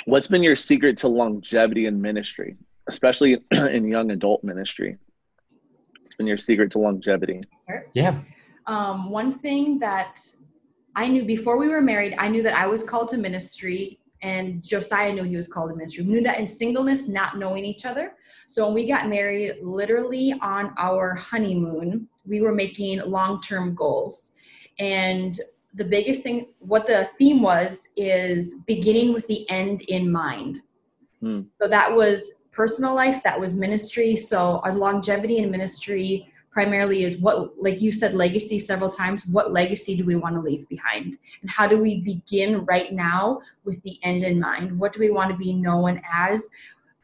what's 0.05 0.27
been 0.27 0.43
your 0.43 0.55
secret 0.55 0.95
to 0.97 1.07
longevity 1.07 1.87
in 1.87 1.99
ministry, 1.99 2.57
especially 2.87 3.39
in 3.51 3.87
young 3.87 4.11
adult 4.11 4.43
ministry? 4.43 4.99
What's 5.99 6.13
been 6.13 6.27
your 6.27 6.37
secret 6.37 6.69
to 6.73 6.77
longevity? 6.77 7.41
yeah. 7.95 8.21
Um, 8.67 9.09
one 9.09 9.39
thing 9.39 9.79
that 9.79 10.19
I 10.95 11.07
knew 11.07 11.25
before 11.25 11.57
we 11.57 11.69
were 11.69 11.81
married, 11.81 12.13
I 12.19 12.29
knew 12.29 12.43
that 12.43 12.53
I 12.53 12.67
was 12.67 12.83
called 12.83 13.07
to 13.07 13.17
ministry, 13.17 13.99
and 14.23 14.63
Josiah 14.63 15.13
knew 15.13 15.23
he 15.23 15.35
was 15.35 15.47
called 15.47 15.69
to 15.69 15.75
ministry. 15.75 16.03
We 16.03 16.13
knew 16.13 16.21
that 16.21 16.39
in 16.39 16.47
singleness, 16.47 17.07
not 17.07 17.37
knowing 17.37 17.65
each 17.65 17.85
other. 17.85 18.13
So 18.47 18.65
when 18.65 18.73
we 18.73 18.87
got 18.87 19.09
married, 19.09 19.57
literally 19.61 20.33
on 20.41 20.73
our 20.77 21.13
honeymoon, 21.13 22.07
we 22.25 22.41
were 22.41 22.53
making 22.53 23.01
long 23.01 23.41
term 23.41 23.75
goals. 23.75 24.33
And 24.79 25.37
the 25.73 25.83
biggest 25.83 26.23
thing, 26.23 26.53
what 26.59 26.87
the 26.87 27.09
theme 27.17 27.41
was, 27.41 27.89
is 27.97 28.55
beginning 28.65 29.13
with 29.13 29.27
the 29.27 29.47
end 29.49 29.81
in 29.83 30.09
mind. 30.09 30.61
Hmm. 31.19 31.41
So 31.61 31.67
that 31.67 31.93
was 31.93 32.31
personal 32.51 32.95
life, 32.95 33.21
that 33.23 33.39
was 33.39 33.57
ministry. 33.57 34.15
So 34.15 34.61
our 34.63 34.73
longevity 34.73 35.39
in 35.39 35.51
ministry 35.51 36.31
primarily 36.53 37.03
is 37.03 37.17
what 37.17 37.59
like 37.61 37.81
you 37.81 37.91
said 37.91 38.13
legacy 38.13 38.59
several 38.59 38.89
times 38.89 39.25
what 39.25 39.51
legacy 39.51 39.97
do 39.97 40.05
we 40.05 40.15
want 40.15 40.35
to 40.35 40.41
leave 40.41 40.69
behind? 40.69 41.17
And 41.41 41.49
how 41.49 41.67
do 41.67 41.77
we 41.77 42.01
begin 42.01 42.63
right 42.65 42.93
now 42.93 43.41
with 43.65 43.81
the 43.81 43.97
end 44.03 44.23
in 44.23 44.39
mind? 44.39 44.79
What 44.79 44.93
do 44.93 44.99
we 44.99 45.09
want 45.09 45.31
to 45.31 45.37
be 45.37 45.53
known 45.53 45.99
as? 46.13 46.49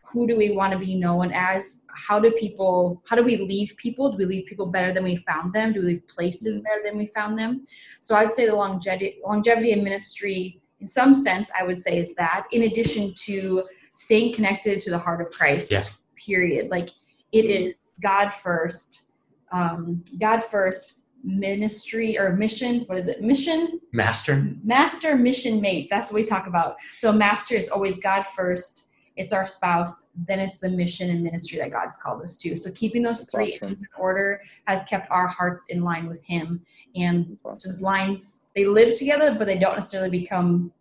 Who 0.03 0.27
do 0.27 0.37
we 0.37 0.55
want 0.55 0.73
to 0.73 0.79
be 0.79 0.95
known 0.95 1.31
as? 1.33 1.83
How 2.07 2.19
do 2.19 2.31
people 2.31 3.01
how 3.09 3.15
do 3.15 3.23
we 3.23 3.37
leave 3.37 3.75
people? 3.77 4.11
Do 4.11 4.17
we 4.17 4.25
leave 4.25 4.45
people 4.45 4.67
better 4.67 4.93
than 4.93 5.03
we 5.03 5.15
found 5.17 5.51
them? 5.51 5.73
Do 5.73 5.81
we 5.81 5.87
leave 5.87 6.07
places 6.07 6.55
mm-hmm. 6.55 6.63
better 6.63 6.81
than 6.85 6.97
we 6.97 7.07
found 7.07 7.37
them? 7.37 7.65
So 8.01 8.15
i'd 8.15 8.33
say 8.33 8.45
the 8.45 8.55
longevity 8.55 9.19
longevity 9.25 9.71
in 9.71 9.83
ministry 9.83 10.61
in 10.79 10.87
some 10.87 11.13
sense 11.13 11.51
i 11.59 11.63
would 11.63 11.81
say 11.81 11.97
is 11.97 12.15
that 12.15 12.45
in 12.51 12.63
addition 12.63 13.13
to 13.13 13.63
staying 13.91 14.33
connected 14.33 14.79
to 14.79 14.89
the 14.91 14.97
heart 14.97 15.21
of 15.21 15.29
christ 15.31 15.71
Yeah. 15.71 15.83
period. 16.15 16.69
Like 16.69 16.89
it 17.31 17.45
is 17.45 17.93
god 18.01 18.29
first 18.29 19.08
um, 19.51 20.03
God 20.19 20.43
first 20.43 20.99
ministry 21.23 22.17
or 22.17 22.35
mission. 22.35 22.81
What 22.85 22.97
is 22.97 23.07
it? 23.07 23.21
Mission, 23.21 23.79
Master. 23.93 24.53
master, 24.63 25.15
mission, 25.15 25.59
mate. 25.61 25.87
That's 25.89 26.11
what 26.11 26.15
we 26.21 26.25
talk 26.25 26.47
about. 26.47 26.77
So, 26.95 27.11
master 27.11 27.55
is 27.55 27.69
always 27.69 27.99
God 27.99 28.25
first. 28.25 28.87
It's 29.15 29.33
our 29.33 29.45
spouse. 29.45 30.09
Then 30.27 30.39
it's 30.39 30.59
the 30.59 30.69
mission 30.69 31.09
and 31.09 31.21
ministry 31.21 31.59
that 31.59 31.71
God's 31.71 31.97
called 31.97 32.21
us 32.21 32.37
to. 32.37 32.55
So, 32.55 32.71
keeping 32.71 33.03
those 33.03 33.19
That's 33.19 33.31
three 33.31 33.53
awesome. 33.55 33.69
in 33.69 33.77
order 33.97 34.41
has 34.65 34.83
kept 34.83 35.09
our 35.11 35.27
hearts 35.27 35.67
in 35.69 35.83
line 35.83 36.07
with 36.07 36.23
Him. 36.23 36.61
And 36.95 37.37
awesome. 37.43 37.59
those 37.65 37.81
lines, 37.81 38.47
they 38.55 38.65
live 38.65 38.97
together, 38.97 39.35
but 39.37 39.45
they 39.45 39.57
don't 39.59 39.75
necessarily 39.75 40.09
become 40.09 40.71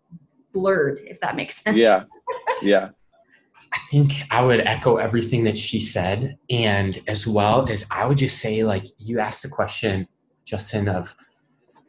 blurred, 0.52 1.00
if 1.04 1.20
that 1.20 1.36
makes 1.36 1.62
sense. 1.62 1.76
Yeah, 1.76 2.04
yeah. 2.62 2.90
I 3.72 3.78
think 3.90 4.12
I 4.30 4.42
would 4.42 4.60
echo 4.60 4.96
everything 4.96 5.44
that 5.44 5.58
she 5.58 5.80
said. 5.80 6.38
And 6.50 6.98
as 7.06 7.26
well 7.26 7.68
as 7.68 7.86
I 7.90 8.06
would 8.06 8.18
just 8.18 8.38
say, 8.38 8.64
like, 8.64 8.86
you 8.98 9.20
asked 9.20 9.42
the 9.42 9.48
question, 9.48 10.08
Justin, 10.44 10.88
of 10.88 11.14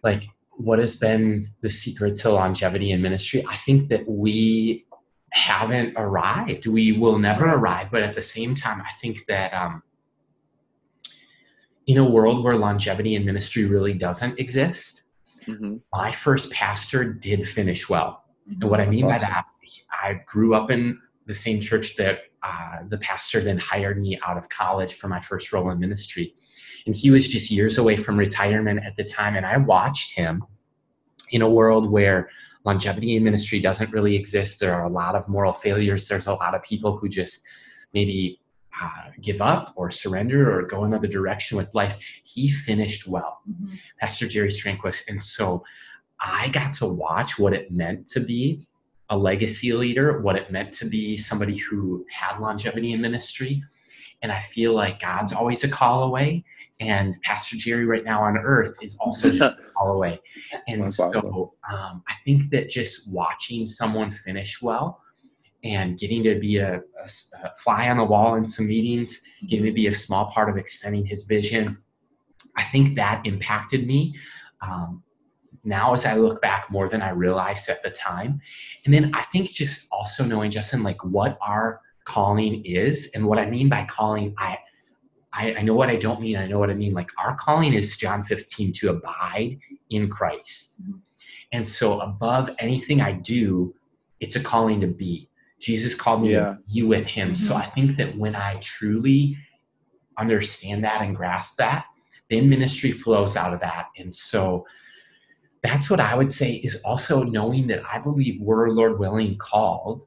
like, 0.04 0.24
what 0.52 0.80
has 0.80 0.96
been 0.96 1.50
the 1.62 1.70
secret 1.70 2.16
to 2.18 2.32
longevity 2.32 2.92
in 2.92 3.02
ministry? 3.02 3.46
I 3.48 3.56
think 3.56 3.90
that 3.90 4.08
we 4.08 4.86
haven't 5.32 5.94
arrived. 5.96 6.68
We 6.68 6.94
will 6.94 7.18
never 7.18 7.46
arrive. 7.46 7.90
But 7.92 8.04
at 8.04 8.14
the 8.14 8.22
same 8.22 8.56
time, 8.56 8.82
I 8.82 8.92
think 9.02 9.26
that 9.28 9.54
um, 9.54 9.84
in 11.88 11.98
a 11.98 12.04
world 12.04 12.44
where 12.44 12.56
longevity 12.56 13.16
in 13.16 13.26
ministry 13.26 13.66
really 13.66 13.94
doesn't 13.94 14.40
exist, 14.40 15.04
hmm 15.46 15.78
my 15.94 16.12
first 16.12 16.52
pastor 16.52 17.14
did 17.14 17.48
finish 17.48 17.90
well. 17.90 18.24
Mm-hmm. 18.50 18.62
And 18.62 18.70
what 18.70 18.80
I 18.82 18.86
mean 18.86 19.06
by 19.06 19.16
awesome. 19.16 19.30
that, 19.30 19.46
I 19.92 20.22
grew 20.26 20.54
up 20.54 20.70
in 20.70 21.00
the 21.30 21.36
same 21.36 21.62
church 21.62 21.96
that 21.96 22.22
uh, 22.42 22.80
the 22.88 22.98
pastor 22.98 23.40
then 23.40 23.60
hired 23.60 24.02
me 24.02 24.20
out 24.26 24.36
of 24.36 24.50
college 24.50 24.96
for 24.96 25.08
my 25.08 25.22
first 25.22 25.54
role 25.54 25.70
in 25.70 25.80
ministry. 25.80 26.34
And 26.88 26.96
he 26.96 27.12
was 27.12 27.28
just 27.28 27.52
years 27.52 27.78
away 27.78 27.98
from 27.98 28.18
retirement 28.18 28.80
at 28.84 28.96
the 28.98 29.04
time. 29.04 29.36
And 29.36 29.46
I 29.46 29.58
watched 29.58 30.16
him 30.16 30.44
in 31.32 31.44
a 31.44 31.50
world 31.50 31.92
where 31.92 32.30
longevity 32.66 33.16
in 33.16 33.24
ministry 33.24 33.60
doesn't 33.60 33.94
really 33.94 34.16
exist. 34.16 34.60
There 34.60 34.74
are 34.74 34.86
a 34.86 34.90
lot 34.90 35.14
of 35.14 35.30
moral 35.30 35.54
failures. 35.54 36.08
There's 36.08 36.26
a 36.26 36.34
lot 36.34 36.56
of 36.56 36.64
people 36.64 36.98
who 36.98 37.08
just 37.08 37.46
maybe 37.94 38.42
uh, 38.82 39.12
give 39.22 39.40
up 39.40 39.74
or 39.76 39.92
surrender 39.92 40.52
or 40.52 40.64
go 40.64 40.84
another 40.84 41.08
direction 41.08 41.58
with 41.58 41.76
life. 41.76 41.96
He 42.24 42.50
finished 42.50 43.08
well. 43.08 43.42
Mhm. 43.48 43.78
Pastor 44.00 44.28
Jerry 44.28 44.50
Strangquist. 44.50 45.10
And 45.10 45.22
so 45.22 45.64
I 46.20 46.50
got 46.50 46.74
to 46.76 46.88
watch 46.88 47.38
what 47.38 47.54
it 47.54 47.70
meant 47.70 48.08
to 48.08 48.20
be 48.20 48.68
a 49.10 49.18
legacy 49.18 49.74
leader, 49.74 50.22
what 50.22 50.36
it 50.36 50.52
meant 50.52 50.72
to 50.74 50.86
be 50.86 51.18
somebody 51.18 51.58
who 51.58 52.06
had 52.12 52.40
longevity 52.40 52.92
in 52.92 53.02
ministry. 53.02 53.64
And 54.22 54.32
I 54.32 54.40
feel 54.40 54.74
like 54.74 55.02
God's 55.02 55.34
always 55.34 55.64
a 55.64 55.70
call 55.70 56.04
away. 56.04 56.44
And 56.80 57.20
Pastor 57.24 57.58
Jerry 57.58 57.86
right 57.86 58.06
now 58.06 58.24
on 58.24 58.38
earth 58.38 58.76
is 58.82 58.98
also 59.00 59.30
just 59.30 59.42
a 59.42 59.64
call 59.78 59.94
away. 59.94 60.22
And 60.68 60.84
That's 60.84 60.98
so 60.98 61.08
awesome. 61.08 61.34
um, 61.72 62.04
I 62.08 62.14
think 62.24 62.50
that 62.52 62.70
just 62.70 63.12
watching 63.12 63.66
someone 63.66 64.12
finish 64.12 64.62
well 64.62 65.02
and 65.64 66.00
getting 66.00 66.24
to 66.24 66.40
be 66.40 66.58
a 66.58 66.82
fly 67.58 67.90
on 67.90 67.98
the 67.98 68.04
wall 68.04 68.36
in 68.36 68.48
some 68.48 68.68
meetings, 68.68 69.22
getting 69.48 69.66
to 69.66 69.74
be 69.74 69.88
a 69.88 69.96
small 69.96 70.32
part 70.32 70.50
of 70.50 70.58
extending 70.58 71.06
his 71.06 71.24
vision, 71.24 71.78
I 72.56 72.64
think 72.64 72.96
that 72.96 73.26
impacted 73.26 73.86
me. 73.86 74.16
Um, 74.62 75.04
now, 75.64 75.94
as 75.94 76.06
I 76.06 76.16
look 76.16 76.42
back 76.42 76.70
more 76.72 76.90
than 76.90 77.02
I 77.02 77.10
realized 77.10 77.70
at 77.70 77.84
the 77.84 77.90
time. 77.90 78.40
And 78.86 78.94
then 78.94 79.12
I 79.14 79.24
think 79.24 79.50
just 79.50 79.88
also 79.92 80.24
knowing, 80.26 80.52
Justin, 80.52 80.84
like 80.84 81.04
what 81.04 81.38
our 81.42 81.82
calling 82.06 82.64
is 82.66 83.12
and 83.14 83.26
what 83.26 83.40
I 83.40 83.50
mean 83.50 83.70
by 83.70 83.86
calling, 83.86 84.34
I, 84.38 84.58
I, 85.34 85.56
I 85.56 85.62
know 85.62 85.76
what 85.76 85.90
I 85.90 85.96
don't 85.96 86.22
mean. 86.22 86.38
I 86.38 86.48
know 86.48 86.60
what 86.60 86.70
I 86.70 86.74
mean. 86.74 86.94
Like 86.94 87.10
our 87.18 87.36
calling 87.36 87.74
is 87.74 87.98
John 87.98 88.24
15 88.24 88.74
to 88.74 88.90
abide 88.90 89.60
in 89.90 90.10
Christ. 90.10 90.82
Mhm. 90.82 91.00
And 91.52 91.68
so 91.68 92.00
above 92.00 92.50
anything 92.60 93.02
I 93.02 93.12
do, 93.14 93.74
it's 94.20 94.36
a 94.36 94.40
calling 94.40 94.82
to 94.82 94.88
be. 94.88 95.30
Jesus 95.60 95.94
called 95.94 96.22
me 96.24 96.32
Yeah. 96.34 96.40
to 96.40 96.58
be 96.74 96.84
with 96.84 97.06
him. 97.08 97.34
So 97.36 97.54
Mhm. 97.54 97.62
I 97.62 97.66
think 97.66 97.98
that 97.98 98.18
when 98.18 98.36
I 98.36 98.56
truly 98.62 99.38
understand 100.18 100.84
that 100.84 101.02
and 101.02 101.16
grasp 101.16 101.58
that, 101.58 101.86
then 102.30 102.50
ministry 102.50 102.92
flows 102.92 103.36
out 103.36 103.54
of 103.54 103.60
that. 103.62 103.88
And 103.98 104.14
so 104.14 104.66
that's 105.64 105.90
what 105.90 106.00
I 106.00 106.16
would 106.16 106.32
say 106.32 106.54
is 106.56 106.82
also 106.84 107.24
knowing 107.24 107.68
that 107.68 107.82
I 107.92 108.00
believe 108.00 108.42
we're, 108.42 108.70
Lord 108.70 109.00
willing, 109.00 109.38
called 109.38 110.06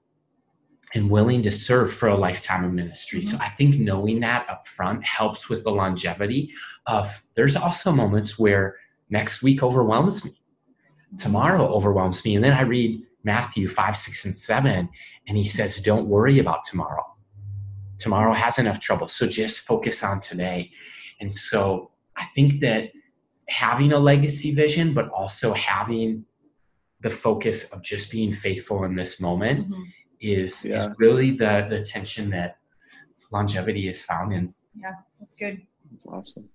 and 0.95 1.11
willing 1.11 1.43
to 1.43 1.53
serve 1.53 1.93
for 1.93 2.09
a 2.09 2.17
lifetime 2.17 2.65
of 2.65 2.73
ministry. 2.73 3.21
Mm-hmm. 3.21 3.31
So 3.31 3.39
I 3.39 3.51
think 3.51 3.79
knowing 3.79 4.21
that 4.21 4.49
up 4.49 4.67
front 4.67 5.05
helps 5.05 5.49
with 5.49 5.65
the 5.65 5.71
longevity 5.71 6.53
of 6.87 7.23
there's 7.35 7.57
also 7.57 7.93
moments 7.93 8.39
where 8.39 8.77
next 9.11 9.43
week 9.43 9.63
overwhelms 9.63 10.25
me. 10.25 10.33
Tomorrow 11.19 11.67
overwhelms 11.67 12.25
me. 12.25 12.35
And 12.35 12.45
then 12.45 12.53
I 12.53 12.63
read 12.63 13.03
Matthew 13.25 13.69
5, 13.69 13.97
6, 13.97 14.25
and 14.25 14.39
7, 14.39 14.89
and 15.29 15.37
he 15.37 15.45
says, 15.45 15.81
Don't 15.81 16.09
worry 16.09 16.39
about 16.39 16.65
tomorrow. 16.65 17.05
Tomorrow 17.99 18.33
has 18.33 18.59
enough 18.59 18.81
trouble. 18.81 19.09
So 19.09 19.27
just 19.27 19.61
focus 19.61 20.03
on 20.03 20.21
today. 20.21 20.73
And 21.21 21.35
so 21.35 21.91
I 22.17 22.25
think 22.35 22.61
that 22.61 22.91
having 23.53 23.93
a 23.93 23.99
legacy 23.99 24.55
vision, 24.55 24.95
but 24.95 25.11
also 25.11 25.53
having 25.53 26.25
the 27.01 27.11
focus 27.11 27.71
of 27.73 27.83
just 27.83 28.11
being 28.11 28.33
faithful 28.33 28.85
in 28.85 28.95
this 28.95 29.21
moment 29.21 29.69
mm-hmm. 29.69 29.83
is, 30.21 30.65
yeah. 30.65 30.77
is 30.77 30.89
really 30.99 31.33
the, 31.33 31.67
the 31.69 31.85
tension 31.85 32.31
that 32.31 32.57
longevity 33.31 33.89
is 33.89 34.03
found 34.03 34.33
in. 34.33 34.55
Yeah, 34.75 34.93
that's 35.21 35.35
good. 35.35 35.61
That's 35.91 36.07
awesome. 36.07 36.49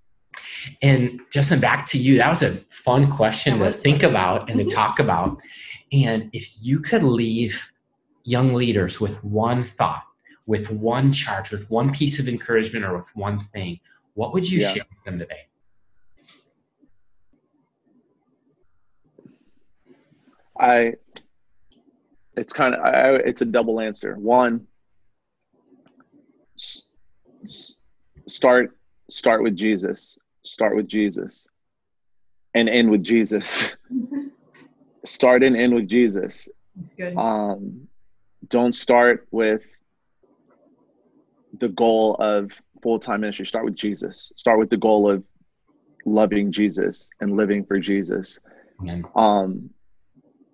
And 0.82 1.20
Justin, 1.32 1.60
back 1.60 1.86
to 1.88 1.98
you. 1.98 2.18
That 2.18 2.30
was 2.30 2.44
a 2.44 2.56
fun 2.70 3.12
question 3.12 3.60
to 3.60 3.72
think 3.72 4.02
fun. 4.02 4.10
about 4.10 4.50
and 4.50 4.60
to 4.60 4.66
talk 4.66 5.00
about. 5.00 5.38
And 5.92 6.30
if 6.34 6.50
you 6.62 6.80
could 6.80 7.04
leave 7.04 7.72
young 8.24 8.54
leaders 8.54 9.00
with 9.00 9.24
one 9.24 9.64
thought, 9.64 10.04
with 10.46 10.72
one 10.72 11.12
charge, 11.14 11.52
with 11.52 11.70
one 11.70 11.92
piece 11.92 12.20
of 12.20 12.28
encouragement, 12.28 12.86
or 12.86 12.98
with 12.98 13.10
one 13.16 13.40
thing, 13.54 13.80
what 14.14 14.34
would 14.34 14.50
you 14.50 14.60
yeah. 14.60 14.74
share 14.74 14.86
with 14.90 15.04
them 15.04 15.20
today? 15.20 15.48
I, 20.60 20.94
it's 22.36 22.54
kind 22.54 22.76
of, 22.76 22.82
I, 22.82 23.16
it's 23.16 23.42
a 23.42 23.46
double 23.46 23.80
answer. 23.80 24.16
One, 24.16 24.68
start, 27.46 28.78
start 29.10 29.44
with 29.44 29.56
Jesus. 29.56 30.18
Start 30.44 30.76
with 30.76 30.88
Jesus, 30.88 31.46
and 32.54 32.70
end 32.70 32.90
with 32.90 33.04
Jesus. 33.04 33.76
start 35.06 35.44
and 35.44 35.58
end 35.58 35.76
with 35.76 35.88
Jesus. 35.88 36.48
That's 36.76 36.94
good. 36.94 37.18
Um, 37.18 37.88
don't 38.48 38.74
start 38.74 39.28
with 39.32 39.68
the 41.60 41.70
goal 41.70 42.16
of 42.16 42.52
full 42.82 43.00
time 43.00 43.22
ministry. 43.22 43.46
Start 43.46 43.66
with 43.66 43.76
Jesus. 43.76 44.32
Start 44.36 44.60
with 44.60 44.70
the 44.70 44.78
goal 44.78 45.10
of 45.10 45.28
loving 46.06 46.52
Jesus 46.52 47.10
and 47.20 47.36
living 47.36 47.66
for 47.66 47.80
Jesus. 47.80 48.40
Amen. 48.82 49.06
Um, 49.16 49.70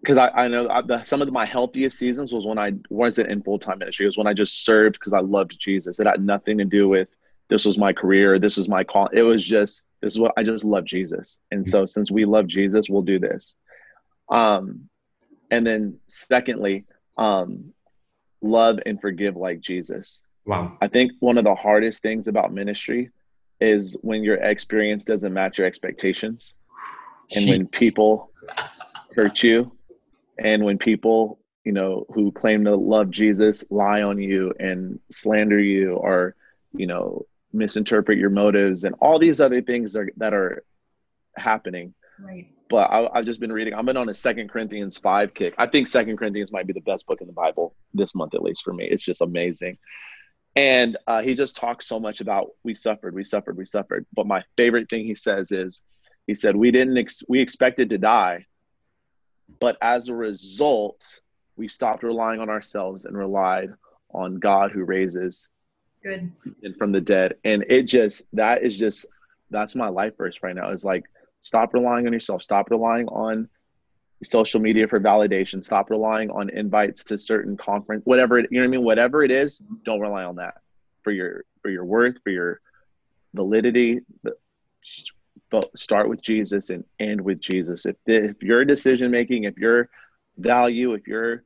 because 0.04 0.18
I, 0.18 0.28
I 0.32 0.48
know 0.50 0.68
I, 0.68 0.82
the, 0.82 1.02
some 1.04 1.22
of 1.22 1.32
my 1.32 1.46
healthiest 1.46 1.98
seasons 1.98 2.34
was 2.34 2.46
when 2.46 2.60
I 2.60 2.74
wasn't 2.90 3.30
in 3.30 3.42
full 3.42 3.58
time 3.58 3.80
ministry. 3.80 4.06
It 4.06 4.10
was 4.10 4.18
when 4.18 4.28
I 4.28 4.34
just 4.34 4.66
served 4.66 5.00
because 5.00 5.14
I 5.14 5.22
loved 5.22 5.56
Jesus. 5.58 5.98
It 5.98 6.06
had 6.06 6.22
nothing 6.22 6.58
to 6.58 6.66
do 6.66 6.90
with 6.90 7.08
this 7.48 7.64
was 7.64 7.78
my 7.78 7.94
career, 7.94 8.38
this 8.38 8.58
is 8.58 8.68
my 8.68 8.84
call. 8.84 9.08
It 9.14 9.22
was 9.22 9.44
just 9.44 9.82
this 10.02 10.12
is 10.12 10.20
what 10.20 10.34
I 10.36 10.44
just 10.44 10.66
love 10.66 10.84
Jesus. 10.84 11.38
And 11.52 11.66
so 11.66 11.86
since 11.86 12.12
we 12.12 12.26
love 12.26 12.48
Jesus, 12.48 12.90
we'll 12.90 13.04
do 13.04 13.18
this. 13.18 13.56
Um, 14.30 14.90
and 15.50 15.66
then 15.66 16.00
secondly, 16.08 16.86
um, 17.18 17.74
love 18.42 18.80
and 18.86 19.00
forgive 19.00 19.38
like 19.38 19.62
Jesus. 19.62 20.20
Wow. 20.46 20.78
I 20.82 20.90
think 20.90 21.14
one 21.22 21.38
of 21.38 21.46
the 21.46 21.56
hardest 21.56 22.02
things 22.02 22.28
about 22.28 22.54
ministry 22.54 23.12
is 23.62 23.96
when 24.02 24.22
your 24.22 24.36
experience 24.36 25.06
doesn't 25.06 25.34
match 25.34 25.60
your 25.60 25.68
expectations. 25.68 26.54
And 27.34 27.48
when 27.48 27.68
people 27.68 28.32
hurt 29.16 29.42
you 29.42 29.72
and 30.38 30.64
when 30.64 30.78
people, 30.78 31.40
you 31.64 31.72
know, 31.72 32.06
who 32.14 32.32
claim 32.32 32.66
to 32.66 32.76
love 32.76 33.10
Jesus 33.10 33.64
lie 33.70 34.02
on 34.02 34.20
you 34.20 34.54
and 34.60 35.00
slander 35.12 35.60
you 35.60 35.94
or, 35.94 36.36
you 36.74 36.88
know, 36.88 37.26
misinterpret 37.52 38.18
your 38.18 38.30
motives 38.30 38.84
and 38.84 38.96
all 39.00 39.20
these 39.20 39.40
other 39.40 39.62
things 39.62 39.96
are, 39.96 40.10
that 40.18 40.34
are 40.34 40.64
happening. 41.38 41.94
Right 42.20 42.48
but 42.74 42.90
I, 42.90 43.18
have 43.18 43.26
just 43.26 43.40
been 43.40 43.52
reading. 43.52 43.76
I've 43.76 43.86
been 43.86 43.98
on 43.98 44.10
a 44.10 44.16
Second 44.16 44.50
Corinthians 44.50 44.98
five 44.98 45.36
kick. 45.36 45.54
I 45.60 45.68
think 45.68 45.88
Second 45.88 46.18
Corinthians 46.18 46.52
might 46.52 46.66
be 46.66 46.74
the 46.74 46.82
best 46.82 47.06
book 47.06 47.22
in 47.22 47.28
the 47.28 47.34
Bible 47.34 47.76
this 47.94 48.16
month, 48.16 48.34
at 48.34 48.42
least 48.42 48.64
for 48.64 48.74
me. 48.74 48.86
It's 48.86 49.04
just 49.04 49.22
amazing. 49.22 49.78
And 50.56 50.98
uh, 51.06 51.22
he 51.22 51.36
just 51.36 51.56
talks 51.56 51.88
so 51.88 52.00
much 52.00 52.20
about 52.20 52.48
we 52.64 52.74
suffered, 52.74 53.14
we 53.14 53.26
suffered, 53.26 53.58
we 53.58 53.66
suffered. 53.66 54.08
But 54.12 54.26
my 54.26 54.44
favorite 54.58 54.90
thing 54.90 55.06
he 55.06 55.14
says 55.14 55.52
is, 55.52 55.84
he 56.26 56.34
said 56.34 56.56
we 56.56 56.72
didn't 56.72 56.98
ex- 56.98 57.22
we 57.30 57.42
expected 57.42 57.92
to 57.92 58.00
die, 58.00 58.48
but 59.60 59.78
as 59.82 60.10
a 60.10 60.16
result, 60.16 61.04
we 61.56 61.68
stopped 61.68 62.04
relying 62.04 62.40
on 62.40 62.50
ourselves 62.50 63.06
and 63.06 63.18
relied 63.18 63.70
on 64.12 64.40
God 64.40 64.72
who 64.72 64.84
raises 64.84 65.48
good 66.04 66.32
from 66.78 66.92
the 66.92 67.02
dead. 67.02 67.36
And 67.44 67.66
it 67.70 67.84
just 67.84 68.24
that 68.34 68.64
is 68.64 68.78
just 68.78 69.06
that's 69.50 69.76
my 69.76 69.90
life 69.90 70.18
verse 70.18 70.40
right 70.42 70.56
now. 70.56 70.72
Is 70.72 70.84
like 70.84 71.06
Stop 71.44 71.74
relying 71.74 72.08
on 72.08 72.14
yourself. 72.14 72.42
Stop 72.42 72.72
relying 72.72 73.08
on 73.10 73.50
social 74.24 74.62
media 74.62 74.88
for 74.88 75.00
validation. 75.00 75.64
Stop 75.64 75.90
relying 75.90 76.32
on 76.32 76.50
invites 76.50 77.04
to 77.04 77.18
certain 77.18 77.58
conference, 77.58 78.02
whatever 78.06 78.40
it, 78.40 78.48
you 78.50 78.60
know 78.60 78.64
what 78.64 78.70
I 78.70 78.72
mean. 78.72 78.84
Whatever 78.84 79.24
it 79.24 79.32
is, 79.32 79.62
don't 79.84 80.00
rely 80.00 80.24
on 80.24 80.38
that 80.38 80.56
for 81.04 81.12
your 81.12 81.44
for 81.62 81.70
your 81.70 81.84
worth, 81.84 82.16
for 82.24 82.30
your 82.30 82.62
validity. 83.34 84.00
But 85.54 85.78
start 85.78 86.10
with 86.10 86.20
Jesus 86.20 86.72
and 86.72 86.84
end 87.00 87.22
with 87.22 87.40
Jesus. 87.40 87.86
If 87.86 87.96
if 88.08 88.42
your 88.42 88.66
decision 88.66 89.12
making, 89.12 89.44
if 89.44 89.56
your 89.56 89.88
value, 90.36 90.96
if 90.96 91.06
your 91.06 91.44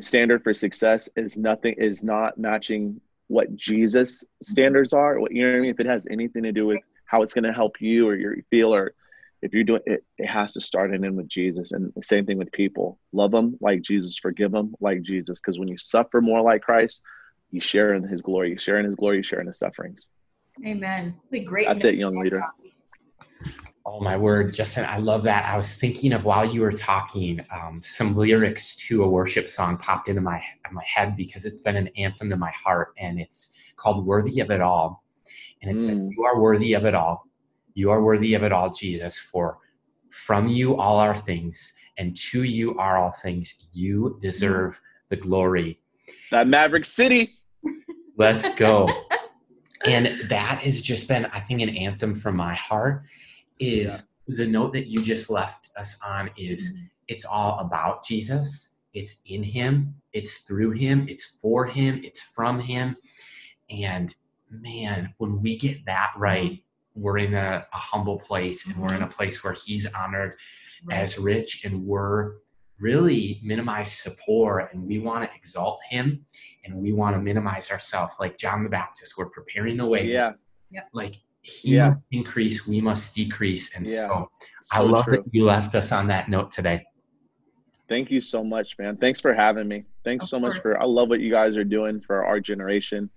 standard 0.00 0.42
for 0.42 0.52
success 0.52 1.08
is 1.16 1.38
nothing 1.38 1.76
is 1.78 2.02
not 2.02 2.36
matching 2.36 3.00
what 3.28 3.56
Jesus 3.56 4.22
standards 4.42 4.92
are, 4.92 5.18
what 5.18 5.32
you 5.32 5.46
know 5.46 5.52
what 5.52 5.56
I 5.56 5.60
mean. 5.60 5.70
If 5.70 5.80
it 5.80 5.86
has 5.86 6.06
anything 6.10 6.42
to 6.42 6.52
do 6.52 6.66
with 6.66 6.80
how 7.06 7.22
it's 7.22 7.32
going 7.32 7.44
to 7.44 7.54
help 7.54 7.80
you 7.80 8.06
or 8.06 8.16
you 8.16 8.42
feel 8.50 8.74
or 8.74 8.92
if 9.40 9.54
you're 9.54 9.64
doing 9.64 9.80
it, 9.86 10.04
it 10.18 10.26
has 10.26 10.52
to 10.52 10.60
start 10.60 10.92
and 10.92 11.06
end 11.06 11.16
with 11.16 11.30
Jesus. 11.30 11.72
And 11.72 11.90
the 11.94 12.02
same 12.02 12.26
thing 12.26 12.36
with 12.36 12.52
people. 12.52 12.98
Love 13.14 13.30
them 13.30 13.56
like 13.62 13.80
Jesus, 13.80 14.18
forgive 14.18 14.52
them 14.52 14.74
like 14.78 15.00
Jesus. 15.00 15.40
Because 15.40 15.58
when 15.58 15.68
you 15.68 15.78
suffer 15.78 16.20
more 16.20 16.42
like 16.42 16.60
Christ, 16.60 17.00
you 17.50 17.62
share 17.62 17.94
in 17.94 18.06
his 18.06 18.20
glory. 18.20 18.50
You 18.50 18.58
share 18.58 18.78
in 18.78 18.84
his 18.84 18.94
glory, 18.94 19.16
you 19.16 19.22
share 19.22 19.40
in 19.40 19.46
his 19.46 19.58
sufferings. 19.58 20.06
Amen. 20.66 21.14
Be 21.30 21.40
great. 21.40 21.66
That's 21.66 21.84
it, 21.84 21.94
young 21.94 22.18
leader. 22.18 22.44
Oh 23.86 24.00
my 24.00 24.16
word, 24.16 24.54
Justin, 24.54 24.86
I 24.86 24.96
love 24.96 25.22
that. 25.24 25.44
I 25.44 25.58
was 25.58 25.76
thinking 25.76 26.14
of 26.14 26.24
while 26.24 26.44
you 26.44 26.62
were 26.62 26.72
talking, 26.72 27.40
um, 27.52 27.82
some 27.84 28.16
lyrics 28.16 28.76
to 28.88 29.04
a 29.04 29.08
worship 29.08 29.48
song 29.48 29.76
popped 29.76 30.08
into 30.08 30.22
my 30.22 30.42
my 30.72 30.82
head 30.84 31.16
because 31.16 31.44
it's 31.44 31.60
been 31.60 31.76
an 31.76 31.88
anthem 31.96 32.30
to 32.30 32.36
my 32.36 32.50
heart, 32.52 32.94
and 32.98 33.20
it's 33.20 33.58
called 33.76 34.06
"Worthy 34.06 34.40
of 34.40 34.50
It 34.50 34.60
All." 34.60 35.04
And 35.64 35.74
it 35.74 35.82
mm. 35.82 35.86
said, 35.86 36.10
You 36.14 36.24
are 36.24 36.40
worthy 36.40 36.74
of 36.74 36.84
it 36.84 36.94
all. 36.94 37.26
You 37.74 37.90
are 37.90 38.02
worthy 38.02 38.34
of 38.34 38.42
it 38.42 38.52
all, 38.52 38.70
Jesus, 38.70 39.18
for 39.18 39.58
from 40.10 40.48
you 40.48 40.76
all 40.76 40.98
are 40.98 41.16
things, 41.16 41.72
and 41.96 42.16
to 42.16 42.42
you 42.42 42.78
are 42.78 42.98
all 42.98 43.12
things. 43.12 43.54
You 43.72 44.18
deserve 44.20 44.78
the 45.08 45.16
glory. 45.16 45.80
That 46.30 46.48
Maverick 46.48 46.84
City. 46.84 47.38
Let's 48.18 48.54
go. 48.54 48.88
and 49.86 50.28
that 50.28 50.58
has 50.58 50.82
just 50.82 51.08
been, 51.08 51.26
I 51.26 51.40
think, 51.40 51.62
an 51.62 51.70
anthem 51.70 52.14
from 52.14 52.36
my 52.36 52.54
heart. 52.54 53.04
Is 53.58 54.04
yeah. 54.26 54.34
the 54.36 54.46
note 54.46 54.72
that 54.72 54.86
you 54.86 54.98
just 54.98 55.30
left 55.30 55.70
us 55.76 55.98
on 56.04 56.30
is 56.36 56.76
mm-hmm. 56.76 56.86
it's 57.08 57.24
all 57.24 57.58
about 57.60 58.04
Jesus. 58.04 58.76
It's 58.92 59.22
in 59.26 59.42
him, 59.42 59.94
it's 60.12 60.38
through 60.38 60.72
him, 60.72 61.06
it's 61.08 61.38
for 61.42 61.66
him, 61.66 62.00
it's 62.04 62.20
from 62.20 62.60
him. 62.60 62.96
And 63.68 64.14
man, 64.50 65.12
when 65.18 65.42
we 65.42 65.56
get 65.56 65.84
that 65.86 66.12
right, 66.16 66.62
we're 66.94 67.18
in 67.18 67.34
a, 67.34 67.66
a 67.72 67.76
humble 67.76 68.20
place 68.20 68.66
and 68.66 68.76
we're 68.76 68.94
in 68.94 69.02
a 69.02 69.06
mm-hmm. 69.06 69.14
place 69.14 69.42
where 69.42 69.52
he's 69.52 69.86
honored 69.94 70.36
right. 70.84 70.98
as 70.98 71.18
rich 71.18 71.64
and 71.64 71.84
we're 71.84 72.34
really 72.80 73.40
minimize 73.42 73.92
support 73.92 74.72
and 74.72 74.86
we 74.86 74.98
want 74.98 75.28
to 75.28 75.36
exalt 75.36 75.80
him 75.88 76.24
and 76.64 76.74
we 76.74 76.92
want 76.92 77.14
to 77.14 77.22
minimize 77.22 77.70
ourselves 77.70 78.12
like 78.18 78.36
john 78.36 78.64
the 78.64 78.68
baptist 78.68 79.14
we're 79.16 79.30
preparing 79.30 79.76
the 79.76 79.86
way 79.86 80.08
yeah 80.70 80.82
like 80.92 81.14
he 81.44 81.76
yeah. 81.76 81.88
must 81.88 82.02
increase 82.10 82.66
we 82.66 82.80
must 82.80 83.14
decrease 83.14 83.74
and 83.74 83.88
yeah. 83.88 84.02
so, 84.02 84.30
so 84.62 84.78
i 84.78 84.80
love 84.80 85.04
true. 85.04 85.18
that 85.18 85.24
you 85.32 85.44
left 85.44 85.74
us 85.74 85.92
on 85.92 86.06
that 86.06 86.28
note 86.28 86.50
today 86.50 86.82
thank 87.88 88.10
you 88.10 88.20
so 88.20 88.42
much 88.42 88.76
man 88.78 88.96
thanks 88.96 89.20
for 89.20 89.34
having 89.34 89.68
me 89.68 89.84
thanks 90.04 90.24
of 90.24 90.28
so 90.30 90.40
course. 90.40 90.54
much 90.54 90.62
for 90.62 90.80
i 90.80 90.84
love 90.84 91.08
what 91.08 91.20
you 91.20 91.30
guys 91.30 91.56
are 91.56 91.64
doing 91.64 92.00
for 92.00 92.24
our 92.24 92.40
generation 92.40 93.10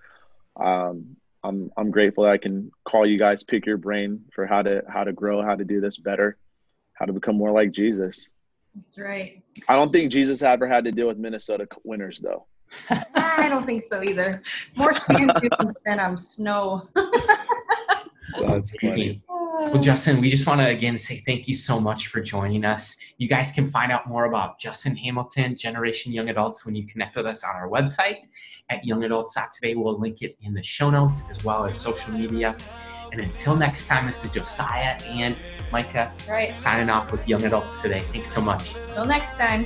um, 0.59 1.15
I'm 1.43 1.71
I'm 1.77 1.91
grateful 1.91 2.23
that 2.25 2.31
I 2.31 2.37
can 2.37 2.71
call 2.83 3.05
you 3.05 3.17
guys, 3.17 3.43
pick 3.43 3.65
your 3.65 3.77
brain 3.77 4.23
for 4.33 4.45
how 4.45 4.61
to 4.61 4.83
how 4.89 5.03
to 5.03 5.13
grow, 5.13 5.41
how 5.41 5.55
to 5.55 5.63
do 5.63 5.79
this 5.79 5.97
better, 5.97 6.37
how 6.93 7.05
to 7.05 7.13
become 7.13 7.37
more 7.37 7.51
like 7.51 7.71
Jesus. 7.71 8.29
That's 8.75 8.99
right. 8.99 9.41
I 9.67 9.75
don't 9.75 9.91
think 9.91 10.11
Jesus 10.11 10.41
ever 10.43 10.67
had 10.67 10.83
to 10.85 10.91
deal 10.91 11.07
with 11.07 11.17
Minnesota 11.17 11.67
winters 11.83 12.19
though. 12.19 12.45
I 13.15 13.47
don't 13.49 13.65
think 13.65 13.81
so 13.81 14.03
either. 14.03 14.41
More 14.77 14.93
sand 15.11 15.31
dunes 15.41 15.73
than 15.85 15.99
um 15.99 16.17
snow. 16.17 16.89
That's 18.45 18.75
funny. 18.81 19.21
Well, 19.27 19.81
Justin, 19.81 20.21
we 20.21 20.29
just 20.29 20.45
want 20.45 20.61
to 20.61 20.67
again 20.67 20.99
say 20.99 21.23
thank 21.25 21.47
you 21.47 21.55
so 21.55 21.79
much 21.79 22.07
for 22.07 22.21
joining 22.21 22.63
us. 22.63 22.95
You 23.17 23.27
guys 23.27 23.51
can 23.51 23.69
find 23.69 23.91
out 23.91 24.07
more 24.07 24.25
about 24.25 24.59
Justin 24.59 24.95
Hamilton, 24.95 25.55
Generation 25.55 26.13
Young 26.13 26.29
Adults, 26.29 26.65
when 26.65 26.75
you 26.75 26.85
connect 26.85 27.15
with 27.15 27.25
us 27.25 27.43
on 27.43 27.55
our 27.55 27.67
website 27.67 28.17
at 28.69 28.83
youngadults.today. 28.83 29.75
We'll 29.75 29.99
link 29.99 30.21
it 30.21 30.37
in 30.41 30.53
the 30.53 30.61
show 30.63 30.89
notes 30.89 31.29
as 31.31 31.43
well 31.43 31.65
as 31.65 31.75
social 31.75 32.13
media. 32.13 32.55
And 33.11 33.21
until 33.21 33.55
next 33.55 33.87
time, 33.87 34.05
this 34.05 34.23
is 34.23 34.31
Josiah 34.31 34.99
and 35.07 35.35
Micah 35.71 36.13
Right. 36.29 36.53
signing 36.53 36.89
off 36.89 37.11
with 37.11 37.27
Young 37.27 37.43
Adults 37.43 37.81
Today. 37.81 38.01
Thanks 38.11 38.31
so 38.31 38.41
much. 38.41 38.75
Until 38.75 39.05
next 39.05 39.37
time. 39.37 39.65